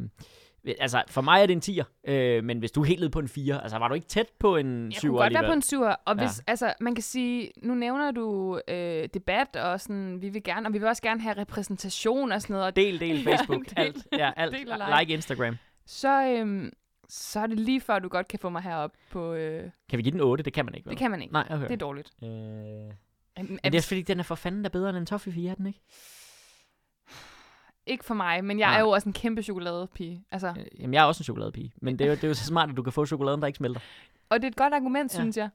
altså, 0.80 1.02
for 1.08 1.20
mig 1.20 1.42
er 1.42 1.46
det 1.46 1.68
en 1.68 1.78
10'er, 1.80 2.10
øh, 2.12 2.44
men 2.44 2.58
hvis 2.58 2.72
du 2.72 2.80
er 2.80 2.84
helt 2.84 3.12
på 3.12 3.18
en 3.18 3.28
4, 3.28 3.62
altså 3.62 3.78
var 3.78 3.88
du 3.88 3.94
ikke 3.94 4.06
tæt 4.06 4.26
på 4.38 4.56
en 4.56 4.84
Jeg 4.92 4.96
7'er 4.96 5.00
kunne 5.00 5.10
godt 5.10 5.18
være 5.20 5.24
alligevel? 5.26 5.46
på 5.48 5.52
en 5.52 5.62
syver, 5.62 5.94
og 6.04 6.14
hvis, 6.14 6.38
Ja. 6.38 6.50
altså, 6.50 6.74
man 6.80 6.94
kan 6.94 7.02
sige, 7.02 7.50
nu 7.62 7.74
nævner 7.74 8.10
du 8.10 8.60
øh, 8.68 9.08
debat, 9.14 9.56
og 9.56 9.80
sådan, 9.80 10.22
vi 10.22 10.28
vil 10.28 10.42
gerne, 10.42 10.66
og 10.68 10.72
vi 10.72 10.78
vil 10.78 10.88
også 10.88 11.02
gerne 11.02 11.20
have 11.20 11.36
repræsentation 11.36 12.32
og 12.32 12.42
sådan 12.42 12.54
noget, 12.54 12.66
og 12.66 12.76
Del, 12.76 13.00
del, 13.00 13.22
Ja, 13.26 13.30
Facebook, 13.36 13.64
del. 13.70 13.74
alt, 13.78 14.06
ja, 14.12 14.30
alt, 14.36 14.52
Del 14.52 14.60
like. 14.60 15.00
like 15.00 15.12
Instagram. 15.14 15.56
så, 15.86 16.22
øhm, 16.26 16.72
så 17.08 17.40
er 17.40 17.46
det 17.46 17.60
lige 17.60 17.80
før, 17.80 17.98
du 17.98 18.08
godt 18.08 18.28
kan 18.28 18.38
få 18.38 18.48
mig 18.48 18.62
herop 18.62 18.90
på, 19.10 19.32
øh, 19.32 19.70
Kan 19.90 19.96
vi 19.96 20.02
give 20.02 20.12
den 20.12 20.20
8? 20.20 20.44
Det 20.44 20.52
kan 20.52 20.64
man 20.64 20.74
ikke, 20.74 20.86
vel? 20.86 20.90
det 20.90 20.98
kan 20.98 21.10
man 21.10 21.22
ikke. 21.22 21.32
Nej, 21.32 21.46
okay. 21.50 21.62
Det 21.64 21.72
er 21.72 21.76
dårligt. 21.76 22.10
Øh... 22.22 22.28
Øhm, 23.38 23.48
Men 23.48 23.58
er 23.64 23.68
det 23.70 23.78
er 23.78 23.82
fordi, 23.82 24.02
den 24.02 24.18
er 24.18 24.22
for 24.22 24.34
fanden 24.34 24.64
der 24.64 24.70
bedre 24.70 24.88
end 24.90 24.98
en 24.98 25.06
toffee, 25.06 25.48
er 25.50 25.54
den 25.54 25.66
ikke? 25.66 25.80
Ikke 27.86 28.04
for 28.04 28.14
mig, 28.14 28.44
men 28.44 28.58
jeg 28.58 28.68
Nej. 28.68 28.76
er 28.76 28.80
jo 28.80 28.90
også 28.90 29.08
en 29.08 29.12
kæmpe 29.12 29.42
chokoladepige. 29.42 30.24
Altså, 30.32 30.48
Øh, 30.48 30.80
Jamen, 30.80 30.94
jeg 30.94 31.00
er 31.00 31.04
også 31.04 31.20
en 31.20 31.24
chokoladepige. 31.24 31.72
Men 31.82 31.98
det 31.98 32.04
er, 32.04 32.08
jo, 32.08 32.14
det 32.14 32.24
er 32.24 32.28
jo 32.28 32.34
så 32.34 32.44
smart, 32.44 32.70
at 32.70 32.76
du 32.76 32.82
kan 32.82 32.92
få 32.92 33.06
chokoladen, 33.06 33.40
der 33.40 33.46
ikke 33.46 33.56
smelter. 33.56 33.80
Og 34.28 34.36
det 34.38 34.44
er 34.44 34.50
et 34.50 34.56
godt 34.56 34.74
argument, 34.74 35.14
Ja. 35.14 35.18
synes 35.20 35.36
jeg. 35.36 35.48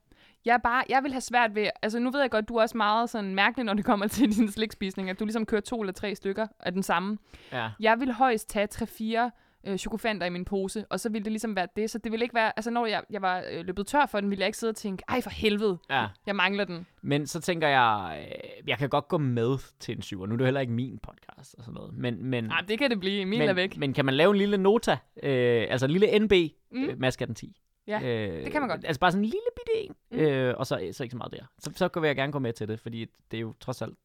Jeg, 0.46 0.60
bare, 0.64 0.84
jeg 0.90 1.04
vil 1.04 1.12
have 1.12 1.22
svært 1.22 1.56
ved... 1.56 1.68
Altså, 1.82 2.00
nu 2.00 2.12
ved 2.12 2.22
jeg 2.22 2.32
godt, 2.32 2.50
du 2.50 2.56
er 2.56 2.62
også 2.62 2.78
meget 2.78 3.10
sådan 3.10 3.36
mærkelig, 3.36 3.66
når 3.66 3.74
det 3.74 3.86
kommer 3.86 4.08
til 4.08 4.36
din 4.38 4.52
slikspisning, 4.52 5.10
at 5.10 5.20
du 5.20 5.26
ligesom 5.26 5.46
kører 5.46 5.62
to 5.62 5.82
eller 5.82 5.94
tre 5.94 6.16
stykker 6.16 6.48
af 6.60 6.72
den 6.72 6.84
samme. 6.84 7.18
Ja. 7.52 7.70
Jeg 7.80 8.00
vil 8.00 8.12
højst 8.14 8.50
tage 8.50 8.68
3-4 8.76 9.30
øh, 9.68 9.78
chokofanter 9.78 10.26
i 10.26 10.30
min 10.30 10.46
pose, 10.46 10.86
og 10.90 11.00
så 11.00 11.10
ville 11.10 11.24
det 11.24 11.32
ligesom 11.32 11.56
være 11.56 11.68
det. 11.76 11.90
Så 11.90 11.98
det 11.98 12.12
ville 12.12 12.24
ikke 12.26 12.36
være... 12.36 12.52
Altså, 12.56 12.72
når 12.72 12.86
jeg, 12.86 13.04
jeg 13.10 13.22
var 13.22 13.44
øh, 13.52 13.66
løbet 13.66 13.88
tør 13.88 14.06
for 14.06 14.20
den, 14.20 14.30
ville 14.30 14.40
jeg 14.42 14.48
ikke 14.48 14.58
sidde 14.58 14.72
og 14.72 14.76
tænke, 14.76 15.04
ej 15.10 15.22
for 15.22 15.30
helvede, 15.30 15.78
ja. 15.90 16.08
jeg 16.26 16.36
mangler 16.36 16.64
den. 16.66 16.88
Men 17.02 17.28
så 17.28 17.42
tænker 17.42 17.68
jeg, 17.68 18.20
øh, 18.62 18.70
jeg 18.70 18.78
kan 18.78 18.90
godt 18.90 19.08
gå 19.08 19.18
med 19.18 19.58
til 19.80 19.96
en 19.96 20.02
syver. 20.02 20.26
Nu 20.26 20.34
er 20.34 20.38
det 20.38 20.48
heller 20.48 20.62
ikke 20.62 20.74
min 20.74 21.00
podcast 21.04 21.56
og 21.58 21.64
sådan 21.64 21.74
noget. 21.74 21.94
Men, 21.94 22.26
men, 22.26 22.44
Nej, 22.44 22.62
det 22.68 22.80
kan 22.80 22.90
det 22.90 23.00
blive. 23.00 23.22
Er 23.22 23.26
men, 23.48 23.56
væk. 23.56 23.78
men 23.78 23.94
kan 23.94 24.06
man 24.06 24.14
lave 24.14 24.32
en 24.32 24.38
lille 24.38 24.58
nota, 24.58 24.98
øh, 25.24 25.68
altså 25.70 25.86
en 25.86 25.92
lille 25.92 26.20
NB, 26.20 26.34
Mm. 26.72 26.78
mm. 26.80 26.90
øh, 26.90 27.00
Mads 27.00 27.18
den 27.18 27.36
10? 27.36 27.56
Ja, 27.88 28.02
øh, 28.04 28.44
det 28.44 28.52
kan 28.52 28.62
man 28.62 28.70
godt. 28.70 28.86
Altså 28.86 29.00
bare 29.00 29.12
sådan 29.12 29.24
en 29.24 29.30
lille 29.30 29.48
bitte 29.56 29.72
en, 29.86 29.96
Mm. 30.12 30.18
øh, 30.20 30.56
og 30.58 30.68
så, 30.68 30.90
så 30.92 31.04
ikke 31.04 31.12
så 31.12 31.18
meget 31.18 31.32
der. 31.34 31.44
Så, 31.60 31.72
så 31.76 32.00
vil 32.00 32.08
jeg 32.08 32.16
gerne 32.16 32.32
gå 32.32 32.40
med 32.40 32.54
til 32.54 32.68
det, 32.68 32.80
fordi 32.80 33.06
det 33.32 33.38
er 33.38 33.42
jo 33.42 33.54
trods 33.60 33.82
alt, 33.82 33.96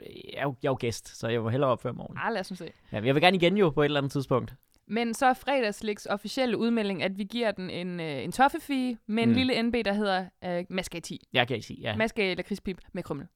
jeg 0.00 0.08
er 0.36 0.42
jo, 0.42 0.54
jeg 0.62 0.68
er 0.68 0.72
jo 0.72 0.76
gæst, 0.80 1.18
så 1.18 1.28
jeg 1.28 1.42
må 1.42 1.48
hellere 1.48 1.70
opføre 1.70 1.92
morgen. 1.92 2.16
Ah, 2.20 2.32
lad 2.32 2.40
os 2.40 2.46
se. 2.46 2.70
Ja, 2.92 3.00
jeg 3.04 3.14
vil 3.14 3.22
gerne 3.22 3.36
igen 3.36 3.56
jo 3.56 3.70
på 3.70 3.80
et 3.82 3.84
eller 3.84 4.00
andet 4.00 4.12
tidspunkt. 4.12 4.54
Men 4.88 5.14
så 5.14 5.26
er 5.26 5.34
fredagsliks 5.34 6.06
officielle 6.06 6.58
udmelding, 6.58 7.02
at 7.02 7.18
vi 7.18 7.24
giver 7.24 7.50
den 7.50 7.70
en, 7.70 8.00
øh, 8.00 8.24
en 8.24 8.32
toffefee 8.32 8.96
med 9.06 9.22
en 9.22 9.28
Mm. 9.28 9.34
lille 9.34 9.62
NB, 9.62 9.74
der 9.84 9.92
hedder 9.92 10.24
øh, 10.44 10.64
Maska 10.70 11.00
10. 11.00 11.20
Jeg 11.32 11.46
kan 11.48 11.56
ikke 11.56 11.66
sige, 11.66 11.80
ja. 11.82 11.90
Ja. 11.90 11.96
Maska 11.96 12.34
lakridspip 12.34 12.78
med 12.92 13.02
krymmel. 13.02 13.26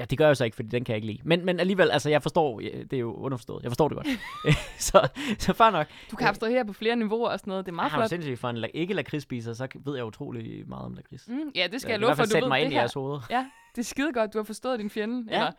Ja, 0.00 0.04
det 0.04 0.18
gør 0.18 0.26
jeg 0.26 0.36
så 0.36 0.44
ikke, 0.44 0.54
fordi 0.54 0.68
den 0.68 0.84
kan 0.84 0.92
jeg 0.92 0.96
ikke 0.96 1.06
lide. 1.06 1.18
Men, 1.24 1.44
men 1.44 1.60
alligevel, 1.60 1.90
altså 1.90 2.10
jeg 2.10 2.22
forstår, 2.22 2.60
det 2.60 2.92
er 2.92 2.98
jo 2.98 3.14
underforstået. 3.14 3.62
Jeg 3.62 3.70
forstår 3.70 3.88
det 3.88 3.96
godt. 3.96 4.06
så, 4.88 5.08
så 5.38 5.52
fair 5.52 5.70
nok. 5.70 5.86
Du 6.10 6.16
kan 6.16 6.26
abstrahere 6.28 6.64
på 6.64 6.72
flere 6.72 6.96
niveauer 6.96 7.28
og 7.28 7.38
sådan 7.38 7.50
noget. 7.50 7.66
Det 7.66 7.72
er 7.72 7.74
meget 7.74 7.84
Jeg 7.86 7.90
har 7.92 7.98
jo 7.98 8.02
flot. 8.02 8.08
sindssygt 8.10 8.38
for 8.38 8.48
en 8.48 8.64
ikke 8.74 8.94
lakridsspiser, 8.94 9.52
så 9.52 9.68
ved 9.84 9.96
jeg 9.96 10.04
utrolig 10.04 10.68
meget 10.68 10.84
om 10.84 10.94
lakrids. 10.94 11.28
Mm, 11.28 11.50
ja, 11.54 11.66
det 11.72 11.80
skal 11.80 11.90
jeg 11.90 11.98
i 11.98 12.02
love 12.02 12.16
for, 12.16 12.24
du 12.24 12.34
ved 12.40 12.48
mig 12.48 12.60
ind 12.60 12.64
det 12.66 12.70
i 12.72 12.74
her. 12.74 12.80
jeres 12.80 12.94
hoveder. 12.94 13.20
Ja, 13.30 13.46
det 13.76 13.78
er 13.82 13.84
skide 13.86 14.12
godt, 14.12 14.32
du 14.32 14.38
har 14.38 14.44
forstået 14.44 14.78
din 14.78 14.90
fjende. 14.90 15.26
Ja. 15.30 15.34
Eller, 15.36 15.52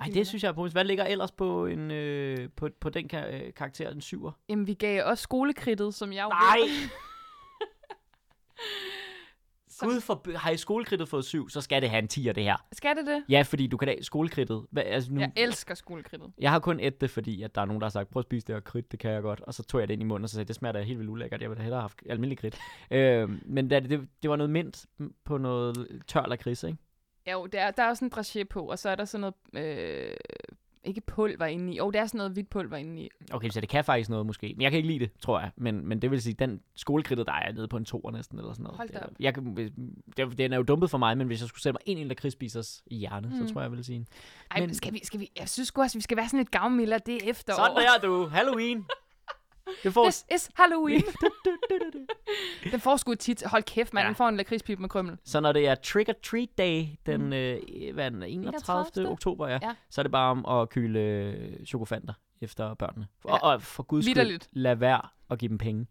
Ej, 0.00 0.10
det 0.14 0.26
synes 0.26 0.42
jeg 0.42 0.48
er 0.48 0.52
positivt. 0.52 0.74
Hvad 0.74 0.84
ligger 0.84 1.04
ellers 1.04 1.32
på, 1.32 1.66
en, 1.66 1.90
øh, 1.90 2.48
på, 2.56 2.68
på 2.80 2.90
den 2.90 3.10
ka- 3.12 3.34
øh, 3.34 3.54
karakter, 3.56 3.90
en 3.90 4.00
syver? 4.00 4.32
Jamen, 4.48 4.66
vi 4.66 4.74
gav 4.74 5.04
også 5.04 5.22
skolekridtet, 5.22 5.94
som 5.94 6.12
jeg 6.12 6.22
jo 6.24 6.28
Nej! 6.28 6.68
som, 9.68 9.88
Gud, 9.88 10.00
for, 10.00 10.36
har 10.38 10.50
I 10.50 10.56
skolekridtet 10.56 11.08
fået 11.08 11.24
syv, 11.24 11.48
så 11.48 11.60
skal 11.60 11.82
det 11.82 11.90
have 11.90 11.98
en 12.02 12.08
10'er, 12.12 12.32
det 12.32 12.42
her. 12.44 12.56
Skal 12.72 12.96
det 12.96 13.06
det? 13.06 13.24
Ja, 13.28 13.42
fordi 13.42 13.66
du 13.66 13.76
kan 13.76 13.88
da 13.88 14.02
skolekridtet. 14.02 14.66
Altså 14.76 15.12
nu, 15.12 15.20
Jeg 15.20 15.32
elsker 15.36 15.74
skolekridtet. 15.74 16.32
jeg 16.38 16.50
har 16.50 16.58
kun 16.58 16.80
et 16.80 17.00
det, 17.00 17.10
fordi 17.10 17.42
at 17.42 17.54
der 17.54 17.60
er 17.60 17.64
nogen, 17.64 17.80
der 17.80 17.86
har 17.86 17.90
sagt, 17.90 18.10
prøv 18.10 18.20
at 18.20 18.24
spise 18.24 18.46
det 18.46 18.54
her 18.54 18.60
kridt, 18.60 18.92
det 18.92 19.00
kan 19.00 19.10
jeg 19.10 19.22
godt. 19.22 19.40
Og 19.40 19.54
så 19.54 19.62
tog 19.62 19.80
jeg 19.80 19.88
det 19.88 19.92
ind 19.94 20.02
i 20.02 20.04
munden, 20.04 20.24
og 20.24 20.28
så 20.28 20.34
sagde 20.34 20.42
jeg, 20.42 20.48
det 20.48 20.56
smager 20.56 20.72
da 20.72 20.82
helt 20.82 20.98
vildt 20.98 21.10
ulækkert. 21.10 21.40
Jeg 21.42 21.50
ville 21.50 21.62
hellere 21.62 21.78
have 21.80 21.82
haft 21.82 22.02
almindelig 22.08 22.38
kridt. 22.38 22.58
øh, 22.90 23.30
men 23.46 23.70
det, 23.70 23.90
det, 23.90 24.08
det, 24.22 24.30
var 24.30 24.36
noget 24.36 24.50
mint 24.50 24.86
på 25.24 25.38
noget 25.38 26.02
tør 26.06 26.26
lakrids, 26.26 26.62
ikke? 26.62 26.78
Jo, 27.32 27.46
der, 27.46 27.70
der 27.70 27.82
er 27.82 27.88
også 27.88 28.04
en 28.04 28.10
brachet 28.10 28.48
på, 28.48 28.60
og 28.62 28.78
så 28.78 28.88
er 28.88 28.94
der 28.94 29.04
sådan 29.04 29.32
noget... 29.52 29.66
Øh, 29.78 30.14
ikke 30.86 31.00
pulver 31.00 31.46
inde 31.46 31.72
i. 31.72 31.76
Jo, 31.76 31.90
der 31.90 32.00
er 32.00 32.06
sådan 32.06 32.18
noget 32.18 32.32
hvidt 32.32 32.50
pulver 32.50 32.76
inde 32.76 33.02
i. 33.02 33.08
Okay, 33.32 33.48
så 33.50 33.60
det 33.60 33.68
kan 33.68 33.84
faktisk 33.84 34.10
noget 34.10 34.26
måske. 34.26 34.52
Men 34.56 34.62
jeg 34.62 34.70
kan 34.70 34.76
ikke 34.76 34.88
lide 34.88 34.98
det, 34.98 35.10
tror 35.20 35.40
jeg. 35.40 35.50
Men, 35.56 35.86
men 35.88 36.02
det 36.02 36.10
vil 36.10 36.22
sige, 36.22 36.34
den 36.34 36.60
skolekridtet, 36.74 37.26
der 37.26 37.32
er 37.32 37.52
nede 37.52 37.68
på 37.68 37.76
en 37.76 37.84
toer 37.84 38.10
næsten, 38.10 38.38
eller 38.38 38.52
sådan 38.52 38.62
noget. 38.62 38.76
Hold 38.76 38.88
da 38.88 38.94
Det 38.98 39.02
er- 39.02 39.06
op. 39.06 39.12
Jeg, 39.20 39.34
det, 40.16 40.38
den 40.38 40.52
er 40.52 40.56
jo 40.56 40.62
dumpet 40.62 40.90
for 40.90 40.98
mig, 40.98 41.18
men 41.18 41.26
hvis 41.26 41.40
jeg 41.40 41.48
skulle 41.48 41.62
sætte 41.62 41.72
mig 41.74 41.80
ind 41.86 41.98
i 41.98 42.02
en 42.02 42.08
lakridsspisers 42.08 42.82
hjerne, 42.90 43.28
mm. 43.28 43.34
Så 43.48 43.52
tror 43.52 43.60
jeg, 43.60 43.64
jeg 43.64 43.70
ville 43.70 43.84
sige. 43.84 44.06
Ej, 44.50 44.60
Men- 44.60 44.68
men, 44.68 44.74
skal 44.74 44.92
vi, 44.92 45.00
skal 45.04 45.20
vi, 45.20 45.30
jeg 45.38 45.48
synes 45.48 45.70
også, 45.70 45.98
vi 45.98 46.02
skal 46.02 46.16
være 46.16 46.26
sådan 46.28 46.38
lidt 46.40 46.50
gavmilder. 46.50 46.98
Det 46.98 47.14
er 47.14 47.30
efterår. 47.30 47.56
Sådan 47.56 47.76
der, 48.02 48.08
du. 48.08 48.26
Halloween. 48.26 48.86
Det 49.82 49.92
får... 49.94 50.04
This 50.04 50.26
is 50.34 50.50
Halloween. 50.54 51.02
den 52.72 52.80
får 52.80 52.96
sgu 52.96 53.14
tit. 53.14 53.42
Hold 53.46 53.62
kæft, 53.62 53.92
mand. 53.94 54.02
Ja. 54.04 54.08
Den 54.08 54.14
får 54.16 54.28
en 54.28 54.36
lakridspip 54.36 54.78
med 54.78 54.88
krymmel. 54.88 55.16
Så 55.24 55.40
når 55.40 55.52
det 55.52 55.68
er 55.68 55.74
Trick 55.74 56.08
or 56.08 56.12
Treat 56.22 56.48
Day, 56.58 56.86
den, 57.06 57.32
øh, 57.32 57.60
hvad 57.94 58.10
den 58.10 58.22
31. 58.22 58.38
31. 58.38 59.08
oktober, 59.08 59.48
ja, 59.48 59.58
Ja. 59.62 59.74
så 59.90 60.00
er 60.00 60.02
det 60.02 60.12
bare 60.12 60.30
om 60.30 60.46
at 60.60 60.68
kyle 60.70 61.00
øh, 61.00 61.66
chokofanter 61.66 62.14
efter 62.40 62.74
børnene. 62.74 63.06
Og, 63.24 63.30
Ja. 63.42 63.46
og 63.52 63.62
for 63.62 63.82
guds 63.82 64.04
skyld, 64.10 64.40
lad 64.52 64.76
være 64.76 65.00
at 65.30 65.38
give 65.38 65.48
dem 65.48 65.58
penge. 65.58 65.86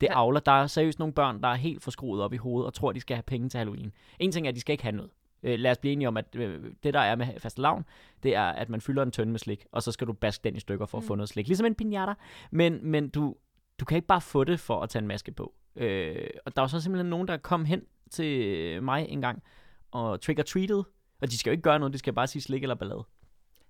Det 0.00 0.06
Ja. 0.06 0.18
avler. 0.20 0.40
Der 0.40 0.52
er 0.52 0.66
seriøst 0.66 0.98
nogle 0.98 1.14
børn, 1.14 1.42
der 1.42 1.48
er 1.48 1.54
helt 1.54 1.82
forskruet 1.82 2.22
op 2.22 2.32
i 2.32 2.36
hovedet 2.36 2.66
og 2.66 2.74
tror, 2.74 2.92
de 2.92 3.00
skal 3.00 3.16
have 3.16 3.22
penge 3.22 3.48
til 3.48 3.58
Halloween. 3.58 3.92
En 4.18 4.32
ting 4.32 4.46
er, 4.46 4.48
at 4.48 4.54
de 4.54 4.60
skal 4.60 4.72
ikke 4.72 4.84
have 4.84 4.96
noget. 4.96 5.10
Øh, 5.42 5.58
lad 5.58 5.70
os 5.70 5.78
blive 5.78 5.92
enige 5.92 6.08
om, 6.08 6.16
at 6.16 6.36
øh, 6.36 6.64
det 6.82 6.94
der 6.94 7.00
er 7.00 7.14
med 7.16 7.26
fastelavn, 7.38 7.84
det 8.22 8.34
er, 8.34 8.42
at 8.42 8.68
man 8.68 8.80
fylder 8.80 9.02
en 9.02 9.10
tønde 9.10 9.30
med 9.32 9.38
slik, 9.38 9.66
og 9.72 9.82
så 9.82 9.92
skal 9.92 10.06
du 10.06 10.12
baske 10.12 10.44
den 10.44 10.56
i 10.56 10.60
stykker 10.60 10.86
for 10.86 10.98
at 10.98 11.04
Mm. 11.04 11.08
få 11.08 11.14
noget 11.14 11.28
slik. 11.28 11.46
Ligesom 11.46 11.66
en 11.66 11.76
piñata. 11.82 12.12
Men, 12.50 12.78
men 12.90 13.08
du, 13.08 13.36
du 13.80 13.84
kan 13.84 13.96
ikke 13.96 14.06
bare 14.08 14.20
få 14.20 14.44
det 14.44 14.60
for 14.60 14.80
at 14.80 14.88
tage 14.90 15.00
en 15.02 15.08
maske 15.08 15.32
på. 15.32 15.54
Øh, 15.76 16.26
og 16.46 16.56
der 16.56 16.62
var 16.62 16.68
så 16.68 16.80
simpelthen 16.80 17.10
nogen, 17.10 17.28
der 17.28 17.36
kom 17.36 17.64
hen 17.64 17.82
til 18.10 18.82
mig 18.82 19.06
en 19.08 19.20
gang 19.20 19.42
og 19.90 20.20
trick-or-treated. 20.22 20.82
Og 21.22 21.30
de 21.30 21.38
skal 21.38 21.50
jo 21.50 21.52
ikke 21.52 21.62
gøre 21.62 21.78
noget, 21.78 21.92
de 21.92 21.98
skal 21.98 22.12
bare 22.12 22.26
sige 22.26 22.42
slik 22.42 22.62
eller 22.62 22.74
ballade. 22.74 23.04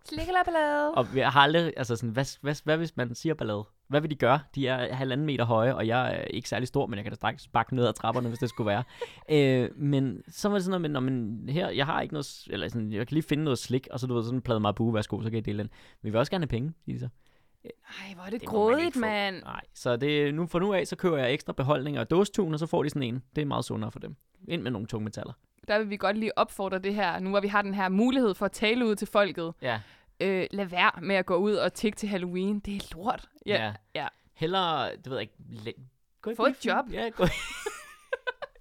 Slik 0.05 0.29
eller 0.29 0.43
ballade. 0.45 0.91
Og 0.95 1.07
jeg 1.17 1.31
har 1.31 1.41
aldrig, 1.41 1.73
altså 1.77 1.97
sådan, 1.97 2.11
hvad, 2.11 2.39
hvad, 2.41 2.55
hvad 2.65 2.77
hvis 2.77 2.97
man 2.97 3.15
siger 3.15 3.35
ballade? 3.35 3.65
Hvad 3.93 4.01
vil 4.01 4.11
de 4.11 4.17
gøre? 4.17 4.41
De 4.55 4.67
er 4.67 4.95
halvanden 4.95 5.27
meter 5.27 5.45
høje, 5.45 5.75
og 5.75 5.87
jeg 5.87 6.15
er 6.15 6.25
ikke 6.25 6.49
særlig 6.49 6.69
stor, 6.69 6.87
men 6.87 6.97
jeg 6.97 7.05
kan 7.05 7.11
da 7.11 7.17
straks 7.17 7.49
bakke 7.49 7.75
ned 7.77 7.87
ad 7.87 7.93
trapperne, 7.93 8.29
hvis 8.29 8.39
det 8.39 8.49
skulle 8.49 8.67
være. 8.67 8.85
øh, 9.65 9.71
men 9.77 10.23
så 10.29 10.49
var 10.49 10.57
det 10.57 10.65
sådan 10.65 10.91
noget 10.91 11.03
man, 11.03 11.45
her, 11.49 11.69
jeg 11.69 11.87
har 11.87 12.01
ikke 12.01 12.15
noget, 12.15 12.45
eller 12.51 12.69
sådan, 12.69 12.93
jeg 12.93 13.07
kan 13.07 13.15
lige 13.15 13.29
finde 13.29 13.45
noget 13.45 13.59
slik, 13.59 13.89
og 13.91 14.01
så 14.01 14.07
du 14.07 14.15
ved, 14.15 14.23
sådan 14.25 14.39
en 14.39 14.43
plade 14.43 14.61
marabu, 14.61 14.93
værsgo, 14.93 15.23
så 15.23 15.31
kan 15.31 15.35
jeg 15.37 15.45
dele 15.45 15.59
den. 15.59 15.71
Men 16.03 16.07
vi 16.07 16.11
vil 16.11 16.19
også 16.19 16.33
gerne 16.33 16.43
have 16.43 16.49
penge, 16.49 16.73
siger 16.85 16.99
de 16.99 17.01
så. 17.01 17.09
Ej, 17.65 18.15
hvor 18.15 18.25
er 18.25 18.31
det, 18.31 18.41
Det 18.41 18.49
grådigt, 18.49 18.97
mand. 18.97 19.43
Nej, 19.43 19.61
så 19.75 19.97
det, 19.97 20.35
nu, 20.35 20.47
for 20.47 20.59
nu 20.59 20.73
af, 20.73 20.87
så 20.87 20.97
køber 20.97 21.19
jeg 21.19 21.33
ekstra 21.33 21.53
beholdninger 21.53 22.01
og 22.01 22.11
dåstun, 22.11 22.53
og 22.53 22.59
så 22.59 22.67
får 22.67 22.83
de 22.83 22.89
sådan 22.89 23.03
en. 23.03 23.23
Det 23.37 23.43
er 23.43 23.47
meget 23.47 23.65
sundere 23.65 23.91
for 23.91 23.99
dem. 23.99 24.17
Ind 24.49 24.63
med 24.63 24.71
nogle 24.71 24.87
tunge 24.87 25.05
metaller. 25.05 25.33
Der 25.69 25.79
vil 25.79 25.91
vi 25.91 25.97
godt 25.97 26.19
lige 26.19 26.39
opfordre 26.39 26.79
det 26.79 26.95
her, 26.95 27.19
nu 27.19 27.31
hvor 27.31 27.41
vi 27.41 27.49
har 27.49 27.63
den 27.63 27.75
her 27.75 27.89
mulighed 27.89 28.35
for 28.35 28.47
at 28.47 28.53
tale 28.53 28.87
ud 28.87 28.95
til 28.95 29.09
folket. 29.09 29.53
Ja. 29.63 29.81
Øh, 30.23 30.47
lad 30.51 30.65
være 30.67 30.91
med 31.03 31.17
at 31.17 31.27
gå 31.27 31.37
ud 31.37 31.55
og 31.55 31.75
tigge 31.75 31.97
til 31.97 32.09
Halloween. 32.09 32.61
Det 32.61 32.77
er 32.77 32.97
lort. 32.97 33.29
Ja. 33.47 33.73
ja. 33.95 34.09
Hellere, 34.35 34.91
det 34.97 35.07
ved 35.11 35.13
jeg 35.13 35.21
ikke, 35.23 35.35
læ- 35.65 35.73
gå 36.23 36.31
i 36.31 36.35
Få 36.35 36.47
et 36.47 36.67
job. 36.67 36.85
Ja, 36.93 37.09
gå 37.09 37.25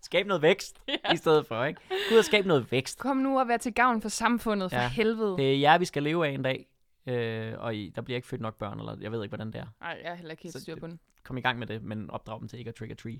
Skab 0.02 0.28
noget 0.28 0.41
vækst 0.41 0.82
Ja. 0.88 1.13
i 1.13 1.17
stedet 1.17 1.47
for, 1.47 1.63
ikke? 1.63 1.82
Gå 2.10 2.13
ud 2.13 2.19
og 2.19 2.26
skab 2.26 2.45
noget 2.45 2.71
vækst. 2.71 3.00
Kom 3.00 3.17
nu 3.17 3.39
og 3.39 3.47
vær 3.47 3.58
til 3.58 3.74
gavn 3.74 4.02
for 4.02 4.10
samfundet, 4.10 4.71
for 4.71 4.80
Ja. 4.80 4.89
helvede. 4.89 5.38
Det 5.38 5.54
er 5.54 5.60
jer, 5.60 5.78
vi 5.78 5.86
skal 5.86 6.04
leve 6.04 6.28
af 6.28 6.32
en 6.32 6.41
dag. 6.43 6.67
Øh, 7.08 7.54
og 7.58 7.76
I, 7.76 7.89
der 7.95 8.02
bliver 8.02 8.15
ikke 8.15 8.28
født 8.28 8.41
nok 8.41 8.56
børn, 8.58 8.80
eller 8.80 8.97
jeg 9.02 9.12
ved 9.12 9.24
ikke, 9.24 9.32
hvordan 9.36 9.47
det 9.54 9.56
er. 9.62 9.65
Nej, 9.82 10.00
jeg 10.04 10.12
er 10.12 10.15
heller 10.15 10.32
ikke 10.32 10.43
helt 10.43 10.62
styr 10.62 10.76
på 10.76 10.88
den. 10.88 11.00
Kom 11.24 11.38
i 11.38 11.41
gang 11.41 11.60
med 11.60 11.67
det, 11.67 11.84
men 11.84 12.10
opdrag 12.10 12.39
dem 12.39 12.47
til 12.47 12.60
ikke 12.60 12.69
at 12.69 12.76
trick 12.76 12.91
or 12.91 12.95
treat. 12.95 13.19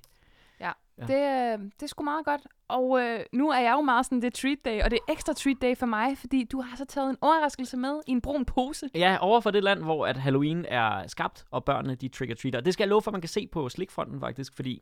Ja. 0.62 0.72
Det, 1.08 1.60
øh, 1.60 1.66
det 1.66 1.84
er 1.84 1.88
sgu 1.88 2.04
meget 2.04 2.26
godt. 2.26 2.42
Og 2.68 3.02
øh, 3.02 3.20
nu 3.34 3.50
er 3.50 3.60
jeg 3.60 3.72
jo 3.72 3.82
meget 3.82 4.06
sådan, 4.06 4.22
det 4.22 4.34
treat 4.34 4.58
day, 4.66 4.82
og 4.84 4.92
det 4.92 5.00
er 5.08 5.14
ekstra 5.14 5.34
treat 5.34 5.58
day 5.62 5.76
for 5.78 5.86
mig, 5.86 6.18
fordi 6.18 6.44
du 6.44 6.62
har 6.62 6.78
så 6.78 6.86
taget 6.86 7.10
en 7.10 7.18
overraskelse 7.22 7.78
med 7.78 8.02
i 8.08 8.12
en 8.12 8.22
brun 8.22 8.46
pose. 8.46 8.90
Ja, 8.96 9.18
over 9.22 9.40
for 9.40 9.52
det 9.52 9.64
land, 9.64 9.84
hvor 9.84 10.08
at 10.08 10.18
Halloween 10.18 10.66
er 10.66 11.08
skabt, 11.08 11.46
og 11.52 11.66
børnene 11.66 11.96
de 11.96 12.08
trick 12.08 12.32
or 12.32 12.36
treater. 12.36 12.62
Det 12.62 12.74
skal 12.74 12.84
jeg 12.84 12.90
love 12.90 13.02
for, 13.02 13.12
at 13.12 13.14
man 13.14 13.22
kan 13.22 13.30
se 13.30 13.48
på 13.48 13.70
slikfronten 13.70 14.20
faktisk, 14.20 14.56
fordi 14.56 14.82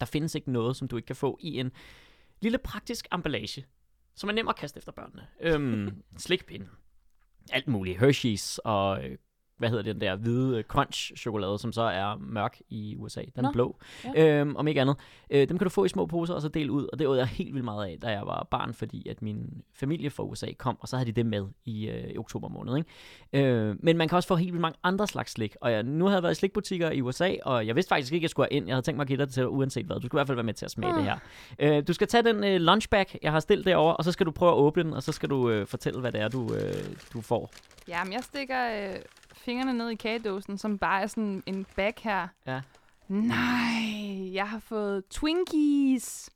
der 0.00 0.06
findes 0.06 0.34
ikke 0.34 0.52
noget, 0.52 0.76
som 0.76 0.88
du 0.88 0.96
ikke 0.96 1.06
kan 1.06 1.16
få 1.16 1.38
i 1.40 1.60
en 1.60 1.72
lille 2.40 2.58
praktisk 2.58 3.06
emballage, 3.12 3.66
som 4.14 4.28
er 4.28 4.34
nem 4.34 4.48
at 4.48 4.56
kaste 4.56 4.78
efter 4.78 4.92
børnene. 4.92 5.26
Øhm, 5.40 6.02
slikpind, 6.16 6.66
alt 7.52 7.68
muligt, 7.68 8.02
Hershey's 8.02 8.58
og 8.64 9.04
øh, 9.04 9.18
hvad 9.60 9.68
hedder 9.68 9.92
den 9.92 10.00
der 10.00 10.16
hvide 10.16 10.58
øh, 10.58 10.64
crunch-chokolade, 10.64 11.58
som 11.58 11.72
så 11.72 11.82
er 11.82 12.16
mørk 12.20 12.58
i 12.68 12.96
USA. 12.98 13.22
Den 13.36 13.44
er 13.44 13.52
blå, 13.52 13.76
ja. 14.16 14.40
øhm, 14.40 14.56
om 14.56 14.68
ikke 14.68 14.80
andet. 14.80 14.96
Øh, 15.30 15.48
dem 15.48 15.58
kan 15.58 15.64
du 15.64 15.70
få 15.70 15.84
i 15.84 15.88
små 15.88 16.06
poser 16.06 16.34
og 16.34 16.42
så 16.42 16.48
dele 16.48 16.72
ud, 16.72 16.86
og 16.92 16.98
det 16.98 17.06
åd 17.06 17.16
jeg 17.18 17.26
helt 17.26 17.54
vildt 17.54 17.64
meget 17.64 17.86
af, 17.86 17.98
da 18.02 18.08
jeg 18.08 18.22
var 18.26 18.46
barn, 18.50 18.74
fordi 18.74 19.08
at 19.08 19.22
min 19.22 19.62
familie 19.74 20.10
fra 20.10 20.22
USA 20.22 20.46
kom, 20.58 20.76
og 20.80 20.88
så 20.88 20.96
havde 20.96 21.06
de 21.06 21.12
det 21.12 21.26
med 21.26 21.46
i, 21.64 21.88
øh, 21.88 22.10
i 22.10 22.18
oktober 22.18 22.48
måned. 22.48 22.76
Ikke? 23.32 23.48
Øh, 23.48 23.76
men 23.80 23.96
man 23.96 24.08
kan 24.08 24.16
også 24.16 24.28
få 24.28 24.36
helt 24.36 24.52
vildt 24.52 24.60
mange 24.62 24.78
andre 24.82 25.06
slags 25.06 25.32
slik, 25.32 25.56
og 25.60 25.72
jeg, 25.72 25.82
nu 25.82 26.04
havde 26.04 26.16
jeg 26.16 26.22
været 26.22 26.32
i 26.32 26.38
slikbutikker 26.38 26.90
i 26.90 27.00
USA, 27.00 27.32
og 27.42 27.66
jeg 27.66 27.74
vidste 27.76 27.88
faktisk 27.88 28.12
ikke, 28.12 28.22
at 28.22 28.22
jeg 28.22 28.30
skulle 28.30 28.48
ind. 28.50 28.66
Jeg 28.66 28.74
havde 28.74 28.84
tænkt 28.84 28.96
mig 28.96 29.02
at 29.04 29.08
give 29.08 29.16
dig 29.18 29.26
det 29.26 29.34
til, 29.34 29.48
uanset 29.48 29.86
hvad. 29.86 29.96
Du 30.00 30.06
skulle 30.06 30.18
i 30.18 30.20
hvert 30.20 30.26
fald 30.26 30.36
være 30.36 30.44
med 30.44 30.54
til 30.54 30.64
at 30.64 30.70
smage 30.70 30.92
Ah. 30.92 30.96
det 30.96 31.04
her. 31.04 31.18
Øh, 31.58 31.82
du 31.88 31.92
skal 31.92 32.06
tage 32.08 32.22
den 32.22 32.44
øh, 32.44 32.60
lunchbag, 32.60 33.18
jeg 33.22 33.32
har 33.32 33.40
stillet 33.40 33.66
derovre, 33.66 33.96
og 33.96 34.04
så 34.04 34.12
skal 34.12 34.26
du 34.26 34.30
prøve 34.30 34.52
at 34.52 34.56
åbne 34.56 34.82
den, 34.82 34.92
og 34.94 35.02
så 35.02 35.12
skal 35.12 35.30
du 35.30 35.50
øh, 35.50 35.66
fortælle, 35.66 36.00
hvad 36.00 36.12
det 36.12 36.20
er, 36.20 36.28
du, 36.28 36.54
øh, 36.54 36.74
du 37.12 37.20
får. 37.20 37.50
Jamen, 37.88 38.12
jeg 38.12 38.20
stikker 38.24 38.88
øh, 38.90 38.96
fingrene 39.34 39.72
ned 39.72 39.88
i 39.90 39.94
kagedåsen, 39.94 40.58
som 40.58 40.78
bare 40.78 41.02
er 41.02 41.06
sådan 41.06 41.42
en 41.46 41.66
bag 41.76 41.94
her. 42.02 42.28
Ja. 42.46 42.60
Nej, 43.08 44.34
jeg 44.34 44.48
har 44.48 44.58
fået 44.58 45.04
Twinkies. 45.10 46.30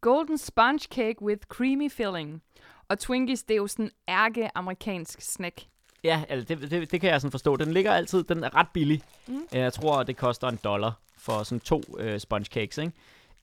Golden 0.00 0.38
sponge 0.38 0.86
cake 0.94 1.22
with 1.22 1.42
creamy 1.48 1.90
filling. 1.90 2.42
Og 2.88 2.98
Twinkies, 2.98 3.42
det 3.42 3.54
er 3.54 3.58
jo 3.58 3.66
sådan 3.66 3.90
ærke-amerikansk 4.08 5.20
snack. 5.20 5.60
Ja, 6.04 6.24
altså 6.28 6.54
det, 6.54 6.70
det, 6.70 6.90
det 6.90 7.00
kan 7.00 7.10
jeg 7.10 7.20
sådan 7.20 7.30
forstå. 7.30 7.56
Den 7.56 7.72
ligger 7.72 7.92
altid, 7.92 8.24
den 8.24 8.44
er 8.44 8.56
ret 8.56 8.68
billig. 8.74 9.02
Mm. 9.26 9.42
Jeg 9.52 9.72
tror, 9.72 10.02
det 10.02 10.16
koster 10.16 10.48
en 10.48 10.58
dollar 10.64 10.92
for 11.18 11.42
sådan 11.42 11.60
to 11.60 11.82
øh, 11.98 12.20
sponge 12.20 12.44
cakes, 12.44 12.78
ikke? 12.78 12.92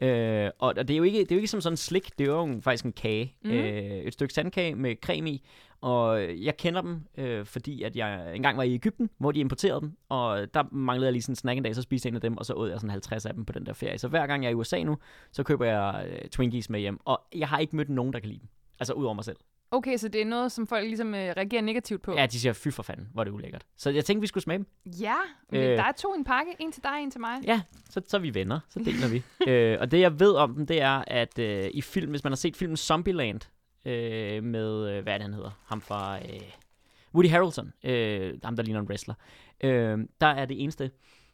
Øh, 0.01 0.49
og 0.59 0.73
og 0.77 0.87
det 0.87 0.91
er, 0.93 0.97
jo 0.97 1.03
ikke, 1.03 1.19
det 1.19 1.31
er 1.31 1.35
jo 1.35 1.39
ikke 1.39 1.47
som 1.47 1.61
sådan 1.61 1.73
en 1.73 1.77
slik, 1.77 2.17
det 2.19 2.27
er 2.27 2.31
jo 2.31 2.43
en- 2.43 2.61
faktisk 2.61 2.85
en 2.85 2.93
kage. 2.93 3.35
Mm. 3.43 3.51
Øh, 3.51 3.81
et 3.81 4.13
stykke 4.13 4.33
sandkage 4.33 4.75
med 4.75 4.95
creme 5.03 5.29
i. 5.31 5.43
Og 5.81 6.21
jeg 6.43 6.57
kender 6.57 6.81
dem, 6.81 7.01
øh, 7.17 7.45
fordi 7.45 7.83
at 7.83 7.95
jeg 7.95 8.35
engang 8.35 8.57
var 8.57 8.63
i 8.63 8.73
Ægypten, 8.73 9.09
hvor 9.17 9.31
de 9.31 9.39
importerede 9.39 9.81
dem. 9.81 9.97
Og 10.09 10.53
der 10.53 10.63
manglede 10.71 11.05
jeg 11.05 11.11
lige 11.11 11.21
sådan 11.21 11.31
en 11.31 11.35
snack 11.35 11.57
en 11.57 11.63
dag, 11.63 11.75
så 11.75 11.81
spiste 11.81 12.07
jeg 12.07 12.11
en 12.11 12.15
af 12.15 12.21
dem, 12.21 12.37
og 12.37 12.45
så 12.45 12.53
åd 12.53 12.69
jeg 12.69 12.79
sådan 12.79 12.89
50 12.89 13.25
af 13.25 13.33
dem 13.33 13.45
på 13.45 13.53
den 13.53 13.65
der 13.65 13.73
ferie. 13.73 13.97
Så 13.97 14.07
hver 14.07 14.27
gang 14.27 14.43
jeg 14.43 14.47
er 14.49 14.51
i 14.51 14.55
USA 14.55 14.83
nu, 14.83 14.97
så 15.31 15.43
køber 15.43 15.65
jeg 15.65 16.05
øh, 16.09 16.29
Twinkies 16.29 16.69
med 16.69 16.79
hjem. 16.79 16.99
Og 17.05 17.21
jeg 17.35 17.47
har 17.47 17.59
ikke 17.59 17.75
mødt 17.75 17.89
nogen, 17.89 18.13
der 18.13 18.19
kan 18.19 18.29
lide 18.29 18.39
dem. 18.39 18.47
Altså 18.79 18.93
ud 18.93 19.05
over 19.05 19.13
mig 19.13 19.23
selv. 19.25 19.37
Okay, 19.73 19.97
så 19.97 20.07
det 20.07 20.21
er 20.21 20.25
noget, 20.25 20.51
som 20.51 20.67
folk 20.67 20.85
ligesom 20.87 21.13
øh, 21.15 21.19
reagerer 21.37 21.61
negativt 21.61 22.01
på. 22.01 22.13
Ja, 22.13 22.25
de 22.25 22.39
siger, 22.39 22.53
fy 22.53 22.67
for 22.69 22.83
fanden, 22.83 23.09
hvor 23.13 23.21
er 23.21 23.23
det 23.23 23.31
ulækkert. 23.31 23.65
Så 23.77 23.89
jeg 23.89 24.05
tænkte, 24.05 24.21
vi 24.21 24.27
skulle 24.27 24.43
smage 24.43 24.57
dem. 24.57 24.65
ja 24.85 25.15
men 25.51 25.61
Øh. 25.61 25.77
der 25.77 25.83
er 25.83 25.91
to 25.91 26.13
i 26.13 26.17
en 26.17 26.23
pakke. 26.23 26.51
En 26.59 26.71
til 26.71 26.83
dig, 26.83 26.99
en 27.03 27.11
til 27.11 27.21
mig. 27.21 27.39
Ja, 27.43 27.61
så, 27.89 28.01
så 28.07 28.17
er 28.17 28.21
vi 28.21 28.33
venner. 28.33 28.59
Så 28.69 28.79
deler 28.79 29.07
vi. 29.09 29.23
øh, 29.51 29.77
og 29.81 29.91
det, 29.91 29.99
jeg 29.99 30.19
ved 30.19 30.33
om 30.35 30.55
dem, 30.55 30.65
det 30.67 30.81
er, 30.81 31.03
at 31.07 31.39
øh, 31.39 31.69
i 31.73 31.81
film, 31.81 32.09
hvis 32.09 32.23
man 32.23 32.31
har 32.31 32.35
set 32.37 32.57
filmen 32.57 32.77
Zombieland, 32.77 33.41
øh, 33.85 34.43
med, 34.43 34.89
øh, 34.91 35.03
hvad 35.03 35.13
er 35.13 35.17
det, 35.17 35.25
han 35.25 35.33
hedder? 35.33 35.61
Ham 35.65 35.81
fra 35.81 36.17
øh, 36.19 36.41
Woody 37.13 37.29
Harrelson, 37.29 37.73
øh, 37.83 38.33
ham 38.43 38.55
der 38.55 38.63
ligner 38.63 38.79
en 38.79 38.87
wrestler. 38.87 39.15
Øh, 39.63 39.99
der 40.21 40.27
er 40.27 40.45
det 40.45 40.63
eneste, 40.63 40.91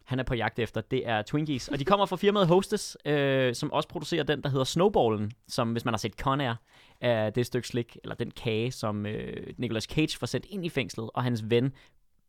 han 0.07 0.19
er 0.19 0.23
på 0.23 0.35
jagt 0.35 0.59
efter, 0.59 0.81
det 0.81 1.07
er 1.07 1.21
Twinkies. 1.21 1.67
Og 1.67 1.79
de 1.79 1.85
kommer 1.85 2.05
fra 2.05 2.15
firmaet 2.15 2.47
Hostess, 2.47 2.97
øh, 3.05 3.55
som 3.55 3.71
også 3.71 3.89
producerer 3.89 4.23
den, 4.23 4.41
der 4.41 4.49
hedder 4.49 4.63
Snowballen, 4.63 5.31
som 5.47 5.71
hvis 5.71 5.85
man 5.85 5.93
har 5.93 5.97
set 5.97 6.13
Con 6.13 6.41
Air, 6.41 6.53
er 7.01 7.29
det 7.29 7.45
stykke 7.45 7.67
slik, 7.67 7.97
eller 8.03 8.15
den 8.15 8.31
kage, 8.31 8.71
som 8.71 9.05
øh, 9.05 9.53
Nicolas 9.57 9.83
Cage 9.83 10.17
får 10.17 10.27
sendt 10.27 10.45
ind 10.49 10.65
i 10.65 10.69
fængslet, 10.69 11.09
og 11.13 11.23
hans 11.23 11.49
ven, 11.49 11.73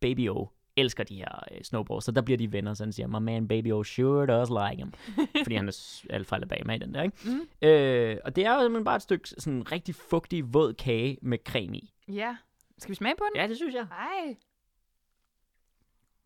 Baby 0.00 0.28
O, 0.28 0.46
elsker 0.76 1.04
de 1.04 1.16
her 1.16 1.44
øh, 1.52 1.62
snowballs, 1.62 2.04
så 2.04 2.12
der 2.12 2.20
bliver 2.20 2.38
de 2.38 2.52
venner, 2.52 2.74
så 2.74 2.84
han 2.84 2.92
siger, 2.92 3.06
my 3.06 3.24
man 3.24 3.48
Baby 3.48 3.72
O 3.72 3.82
sure 3.82 4.26
does 4.26 4.48
like 4.48 4.82
him, 4.82 4.92
fordi 5.44 5.54
han 5.54 5.68
er 5.68 6.04
alt 6.10 6.26
fra 6.26 6.36
Alabama 6.36 6.74
i 6.74 6.78
den 6.78 6.94
der, 6.94 7.02
ikke? 7.02 7.16
Mm. 7.24 7.68
Øh, 7.68 8.16
og 8.24 8.36
det 8.36 8.46
er 8.46 8.54
jo 8.54 8.60
simpelthen 8.60 8.84
bare 8.84 8.96
et 8.96 9.02
stykke 9.02 9.28
sådan 9.28 9.72
rigtig 9.72 9.94
fugtig, 9.94 10.54
våd 10.54 10.74
kage 10.74 11.18
med 11.22 11.38
creme 11.46 11.76
i. 11.76 11.92
Ja. 12.08 12.36
Skal 12.78 12.90
vi 12.90 12.94
smage 12.94 13.14
på 13.18 13.24
den? 13.32 13.40
Ja, 13.42 13.48
det 13.48 13.56
synes 13.56 13.74
jeg. 13.74 13.86
Ej. 13.90 14.36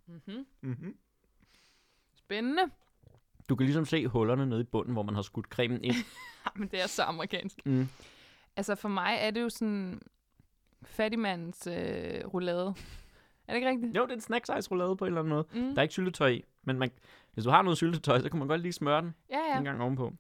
Mm-hmm. 0.07 0.47
Mm-hmm. 0.63 0.97
Spændende. 2.33 2.63
Du 3.49 3.57
kan 3.57 3.65
ligesom 3.67 3.85
se 3.85 4.07
hullerne 4.07 4.47
nede 4.47 4.61
i 4.61 4.65
bunden, 4.65 4.93
hvor 4.93 5.03
man 5.03 5.15
har 5.15 5.23
skudt 5.23 5.47
cremen 5.47 5.85
ind. 5.85 5.95
Men 6.57 6.69
det 6.69 6.83
er 6.83 6.87
så 6.87 7.03
amerikansk. 7.03 7.57
Mm. 7.67 7.89
Altså 8.57 8.75
for 8.75 8.89
mig 8.89 9.17
er 9.21 9.31
det 9.31 9.41
jo 9.43 9.49
sådan 9.49 10.01
fattigmandens 10.83 11.67
øh, 11.67 11.75
roulade. 12.35 12.67
Er 13.49 13.53
det 13.53 13.55
ikke 13.55 13.69
rigtigt? 13.69 13.97
Jo, 13.97 14.03
det 14.03 14.11
er 14.11 14.15
en 14.15 14.21
snack 14.21 14.47
size 14.47 14.71
roulade 14.71 14.97
på 14.97 15.05
en 15.05 15.09
eller 15.09 15.21
anden 15.21 15.35
måde. 15.35 15.47
Mm. 15.53 15.69
Der 15.71 15.77
er 15.79 15.83
ikke 15.83 15.93
syltetøj 15.93 16.29
i, 16.29 16.45
men 16.63 16.79
man, 16.79 16.91
hvis 17.35 17.45
du 17.45 17.51
har 17.51 17.63
noget 17.63 17.77
syltetøj, 17.77 18.21
så 18.21 18.29
kan 18.31 18.39
man 18.39 18.49
godt 18.49 18.61
lige 18.61 18.73
smøre 18.73 19.03
den 19.03 19.15
Ja, 19.31 19.39
ja. 19.53 19.59
en 19.59 19.65
gang 19.65 19.83
ovenpå. 19.83 20.13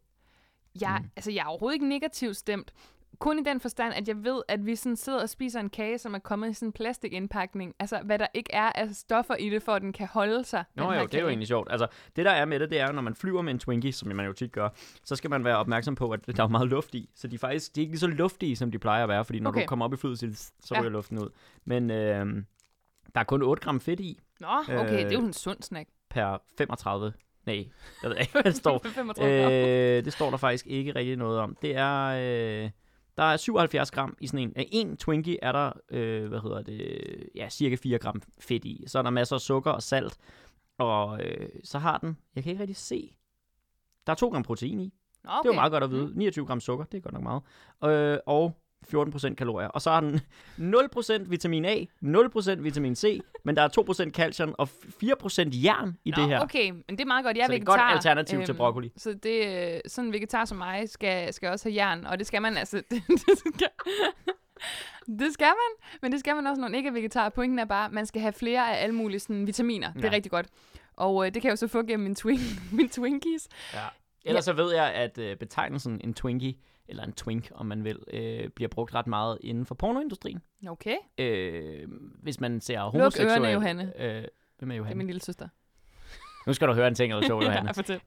Jeg, 0.81 0.99
Mm. 1.03 1.11
altså, 1.17 1.31
jeg 1.33 1.41
er 1.43 1.47
overhovedet 1.47 1.75
ikke 1.75 1.89
negativt 1.89 2.37
stemt. 2.37 2.73
Kun 3.19 3.39
i 3.39 3.43
den 3.43 3.61
forstand, 3.61 3.95
at 3.95 4.09
jeg 4.09 4.25
ved, 4.25 4.43
at 4.49 4.67
vi 4.67 4.77
sådan 4.77 4.97
sidder 4.97 5.23
og 5.23 5.29
spiser 5.29 5.61
en 5.61 5.71
kage, 5.71 5.99
som 5.99 6.15
er 6.15 6.19
kommet 6.19 6.51
i 6.51 6.55
sådan 6.55 6.69
en 6.69 6.73
plastikindpakning. 6.73 7.75
Altså, 7.79 8.01
hvad 8.05 8.19
der 8.19 8.27
ikke 8.35 8.51
er 8.53 8.73
af 8.75 8.89
stoffer 8.95 9.35
i 9.35 9.51
det, 9.51 9.63
for 9.63 9.73
at 9.73 9.83
den 9.83 9.93
kan 9.93 10.07
holde 10.07 10.45
sig. 10.45 10.65
Nå 10.75 10.93
jo, 10.93 11.07
det 11.07 11.15
er 11.15 11.21
jo 11.21 11.29
egentlig 11.29 11.49
sjovt. 11.49 11.69
Altså, 11.73 11.87
det 12.17 12.25
der 12.25 12.31
er 12.31 12.45
med 12.45 12.61
det, 12.61 12.71
det 12.71 12.81
er 12.81 12.93
når 12.93 13.03
man 13.03 13.15
flyver 13.15 13.43
med 13.43 13.53
en 13.53 13.59
Twinkie, 13.59 13.93
som 13.93 14.17
man 14.17 14.27
jo 14.27 14.33
tit 14.33 14.53
gør, 14.53 14.69
så 15.05 15.17
skal 15.17 15.31
man 15.31 15.45
være 15.45 15.57
opmærksom 15.57 15.95
på, 15.95 16.11
at 16.11 16.27
der 16.37 16.43
er 16.45 16.49
meget 16.49 16.69
luft 16.69 16.95
i. 16.95 17.11
Så 17.15 17.29
de 17.29 17.35
er 17.35 17.39
faktisk 17.39 17.75
de 17.77 17.81
er 17.81 17.83
ikke 17.83 17.93
lige 17.93 18.01
så 18.01 18.07
luftige, 18.07 18.57
som 18.57 18.71
de 18.71 18.79
plejer 18.79 19.03
at 19.03 19.09
være, 19.09 19.25
fordi 19.25 19.41
når 19.41 19.51
Okay. 19.51 19.63
du 19.63 19.67
kommer 19.67 19.85
op 19.85 19.93
i 19.93 19.97
flyet, 19.97 20.19
så, 20.19 20.51
så 20.65 20.75
Ja. 20.75 20.81
ryger 20.81 20.91
luften 20.91 21.19
ud. 21.19 21.29
Men 21.65 21.91
øh, 21.91 22.27
der 23.15 23.21
er 23.21 23.25
kun 23.25 23.43
8 23.43 23.63
gram 23.63 23.81
fedt 23.81 24.01
i 24.01 24.19
Nå, 24.41 24.47
okay, 24.69 24.93
det 24.99 25.07
er 25.07 25.13
jo 25.13 25.19
Øh, 25.21 25.25
en 25.27 25.33
sund 25.33 25.63
snack. 25.63 25.89
per 26.11 26.43
35. 26.59 27.13
Nej, 27.47 27.67
jeg 28.03 28.11
ved 28.11 28.17
ikke, 28.19 28.33
hvad 28.43 28.43
det 28.43 28.57
står. 28.57 28.79
35 28.85 29.43
gram. 29.43 29.53
øh, 29.53 30.05
det 30.05 30.13
står 30.13 30.31
der 30.31 30.37
faktisk 30.37 30.67
ikke 30.67 30.95
rigtig 30.95 31.17
noget 31.17 31.39
om. 31.39 31.57
Det 31.63 31.77
er... 31.77 32.65
Øh, 32.65 32.71
der 33.17 33.23
er 33.23 33.37
77 33.37 33.91
gram 33.91 34.17
i 34.21 34.27
sådan 34.27 34.53
en. 34.57 34.67
En 34.71 34.97
Twinkie 34.97 35.39
er 35.43 35.53
der, 35.53 35.73
øh, 35.91 36.29
hvad 36.29 36.41
hedder 36.41 36.63
det, 36.63 37.29
ja, 37.35 37.49
cirka 37.49 37.77
4 37.77 37.99
gram 37.99 38.23
fedt 38.41 38.65
i. 38.65 38.85
Så 38.87 38.99
er 38.99 39.03
der 39.03 39.11
masser 39.11 39.37
af 39.37 39.41
sukker 39.41 39.71
og 39.71 39.83
salt. 39.83 40.19
Og 40.79 41.25
øh, 41.25 41.49
så 41.65 41.79
har 41.79 41.99
den, 41.99 42.17
jeg 42.35 42.43
kan 42.43 42.51
ikke 42.51 42.61
rigtig 42.61 42.77
se, 42.77 43.17
der 44.07 44.13
er 44.13 44.17
2 44.17 44.29
gram 44.29 44.43
protein 44.43 44.81
i. 44.81 44.95
Okay. 45.25 45.39
Det 45.39 45.49
er 45.49 45.55
jo 45.55 45.61
meget 45.61 45.73
godt 45.73 45.85
at 45.85 45.91
vide. 45.91 46.13
29 46.15 46.47
gram 46.47 46.61
sukker, 46.61 46.85
det 46.85 46.99
er 46.99 47.03
godt 47.03 47.15
nok 47.15 47.23
meget. 47.23 47.43
Øh, 47.85 48.19
og 48.27 48.62
14% 48.95 49.35
kalorier. 49.35 49.69
Og 49.69 49.83
så 49.83 49.91
har 49.91 50.01
den 50.01 50.21
0% 50.59 51.13
vitamin 51.29 51.65
A, 51.65 51.85
0% 52.05 52.51
vitamin 52.61 52.97
C, 52.97 53.21
men 53.45 53.57
der 53.57 53.63
er 53.63 54.05
2% 54.09 54.11
calcium 54.11 54.55
og 54.59 54.69
4% 55.05 55.65
jern 55.65 55.97
i 56.05 56.11
Nå, 56.11 56.17
det 56.23 56.29
her. 56.29 56.41
okay, 56.41 56.71
men 56.71 56.83
det 56.89 57.01
er 57.01 57.05
meget 57.07 57.25
godt. 57.25 57.37
Jeg 57.37 57.43
er 57.43 57.47
Så 57.47 57.53
det 57.53 57.59
er 57.59 57.63
et 57.63 57.67
vegetar. 57.67 57.87
godt 57.89 57.97
alternativ 57.97 58.45
til 58.45 58.55
broccoli. 58.55 58.93
Så 58.97 59.13
det, 59.23 59.73
øh, 59.75 59.81
sådan 59.87 60.07
en 60.09 60.13
vegetar 60.13 60.45
som 60.45 60.59
mig 60.59 60.89
skal, 60.89 61.33
skal 61.35 61.49
også 61.51 61.69
have 61.69 61.75
jern, 61.77 62.07
og 62.07 62.19
det 62.19 62.27
skal 62.27 62.43
man 62.43 62.57
altså. 62.57 62.77
Det, 62.91 63.03
det, 63.09 63.39
skal, 63.39 63.69
det 65.19 65.33
skal 65.35 65.47
man, 65.47 65.89
men 66.03 66.13
det 66.13 66.21
skal 66.21 66.35
man 66.37 66.47
også, 66.47 66.61
når 66.61 66.69
man 66.69 66.75
ikke 66.75 66.89
er 66.89 66.93
vegetar. 66.93 67.29
Pointen 67.29 67.59
er 67.59 67.65
bare, 67.65 67.85
at 67.87 67.93
man 67.93 68.07
skal 68.07 68.21
have 68.23 68.33
flere 68.33 68.77
af 68.77 68.83
alle 68.83 68.95
mulige 68.95 69.21
sådan, 69.21 69.47
vitaminer. 69.47 69.93
Det 69.93 70.05
er 70.05 70.09
Ja. 70.09 70.15
rigtig 70.15 70.31
godt. 70.31 70.47
Og 70.97 71.27
øh, 71.27 71.35
det 71.35 71.43
kan 71.43 71.49
jeg 71.49 71.51
jo 71.53 71.57
så 71.57 71.69
få 71.69 71.83
gennem 71.83 72.05
min, 72.05 72.15
twin, 72.15 72.39
min 72.73 72.89
Twinkies. 72.89 73.49
Ja. 73.75 73.79
Ellers 74.25 74.45
så 74.45 74.53
ved 74.53 74.75
jeg, 74.75 74.93
at 74.93 75.19
øh, 75.19 75.37
betegnelsen 75.37 76.01
en 76.05 76.15
Twinkie, 76.15 76.55
eller 76.93 77.05
en 77.05 77.13
Twink, 77.13 77.51
om 77.55 77.67
man 77.67 77.85
vil, 77.85 77.99
øh, 78.13 78.49
bliver 78.49 78.69
brugt 78.69 78.95
ret 78.95 79.07
meget 79.07 79.39
inden 79.41 79.67
for 79.67 79.75
pornoindustrien. 79.75 80.43
Okay, 80.69 80.97
Øh, 81.19 81.89
hvis 82.23 82.41
man 82.41 82.61
ser 82.61 82.79
ørerne, 82.81 82.91
homoseksuelle... 82.91 83.49
Johanne. 83.49 83.83
Øh, 83.83 84.25
hvem 84.59 84.71
er 84.71 84.73
det 84.73 84.73
er 84.73 84.75
Johanne? 84.77 84.99
min 84.99 85.07
lille 85.07 85.21
søster. 85.23 85.49
Nu 86.47 86.53
skal 86.53 86.69
du 86.69 86.73
høre 86.73 86.89
en 86.89 86.95
ting 86.95 87.13
eller 87.13 87.29
to, 87.29 87.43
Johanne. 87.43 87.69
ja, 87.69 87.73
fortæl. 87.73 88.01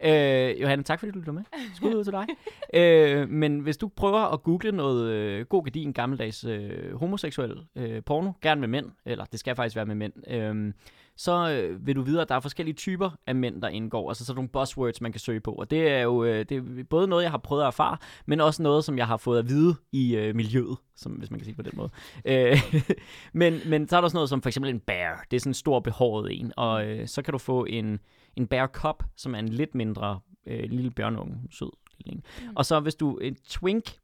Øh, 0.55 0.61
Johanne, 0.61 0.83
tak 0.83 0.99
fordi 0.99 1.11
du 1.11 1.19
lytter 1.19 1.31
med. 1.33 1.43
Skud 1.75 1.93
ud 1.93 2.03
til 2.03 2.13
dig. 2.13 2.27
øh, 2.81 3.29
men 3.29 3.59
hvis 3.59 3.77
du 3.77 3.87
prøver 3.87 4.19
at 4.19 4.43
google 4.43 4.71
noget 4.71 5.11
øh, 5.11 5.45
god 5.45 5.63
gedin 5.63 5.93
gammeldags 5.93 6.45
øh, 6.45 6.95
homoseksuel 6.99 7.65
øh, 7.75 8.03
porno, 8.03 8.31
gerne 8.41 8.61
med 8.61 8.67
mænd, 8.67 8.91
eller 9.05 9.25
det 9.25 9.39
skal 9.39 9.55
faktisk 9.55 9.75
være 9.75 9.85
med 9.85 9.95
mænd, 9.95 10.13
øh, 10.31 10.73
så 11.17 11.49
øh, 11.51 11.87
vil 11.87 11.95
du 11.95 12.01
vide, 12.01 12.21
at 12.21 12.29
der 12.29 12.35
er 12.35 12.39
forskellige 12.39 12.75
typer 12.75 13.09
af 13.27 13.35
mænd, 13.35 13.61
der 13.61 13.67
indgår. 13.67 14.09
Altså 14.09 14.25
sådan 14.25 14.35
nogle 14.35 14.49
buzzwords, 14.49 15.01
man 15.01 15.11
kan 15.11 15.19
søge 15.19 15.39
på. 15.39 15.51
Og 15.51 15.71
det 15.71 15.87
er 15.87 16.01
jo 16.01 16.23
øh, 16.23 16.45
det 16.49 16.57
er 16.57 16.83
både 16.89 17.07
noget, 17.07 17.23
jeg 17.23 17.31
har 17.31 17.37
prøvet 17.37 17.61
at 17.61 17.67
erfare, 17.67 17.97
men 18.25 18.41
også 18.41 18.63
noget, 18.63 18.83
som 18.83 18.97
jeg 18.97 19.07
har 19.07 19.17
fået 19.17 19.39
at 19.39 19.49
vide 19.49 19.75
i 19.91 20.15
øh, 20.15 20.35
miljøet, 20.35 20.77
som, 20.95 21.11
hvis 21.11 21.31
man 21.31 21.39
kan 21.39 21.45
sige 21.45 21.55
på 21.55 21.61
den 21.61 21.73
måde. 21.75 21.89
Øh, 22.25 22.61
men, 23.33 23.59
men 23.65 23.87
så 23.87 23.97
er 23.97 24.01
der 24.01 24.07
sådan 24.07 24.17
noget 24.17 24.29
som 24.29 24.41
for 24.41 24.49
eksempel 24.49 24.71
en 24.71 24.79
bear. 24.79 25.25
Det 25.31 25.37
er 25.37 25.39
sådan 25.39 25.49
en 25.49 25.53
stor 25.53 25.79
behåret 25.79 26.39
en. 26.39 26.51
Og 26.57 26.85
øh, 26.85 27.07
så 27.07 27.21
kan 27.21 27.31
du 27.31 27.37
få 27.37 27.65
en, 27.65 27.99
en 28.35 28.47
bear 28.47 28.67
cub, 28.67 29.03
som 29.17 29.35
er 29.35 29.39
en 29.39 29.49
lidt 29.49 29.75
mindre 29.75 30.19
øh, 30.47 30.69
lille 30.69 30.91
bjørnunge. 30.91 31.37
Sød. 31.51 31.71
en. 32.05 32.23
Og 32.55 32.65
så 32.65 32.79
hvis 32.79 32.95
du 32.95 33.17
en 33.17 33.35
twink, 33.47 33.97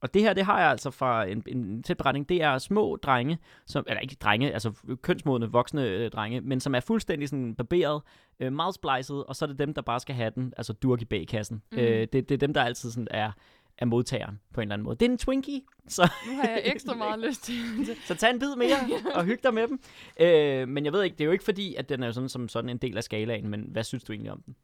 og 0.00 0.14
det 0.14 0.22
her, 0.22 0.32
det 0.32 0.44
har 0.44 0.60
jeg 0.60 0.70
altså 0.70 0.90
fra 0.90 1.24
en, 1.24 1.42
en 1.46 1.82
tæt 1.82 1.96
beretning, 1.96 2.28
det 2.28 2.42
er 2.42 2.58
små 2.58 2.96
drenge, 2.96 3.38
som, 3.66 3.84
eller 3.88 4.00
ikke 4.00 4.16
drenge, 4.20 4.52
altså 4.52 4.72
kønsmodne 5.02 5.50
voksne 5.50 5.86
øh, 5.88 6.10
drenge, 6.10 6.40
men 6.40 6.60
som 6.60 6.74
er 6.74 6.80
fuldstændig 6.80 7.28
sådan 7.28 7.54
barberet, 7.54 8.02
øh, 8.40 8.52
meget 8.52 8.74
splicet, 8.74 9.24
og 9.24 9.36
så 9.36 9.44
er 9.44 9.46
det 9.46 9.58
dem, 9.58 9.74
der 9.74 9.82
bare 9.82 10.00
skal 10.00 10.14
have 10.14 10.32
den, 10.34 10.52
altså 10.56 10.72
durk 10.72 11.02
i 11.02 11.04
bagkassen. 11.04 11.62
Mm. 11.72 11.78
Øh, 11.78 12.00
det, 12.12 12.12
det 12.12 12.30
er 12.30 12.36
dem, 12.38 12.54
der 12.54 12.62
altid 12.62 12.90
sådan 12.90 13.08
er, 13.10 13.32
er 13.78 13.84
modtageren 13.84 14.40
på 14.54 14.60
en 14.60 14.62
eller 14.62 14.74
anden 14.74 14.84
måde. 14.84 14.96
Det 14.96 15.06
er 15.06 15.10
en 15.10 15.18
Twinkie, 15.18 15.60
så, 15.88 16.10
Nu 16.26 16.36
har 16.36 16.48
jeg 16.48 16.62
ekstra 16.64 16.94
meget 16.94 17.20
lyst 17.26 17.44
til 17.44 17.54
det. 17.86 17.96
så 18.04 18.14
tag 18.14 18.30
en 18.30 18.38
bid 18.38 18.56
mere 18.56 18.76
og 19.14 19.24
hyg 19.24 19.40
dig 19.42 19.54
med 19.54 19.68
dem. 19.68 19.80
Øh, 20.20 20.68
men 20.68 20.84
jeg 20.84 20.92
ved 20.92 21.02
ikke, 21.02 21.14
det 21.14 21.20
er 21.20 21.26
jo 21.26 21.32
ikke 21.32 21.44
fordi, 21.44 21.74
at 21.74 21.88
den 21.88 22.02
er 22.02 22.12
sådan, 22.12 22.28
som 22.28 22.48
sådan 22.48 22.70
en 22.70 22.78
del 22.78 22.96
af 22.96 23.04
skalaen, 23.04 23.48
men 23.48 23.66
hvad 23.68 23.84
synes 23.84 24.04
du 24.04 24.12
egentlig 24.12 24.32
om 24.32 24.42
den? 24.46 24.56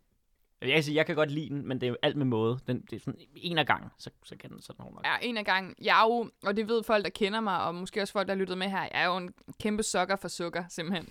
Jeg 0.62 0.70
kan 0.70 0.82
sige, 0.82 0.94
jeg 0.96 1.06
kan 1.06 1.14
godt 1.16 1.30
lide 1.30 1.48
den, 1.48 1.68
men 1.68 1.80
det 1.80 1.86
er 1.86 1.90
jo 1.90 1.96
alt 2.02 2.16
med 2.16 2.26
måde. 2.26 2.58
Den, 2.66 2.80
det 2.90 2.96
er 2.96 3.00
sådan 3.00 3.20
en 3.36 3.58
af 3.58 3.66
gangen, 3.66 3.90
så, 3.98 4.10
så 4.24 4.36
kan 4.36 4.50
den 4.50 4.60
sådan 4.62 4.84
nogle 4.84 4.98
Ja, 5.04 5.16
en 5.22 5.36
af 5.36 5.44
gangen. 5.44 5.74
Jeg 5.82 6.00
er 6.02 6.06
jo, 6.06 6.30
og 6.46 6.56
det 6.56 6.68
ved 6.68 6.82
folk, 6.82 7.04
der 7.04 7.10
kender 7.10 7.40
mig, 7.40 7.62
og 7.64 7.74
måske 7.74 8.02
også 8.02 8.12
folk, 8.12 8.28
der 8.28 8.34
har 8.34 8.38
lyttet 8.38 8.58
med 8.58 8.68
her, 8.68 8.80
jeg 8.80 8.90
er 8.92 9.06
jo 9.06 9.16
en 9.16 9.34
kæmpe 9.60 9.82
sokker 9.82 10.16
for 10.16 10.28
sukker, 10.28 10.64
simpelthen. 10.68 11.08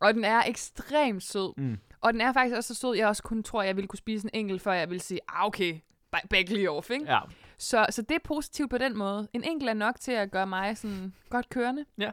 Og 0.00 0.14
den 0.14 0.24
er 0.24 0.42
ekstremt 0.46 1.22
sød. 1.22 1.52
Mm. 1.60 1.78
Og 2.00 2.12
den 2.12 2.20
er 2.20 2.32
faktisk 2.32 2.56
også 2.56 2.74
så 2.74 2.80
sød, 2.80 2.94
jeg 2.96 3.08
også 3.08 3.22
kun 3.22 3.42
tror, 3.42 3.62
jeg 3.62 3.76
ville 3.76 3.88
kunne 3.88 3.98
spise 3.98 4.24
en 4.24 4.30
enkelt, 4.40 4.62
før 4.62 4.72
jeg 4.72 4.90
ville 4.90 5.00
sige, 5.02 5.20
ah, 5.28 5.46
okay, 5.46 5.78
ba- 6.16 6.26
back 6.30 6.48
lige 6.48 6.70
off, 6.70 6.90
ikke? 6.90 7.04
Ja, 7.12 7.20
Så, 7.58 7.86
så 7.90 8.02
det 8.02 8.14
er 8.14 8.18
positivt 8.24 8.70
på 8.70 8.78
den 8.78 8.96
måde. 8.98 9.28
En 9.32 9.44
enkelt 9.44 9.70
er 9.70 9.74
nok 9.74 10.00
til 10.00 10.12
at 10.12 10.30
gøre 10.30 10.46
mig 10.46 10.78
sådan 10.78 11.12
godt 11.30 11.48
kørende. 11.48 11.84
Ja. 11.98 12.10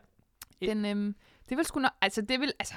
Den, 0.62 0.86
øhm, 0.86 1.16
det 1.50 1.58
vil 1.58 1.66
sgu 1.66 1.80
nok, 1.80 1.92
altså 2.02 2.22
det 2.22 2.40
vil, 2.40 2.54
altså, 2.60 2.76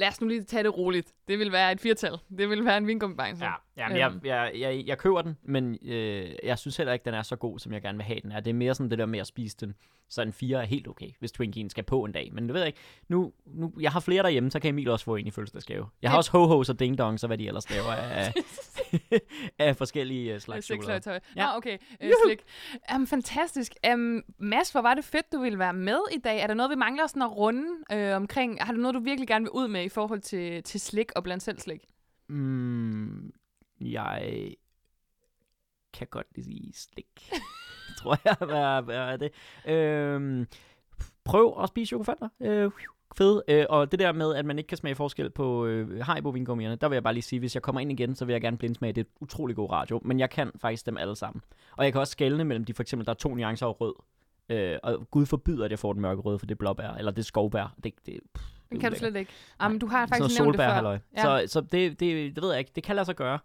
lad 0.00 0.08
os 0.08 0.20
nu 0.20 0.26
lige 0.28 0.42
tage 0.44 0.62
det 0.62 0.76
roligt. 0.78 1.12
Det 1.28 1.38
vil 1.38 1.52
være 1.52 1.72
et 1.72 1.80
firtal. 1.80 2.12
Det 2.38 2.50
vil 2.50 2.64
være 2.64 2.76
en 2.76 2.86
vingummibajse. 2.86 3.44
Ja, 3.44 3.52
jamen, 3.76 3.98
jeg, 3.98 4.10
Øhm. 4.10 4.20
jeg, 4.24 4.52
jeg, 4.58 4.84
jeg 4.86 4.98
køber 4.98 5.22
den, 5.22 5.36
men 5.42 5.78
øh, 5.82 6.30
jeg 6.44 6.58
synes 6.58 6.76
heller 6.76 6.92
ikke, 6.92 7.04
den 7.04 7.14
er 7.14 7.22
så 7.22 7.36
god, 7.36 7.58
som 7.58 7.72
jeg 7.72 7.82
gerne 7.82 7.98
vil 7.98 8.04
have 8.04 8.20
den 8.22 8.32
er. 8.32 8.40
Det 8.40 8.50
er 8.50 8.54
mere 8.54 8.74
sådan 8.74 8.90
det 8.90 8.98
der 8.98 9.06
med 9.06 9.18
at 9.18 9.26
spise 9.26 9.56
den. 9.60 9.74
Så 10.10 10.22
en 10.22 10.32
4 10.32 10.62
er 10.62 10.66
helt 10.66 10.88
okay, 10.88 11.10
hvis 11.18 11.32
Twinkien 11.32 11.70
skal 11.70 11.84
på 11.84 12.04
en 12.04 12.12
dag. 12.12 12.30
Men 12.32 12.46
det 12.46 12.54
ved 12.54 12.66
ikke. 12.66 12.78
Nu, 13.08 13.32
nu, 13.46 13.72
jeg 13.80 13.92
har 13.92 14.00
flere 14.00 14.22
derhjemme, 14.22 14.50
så 14.50 14.60
kan 14.60 14.68
Emil 14.68 14.90
også 14.90 15.04
få 15.04 15.16
en 15.16 15.26
i 15.26 15.30
fødselsdagsgave. 15.30 15.86
Jeg 16.02 16.10
har 16.10 16.16
også 16.16 16.30
ho-hos 16.30 16.68
og 16.68 16.76
ding-dongs 16.82 17.24
og 17.24 17.26
hvad 17.26 17.38
de 17.38 17.46
ellers 17.46 17.70
laver 17.70 17.92
af, 17.92 18.32
af 19.58 19.76
forskellige 19.82 20.34
øh, 20.34 20.40
slags 20.40 20.66
chokolade. 20.66 21.20
Ja. 21.36 21.46
Nå, 21.46 21.56
okay. 21.56 21.78
Øh, 22.00 22.12
slik. 22.26 22.42
Um, 22.94 23.06
fantastisk. 23.06 23.74
Um, 23.92 24.22
Mads, 24.38 24.70
hvor 24.70 24.80
var 24.80 24.94
det 24.94 25.04
fedt, 25.04 25.32
du 25.32 25.38
ville 25.40 25.58
være 25.58 25.72
med 25.72 26.00
i 26.12 26.18
dag. 26.18 26.40
Er 26.40 26.46
der 26.46 26.54
noget, 26.54 26.70
vi 26.70 26.76
mangler 26.76 27.06
sådan 27.06 27.22
at 27.22 27.36
runde 27.36 27.66
øh, 27.92 28.16
omkring? 28.16 28.64
Har 28.64 28.72
du 28.72 28.78
noget, 28.78 28.94
du 28.94 29.00
virkelig 29.00 29.28
gerne 29.28 29.42
vil 29.42 29.50
ud 29.50 29.68
med 29.68 29.84
i 29.84 29.88
forhold 29.88 30.20
til, 30.20 30.62
til 30.62 30.80
slik 30.80 31.12
og 31.16 31.22
blandt 31.22 31.42
selv 31.42 31.58
slik? 31.58 31.80
Mm, 32.28 33.32
jeg 33.80 34.54
kan 35.92 36.06
godt 36.10 36.26
lide 36.36 36.72
slik. 36.74 37.30
tror 37.98 38.18
jeg, 38.24 38.36
hvad, 38.38 38.82
hvad 38.82 38.96
er 38.96 39.16
det. 39.16 39.30
Øhm, 39.66 40.46
prøv 41.24 41.62
at 41.62 41.68
spise 41.68 41.88
chokofanter. 41.88 42.28
Øh, 42.40 42.70
fed. 43.16 43.42
Øh, 43.48 43.66
og 43.68 43.90
det 43.90 43.98
der 43.98 44.12
med, 44.12 44.34
at 44.34 44.44
man 44.44 44.58
ikke 44.58 44.68
kan 44.68 44.78
smage 44.78 44.94
forskel 44.94 45.30
på 45.30 45.66
øh, 45.66 46.00
Haribo 46.00 46.28
vingummierne, 46.28 46.76
der 46.76 46.88
vil 46.88 46.96
jeg 46.96 47.02
bare 47.02 47.14
lige 47.14 47.22
sige, 47.22 47.38
hvis 47.38 47.54
jeg 47.54 47.62
kommer 47.62 47.80
ind 47.80 47.92
igen, 47.92 48.14
så 48.14 48.24
vil 48.24 48.32
jeg 48.32 48.40
gerne 48.40 48.56
blindsmage. 48.56 48.92
Det 48.92 49.06
utrolig 49.20 49.56
god 49.56 49.70
radio, 49.70 50.00
men 50.04 50.20
jeg 50.20 50.30
kan 50.30 50.50
faktisk 50.60 50.86
dem 50.86 50.96
alle 50.96 51.16
sammen. 51.16 51.42
Og 51.76 51.84
jeg 51.84 51.92
kan 51.92 52.00
også 52.00 52.10
skelne 52.10 52.44
mellem 52.44 52.64
de, 52.64 52.74
for 52.74 52.82
eksempel, 52.82 53.06
der 53.06 53.12
er 53.12 53.16
to 53.16 53.34
nuancer 53.34 53.66
af 53.66 53.80
rød. 53.80 53.94
Øh, 54.48 54.78
og 54.82 55.10
Gud 55.10 55.26
forbyder, 55.26 55.64
at 55.64 55.70
jeg 55.70 55.78
får 55.78 55.92
den 55.92 56.02
mørke 56.02 56.22
rød, 56.22 56.38
for 56.38 56.46
det 56.46 56.54
er 56.54 56.58
blåbær, 56.58 56.90
eller 56.90 57.12
det 57.12 57.18
er 57.18 57.24
skovbær. 57.24 57.74
Det, 57.84 57.94
det, 58.06 58.20
pff, 58.34 58.44
det 58.72 58.80
kan 58.80 58.92
du 58.92 58.98
slet 58.98 59.16
ikke. 59.16 59.32
Jamen, 59.62 59.78
du 59.78 59.86
har 59.86 60.06
faktisk 60.06 60.40
nævnt 60.40 60.58
det 60.58 60.64
før. 60.64 60.98
Ja. 61.16 61.22
Så, 61.22 61.52
så 61.52 61.60
det, 61.60 62.00
det, 62.00 62.34
det 62.34 62.42
ved 62.42 62.50
jeg 62.50 62.58
ikke. 62.58 62.72
Det 62.74 62.82
kan 62.82 62.96
lade 62.96 63.04
sig 63.04 63.16
gøre. 63.16 63.38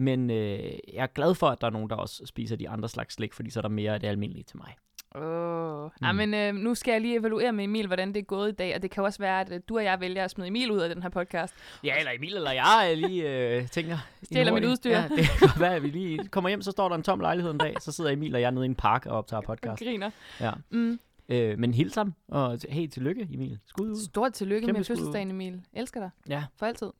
Men 0.00 0.30
øh, 0.30 0.58
jeg 0.94 1.02
er 1.02 1.06
glad 1.06 1.34
for, 1.34 1.46
at 1.46 1.60
der 1.60 1.66
er 1.66 1.70
nogen, 1.70 1.90
der 1.90 1.96
også 1.96 2.26
spiser 2.26 2.56
de 2.56 2.68
andre 2.68 2.88
slags 2.88 3.14
slik, 3.14 3.34
fordi 3.34 3.50
så 3.50 3.60
er 3.60 3.62
der 3.62 3.68
mere 3.68 3.94
af 3.94 4.00
det 4.00 4.06
almindelige 4.08 4.44
til 4.44 4.56
mig. 4.56 4.76
Åh. 5.14 5.84
Mm. 5.84 6.08
Mm. 6.08 6.16
men 6.16 6.34
øh, 6.34 6.54
nu 6.54 6.74
skal 6.74 6.92
jeg 6.92 7.00
lige 7.00 7.18
evaluere 7.18 7.52
med 7.52 7.64
Emil, 7.64 7.86
hvordan 7.86 8.08
det 8.08 8.16
er 8.16 8.24
gået 8.24 8.48
i 8.48 8.54
dag, 8.54 8.74
og 8.74 8.82
det 8.82 8.90
kan 8.90 9.04
også 9.04 9.18
være, 9.18 9.40
at 9.40 9.52
øh, 9.52 9.60
du 9.68 9.76
og 9.76 9.84
jeg 9.84 10.00
vælger 10.00 10.24
at 10.24 10.30
smide 10.30 10.48
Emil 10.48 10.70
ud 10.70 10.78
af 10.78 10.94
den 10.94 11.02
her 11.02 11.10
podcast. 11.10 11.54
Ja, 11.84 11.98
eller 11.98 12.12
Emil 12.12 12.36
eller 12.36 12.52
jeg 12.52 12.88
øh, 12.92 12.98
lige 12.98 13.48
øh, 13.56 13.68
tænker... 13.68 13.98
Stjæler 14.22 14.52
mit 14.54 14.64
udstyr. 14.64 14.90
Ja, 14.90 15.08
det 15.16 15.24
kan 15.38 15.60
være, 15.60 15.82
vi 15.82 15.88
lige 15.88 16.28
kommer 16.28 16.50
hjem, 16.50 16.62
så 16.62 16.70
står 16.70 16.88
der 16.88 16.96
en 16.96 17.02
tom 17.02 17.20
lejlighed 17.20 17.52
en 17.52 17.58
dag, 17.58 17.74
så 17.80 17.92
sidder 17.92 18.10
Emil 18.10 18.34
og 18.34 18.40
jeg 18.40 18.50
nede 18.52 18.64
i 18.64 18.68
en 18.68 18.74
park 18.74 19.06
og 19.06 19.18
optager 19.18 19.40
podcast. 19.40 19.82
griner. 19.82 20.10
Ja. 20.40 20.52
Mm. 20.70 20.98
Øh, 21.28 21.58
men 21.58 21.74
hils 21.74 21.94
ham, 21.94 22.14
og 22.28 22.58
hey, 22.68 22.86
tillykke 22.86 23.28
Emil. 23.32 23.58
Skud 23.66 23.90
ud. 23.90 23.96
Stort 24.04 24.32
tillykke 24.32 24.66
Kæmpe 24.66 24.78
med 24.78 24.84
fødselsdagen, 24.84 25.30
Emil. 25.30 25.60
Elsker 25.72 26.00
dig. 26.00 26.10
Ja. 26.28 26.44
For 26.56 26.66
altid. 26.66 26.90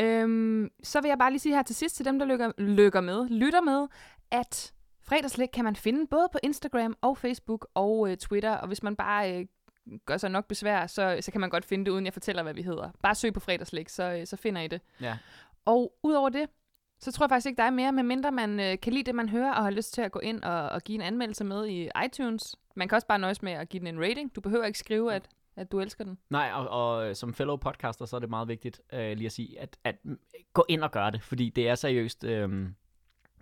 Øhm, 0.00 0.70
så 0.82 1.00
vil 1.00 1.08
jeg 1.08 1.18
bare 1.18 1.30
lige 1.30 1.40
sige 1.40 1.54
her 1.54 1.62
til 1.62 1.76
sidst 1.76 1.96
til 1.96 2.04
dem, 2.04 2.18
der 2.18 2.26
lykker, 2.26 2.52
lykker 2.58 3.00
med, 3.00 3.28
lytter 3.28 3.60
med, 3.60 3.88
at 4.30 4.72
fredagslæg 5.02 5.50
kan 5.50 5.64
man 5.64 5.76
finde 5.76 6.06
både 6.06 6.28
på 6.32 6.38
Instagram 6.42 6.96
og 7.00 7.18
Facebook 7.18 7.68
og 7.74 8.10
øh, 8.10 8.16
Twitter. 8.16 8.56
Og 8.56 8.66
hvis 8.66 8.82
man 8.82 8.96
bare 8.96 9.40
øh, 9.40 9.46
gør 10.06 10.16
sig 10.16 10.30
nok 10.30 10.46
besvær, 10.46 10.86
så, 10.86 11.18
så 11.20 11.32
kan 11.32 11.40
man 11.40 11.50
godt 11.50 11.64
finde 11.64 11.84
det, 11.84 11.90
uden 11.90 12.04
jeg 12.04 12.12
fortæller, 12.12 12.42
hvad 12.42 12.54
vi 12.54 12.62
hedder. 12.62 12.90
Bare 13.02 13.14
søg 13.14 13.32
på 13.32 13.40
fredagslæg, 13.40 13.90
så, 13.90 14.02
øh, 14.02 14.26
så 14.26 14.36
finder 14.36 14.62
I 14.62 14.68
det. 14.68 14.80
Ja. 15.00 15.18
Og 15.64 15.92
udover 16.02 16.28
det, 16.28 16.48
så 17.00 17.12
tror 17.12 17.24
jeg 17.24 17.30
faktisk 17.30 17.46
ikke, 17.46 17.56
der 17.56 17.64
er 17.64 17.70
mere, 17.70 17.92
medmindre 17.92 18.32
man 18.32 18.60
øh, 18.60 18.78
kan 18.82 18.92
lide 18.92 19.04
det, 19.04 19.14
man 19.14 19.28
hører, 19.28 19.52
og 19.52 19.62
har 19.62 19.70
lyst 19.70 19.94
til 19.94 20.02
at 20.02 20.12
gå 20.12 20.18
ind 20.18 20.42
og, 20.42 20.68
og 20.68 20.82
give 20.82 20.94
en 20.94 21.02
anmeldelse 21.02 21.44
med 21.44 21.66
i 21.66 21.88
iTunes. 22.04 22.56
Man 22.76 22.88
kan 22.88 22.96
også 22.96 23.06
bare 23.06 23.18
nøjes 23.18 23.42
med 23.42 23.52
at 23.52 23.68
give 23.68 23.80
den 23.80 23.86
en 23.86 24.00
rating. 24.00 24.34
Du 24.34 24.40
behøver 24.40 24.64
ikke 24.64 24.78
skrive, 24.78 25.14
at, 25.14 25.28
at 25.56 25.72
du 25.72 25.80
elsker 25.80 26.04
den. 26.04 26.18
Nej, 26.30 26.50
og, 26.54 26.68
og 26.68 27.08
øh, 27.08 27.14
som 27.14 27.34
fellow 27.34 27.56
podcaster, 27.56 28.04
så 28.04 28.16
er 28.16 28.20
det 28.20 28.30
meget 28.30 28.48
vigtigt 28.48 28.80
øh, 28.92 29.16
lige 29.16 29.26
at 29.26 29.32
sige, 29.32 29.60
at, 29.60 29.76
at 29.84 29.96
gå 30.52 30.64
ind 30.68 30.82
og 30.82 30.90
gøre 30.90 31.10
det, 31.10 31.22
fordi 31.22 31.50
det 31.50 31.68
er 31.68 31.74
seriøst, 31.74 32.24
øh, 32.24 32.68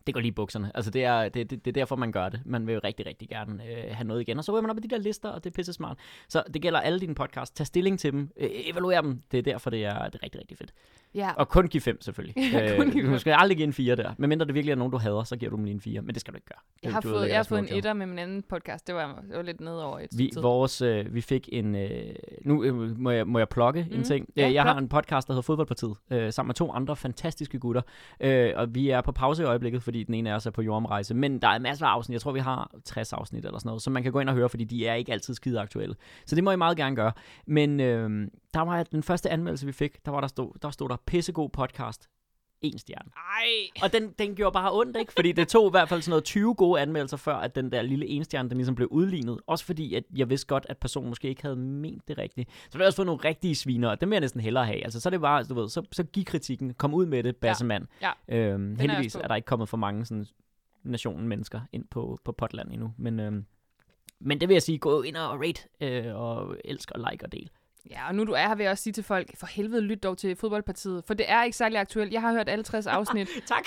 det 0.06 0.14
går 0.14 0.20
lige 0.20 0.28
i 0.28 0.32
bukserne. 0.34 0.70
Altså 0.74 0.90
det 0.90 1.04
er, 1.04 1.28
det, 1.28 1.50
det, 1.50 1.64
det 1.64 1.70
er 1.70 1.72
derfor, 1.72 1.96
man 1.96 2.12
gør 2.12 2.28
det. 2.28 2.40
Man 2.44 2.66
vil 2.66 2.72
jo 2.74 2.80
rigtig, 2.84 3.06
rigtig 3.06 3.28
gerne 3.28 3.62
øh, 3.70 3.84
have 3.90 4.06
noget 4.06 4.20
igen. 4.20 4.38
Og 4.38 4.44
så 4.44 4.52
ryger 4.52 4.62
man 4.62 4.70
op 4.70 4.78
i 4.78 4.80
de 4.80 4.88
der 4.88 4.98
lister, 4.98 5.28
og 5.28 5.44
det 5.44 5.50
er 5.50 5.54
pisse 5.54 5.72
smart. 5.72 5.98
Så 6.28 6.42
det 6.54 6.62
gælder 6.62 6.80
alle 6.80 7.00
dine 7.00 7.14
podcasts. 7.14 7.50
Tag 7.56 7.66
stilling 7.66 7.98
til 7.98 8.12
dem. 8.12 8.30
Øh, 8.40 8.48
evaluer 8.52 9.00
dem. 9.00 9.20
Det 9.32 9.38
er 9.38 9.42
derfor, 9.42 9.70
det 9.70 9.84
er, 9.84 10.04
det 10.08 10.14
er 10.14 10.22
rigtig, 10.22 10.40
rigtig 10.40 10.58
fedt. 10.58 10.72
Ja, 11.14 11.30
Og 11.36 11.48
kun 11.48 11.66
give 11.68 11.80
fem, 11.80 12.00
selvfølgelig. 12.00 12.34
Ja, 12.52 12.76
kun 12.76 12.90
give 12.90 13.04
du 13.06 13.10
fem. 13.10 13.18
skal 13.18 13.34
aldrig 13.38 13.56
give 13.56 13.66
en 13.66 13.72
fire 13.72 13.96
der. 13.96 14.14
Men 14.18 14.28
mindre 14.28 14.46
det 14.46 14.54
virkelig 14.54 14.72
er 14.72 14.76
nogen, 14.76 14.90
du 14.92 14.98
hader, 14.98 15.24
så 15.24 15.36
giver 15.36 15.50
du 15.50 15.56
dem 15.56 15.64
lige 15.64 15.74
en 15.74 15.80
fire. 15.80 16.02
Men 16.02 16.14
det 16.14 16.20
skal 16.20 16.32
du 16.32 16.36
ikke 16.36 16.46
gøre. 16.46 16.60
Jeg 16.82 16.92
har 16.92 17.00
du 17.00 17.08
fået, 17.08 17.28
jeg 17.28 17.36
har 17.36 17.42
fået 17.42 17.58
en 17.58 17.68
etter 17.78 17.92
med 17.92 18.06
min 18.06 18.18
anden 18.18 18.42
podcast. 18.42 18.86
Det 18.86 18.94
var, 18.94 19.22
det 19.28 19.36
var 19.36 19.42
lidt 19.42 19.60
ned 19.60 19.72
over 19.72 19.98
et 19.98 20.08
Vi, 20.18 20.30
tid. 20.34 20.42
vores, 20.42 20.82
øh, 20.82 21.14
vi 21.14 21.20
fik 21.20 21.48
en... 21.52 21.74
Øh, 21.76 21.90
nu 22.42 22.64
øh, 22.64 22.98
må, 22.98 23.10
jeg, 23.10 23.26
må 23.26 23.38
jeg 23.38 23.48
plukke 23.48 23.80
mm. 23.82 23.90
en 23.92 23.94
Mhm. 23.96 24.04
ting. 24.04 24.28
Ja, 24.36 24.42
Ja, 24.46 24.52
jeg 24.52 24.62
har 24.62 24.72
plug. 24.74 24.82
en 24.82 24.88
podcast, 24.88 25.28
der 25.28 25.34
hedder 25.34 25.42
Fodboldpartiet, 25.42 25.94
øh, 26.10 26.32
sammen 26.32 26.48
med 26.48 26.54
to 26.54 26.72
andre 26.72 26.96
fantastiske 26.96 27.58
gutter. 27.58 27.82
Øh, 28.20 28.52
og 28.56 28.74
vi 28.74 28.90
er 28.90 29.00
på 29.00 29.12
pause 29.12 29.42
i 29.42 29.46
øjeblikket, 29.46 29.82
fordi 29.94 30.04
den 30.04 30.14
ene 30.14 30.30
af 30.30 30.34
os 30.34 30.46
er 30.46 30.50
på 30.50 30.62
jordomrejse. 30.62 31.14
Men 31.14 31.38
der 31.38 31.48
er 31.48 31.58
masser 31.58 31.86
af 31.86 31.90
afsnit. 31.90 32.12
Jeg 32.12 32.20
tror, 32.20 32.32
vi 32.32 32.40
har 32.40 32.70
60 32.84 33.12
afsnit 33.12 33.44
eller 33.44 33.58
sådan 33.58 33.68
noget, 33.68 33.82
som 33.82 33.92
man 33.92 34.02
kan 34.02 34.12
gå 34.12 34.20
ind 34.20 34.28
og 34.28 34.34
høre, 34.34 34.48
fordi 34.48 34.64
de 34.64 34.86
er 34.86 34.94
ikke 34.94 35.12
altid 35.12 35.34
skide 35.34 35.60
aktuelle. 35.60 35.94
Så 36.26 36.36
det 36.36 36.44
må 36.44 36.50
I 36.50 36.56
meget 36.56 36.76
gerne 36.76 36.96
gøre. 36.96 37.12
Men 37.46 37.80
øh, 37.80 38.28
der 38.54 38.60
var 38.60 38.82
den 38.82 39.02
første 39.02 39.30
anmeldelse, 39.30 39.66
vi 39.66 39.72
fik, 39.72 40.04
der, 40.04 40.10
var 40.10 40.20
der, 40.20 40.28
stod, 40.28 40.52
der 40.62 40.70
stod 40.70 40.88
der 40.88 40.96
pissegod 41.06 41.48
podcast. 41.48 42.08
En 42.64 42.78
stjerne. 42.78 43.10
Ej! 43.16 43.82
Og 43.82 43.92
den, 43.92 44.14
den 44.18 44.34
gjorde 44.34 44.52
bare 44.52 44.72
ondt, 44.72 44.96
ikke? 44.96 45.12
Fordi 45.12 45.32
det 45.32 45.48
tog 45.48 45.66
i 45.66 45.70
hvert 45.70 45.88
fald 45.88 46.02
sådan 46.02 46.10
noget 46.10 46.24
20 46.24 46.54
gode 46.54 46.80
anmeldelser, 46.80 47.16
før 47.16 47.34
at 47.34 47.54
den 47.54 47.72
der 47.72 47.82
lille 47.82 48.06
enstjerne, 48.06 48.48
den 48.48 48.58
ligesom 48.58 48.74
blev 48.74 48.88
udlignet. 48.90 49.40
Også 49.46 49.64
fordi, 49.64 49.94
at 49.94 50.04
jeg 50.16 50.30
vidste 50.30 50.46
godt, 50.46 50.66
at 50.68 50.78
personen 50.78 51.08
måske 51.08 51.28
ikke 51.28 51.42
havde 51.42 51.56
ment 51.56 52.08
det 52.08 52.18
rigtigt. 52.18 52.50
Så 52.50 52.72
ville 52.72 52.82
jeg 52.82 52.86
også 52.86 52.96
få 52.96 53.04
nogle 53.04 53.20
rigtige 53.24 53.54
sviner, 53.54 53.88
og 53.88 54.00
dem 54.00 54.10
vil 54.10 54.14
jeg 54.16 54.20
næsten 54.20 54.40
hellere 54.40 54.66
have. 54.66 54.84
Altså, 54.84 55.00
så 55.00 55.08
er 55.08 55.10
det 55.10 55.20
bare, 55.20 55.44
du 55.44 55.54
ved, 55.54 55.68
så, 55.68 55.82
så 55.92 56.02
giv 56.04 56.24
kritikken, 56.24 56.74
kom 56.74 56.94
ud 56.94 57.06
med 57.06 57.22
det, 57.22 57.36
bassemand. 57.36 57.86
Ja. 58.02 58.10
Øhm, 58.28 58.70
jeg 58.70 58.80
heldigvis 58.80 59.16
på. 59.16 59.22
er 59.22 59.28
der 59.28 59.34
ikke 59.34 59.46
kommet 59.46 59.68
for 59.68 59.76
mange 59.76 60.06
sådan, 60.06 60.26
nationen 60.82 61.28
mennesker 61.28 61.60
ind 61.72 61.84
på, 61.90 62.18
på 62.24 62.32
potland 62.32 62.72
endnu. 62.72 62.92
Men, 62.98 63.20
øhm, 63.20 63.44
men 64.20 64.40
det 64.40 64.48
vil 64.48 64.54
jeg 64.54 64.62
sige, 64.62 64.78
gå 64.78 65.02
ind 65.02 65.16
og 65.16 65.40
rate, 65.40 65.62
øh, 65.80 66.14
og 66.14 66.56
elsk 66.64 66.90
og 66.90 67.10
like 67.10 67.24
og 67.24 67.32
del. 67.32 67.50
Ja, 67.90 68.08
og 68.08 68.14
nu 68.14 68.24
du 68.24 68.32
er 68.32 68.48
her, 68.48 68.54
vil 68.54 68.64
jeg 68.64 68.70
også 68.70 68.82
sige 68.84 68.92
til 68.92 69.04
folk, 69.04 69.36
for 69.38 69.46
helvede 69.46 69.80
lyt 69.82 70.02
dog 70.02 70.18
til 70.18 70.36
fodboldpartiet, 70.36 71.04
for 71.06 71.14
det 71.14 71.30
er 71.30 71.44
ikke 71.44 71.56
særlig 71.56 71.78
aktuelt. 71.78 72.12
Jeg 72.12 72.20
har 72.20 72.32
hørt 72.32 72.48
alle 72.48 72.62
60 72.64 72.86
afsnit. 72.86 73.28
Tak. 73.46 73.64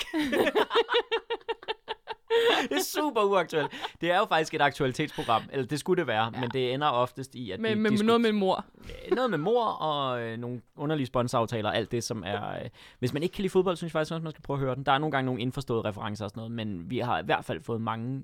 det 2.70 2.76
er 2.78 2.82
super 2.84 3.20
uaktuelt. 3.22 3.70
Det 4.00 4.10
er 4.10 4.18
jo 4.18 4.24
faktisk 4.24 4.54
et 4.54 4.60
aktualitetsprogram, 4.60 5.42
eller 5.52 5.66
det 5.66 5.80
skulle 5.80 5.98
det 5.98 6.06
være, 6.06 6.24
ja. 6.34 6.40
men 6.40 6.50
det 6.50 6.74
ender 6.74 6.86
oftest 6.88 7.34
i, 7.34 7.50
at 7.50 7.60
med, 7.60 7.70
vi 7.70 7.80
med, 7.80 7.90
diskuterer- 7.90 8.06
noget 8.06 8.20
med 8.20 8.32
mor. 8.32 8.64
Øh, 8.78 9.14
noget 9.16 9.30
med 9.30 9.38
mor 9.38 9.64
og 9.64 10.20
øh, 10.22 10.38
nogle 10.38 10.60
underlige 10.76 11.06
sponsoraftaler, 11.06 11.70
alt 11.70 11.92
det 11.92 12.04
som 12.04 12.22
er... 12.26 12.50
Øh, 12.62 12.68
hvis 12.98 13.12
man 13.12 13.22
ikke 13.22 13.32
kan 13.32 13.42
lide 13.42 13.50
fodbold, 13.52 13.76
synes 13.76 13.88
jeg 13.90 13.92
faktisk 13.92 14.12
også, 14.12 14.22
man 14.22 14.32
skal 14.32 14.42
prøve 14.42 14.54
at 14.56 14.60
høre 14.60 14.74
den. 14.74 14.86
Der 14.86 14.92
er 14.92 14.98
nogle 14.98 15.10
gange 15.12 15.26
nogle 15.26 15.40
indforståede 15.40 15.82
referencer 15.88 16.24
og 16.24 16.30
sådan 16.30 16.38
noget, 16.40 16.52
men 16.52 16.90
vi 16.90 16.98
har 16.98 17.18
i 17.18 17.24
hvert 17.24 17.44
fald 17.44 17.60
fået 17.62 17.80
mange 17.80 18.22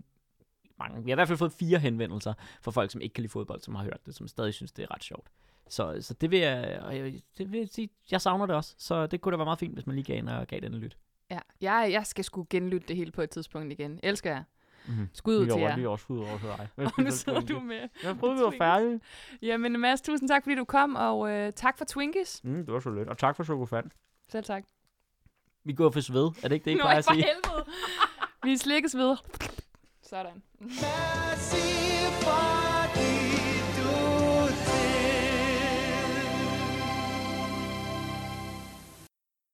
mange. 0.78 1.05
Vi 1.05 1.11
har 1.11 1.14
i 1.14 1.18
hvert 1.18 1.28
fald 1.28 1.38
fået 1.38 1.53
fire 1.53 1.78
henvendelser 1.78 2.34
fra 2.62 2.70
folk, 2.70 2.90
som 2.90 3.01
ikke 3.01 3.12
kan 3.12 3.22
lide 3.22 3.32
fodbold, 3.32 3.61
som 3.61 3.74
har 3.74 3.84
hørt 3.84 4.07
det, 4.07 4.14
som 4.14 4.28
stadig 4.28 4.55
synes, 4.55 4.72
det 4.72 4.82
er 4.82 4.95
ret 4.95 5.05
sjovt. 5.05 5.26
Så, 5.68 5.96
så 6.00 6.14
det 6.14 6.30
vil 6.30 6.38
jeg, 6.38 6.80
og 6.82 6.96
jeg, 6.96 7.22
det 7.38 7.52
vil 7.52 7.58
jeg 7.58 7.68
sige, 7.68 7.88
jeg 8.10 8.20
savner 8.20 8.46
det 8.46 8.56
også. 8.56 8.74
Så 8.78 9.06
det 9.06 9.20
kunne 9.20 9.32
da 9.32 9.36
være 9.36 9.44
meget 9.46 9.58
fint, 9.58 9.74
hvis 9.74 9.86
man 9.86 9.96
lige 9.96 10.04
gav, 10.04 10.18
en, 10.18 10.28
og 10.28 10.46
gav 10.46 10.60
den 10.60 10.74
en 10.74 10.80
lyt. 10.80 10.96
Ja, 11.30 11.38
jeg, 11.60 11.88
jeg 11.92 12.06
skal 12.06 12.24
sgu 12.24 12.46
genlytte 12.50 12.88
det 12.88 12.96
hele 12.96 13.10
på 13.12 13.22
et 13.22 13.30
tidspunkt 13.30 13.72
igen. 13.72 14.00
Elsker 14.02 14.30
jeg. 14.30 14.44
Mm-hmm. 14.86 15.08
Skud 15.12 15.36
ud 15.36 15.46
til 15.46 15.52
er 15.54 15.58
jer. 15.68 15.76
Vi 15.76 15.82
er 15.82 15.88
også 15.88 16.06
ud 16.08 16.18
over 16.18 16.38
til 16.38 16.48
dig. 16.48 16.68
Og 16.96 17.02
nu 17.02 17.10
sidder 17.10 17.40
du 17.40 17.60
med. 17.60 17.88
Jeg 18.02 18.16
troede, 18.20 18.36
vi 18.36 18.42
var 18.42 18.54
færdige. 18.58 19.00
Jamen 19.42 19.80
Mads, 19.80 20.00
tusind 20.00 20.28
tak, 20.28 20.42
fordi 20.42 20.54
du 20.56 20.64
kom, 20.64 20.94
og 20.96 21.30
øh, 21.30 21.52
tak 21.52 21.78
for 21.78 21.84
Twinkies. 21.84 22.40
Mm, 22.44 22.64
det 22.66 22.74
var 22.74 22.80
så 22.80 22.90
lidt. 22.90 23.08
Og 23.08 23.18
tak 23.18 23.36
for 23.36 23.42
Sokofan. 23.44 23.90
Selv 24.28 24.44
tak. 24.44 24.64
Vi 25.64 25.72
går 25.72 25.90
for 25.90 26.00
sved. 26.00 26.24
Er 26.42 26.48
det 26.48 26.52
ikke 26.52 26.64
det, 26.64 26.70
I 26.70 26.74
Nå, 26.74 26.80
plejer 26.80 26.98
at 26.98 27.04
for 27.04 27.12
sige? 27.12 27.24
helvede. 27.24 27.64
Vi 28.44 28.56
slikkes 28.56 28.96
ved. 28.96 29.16
Sådan. 30.02 30.42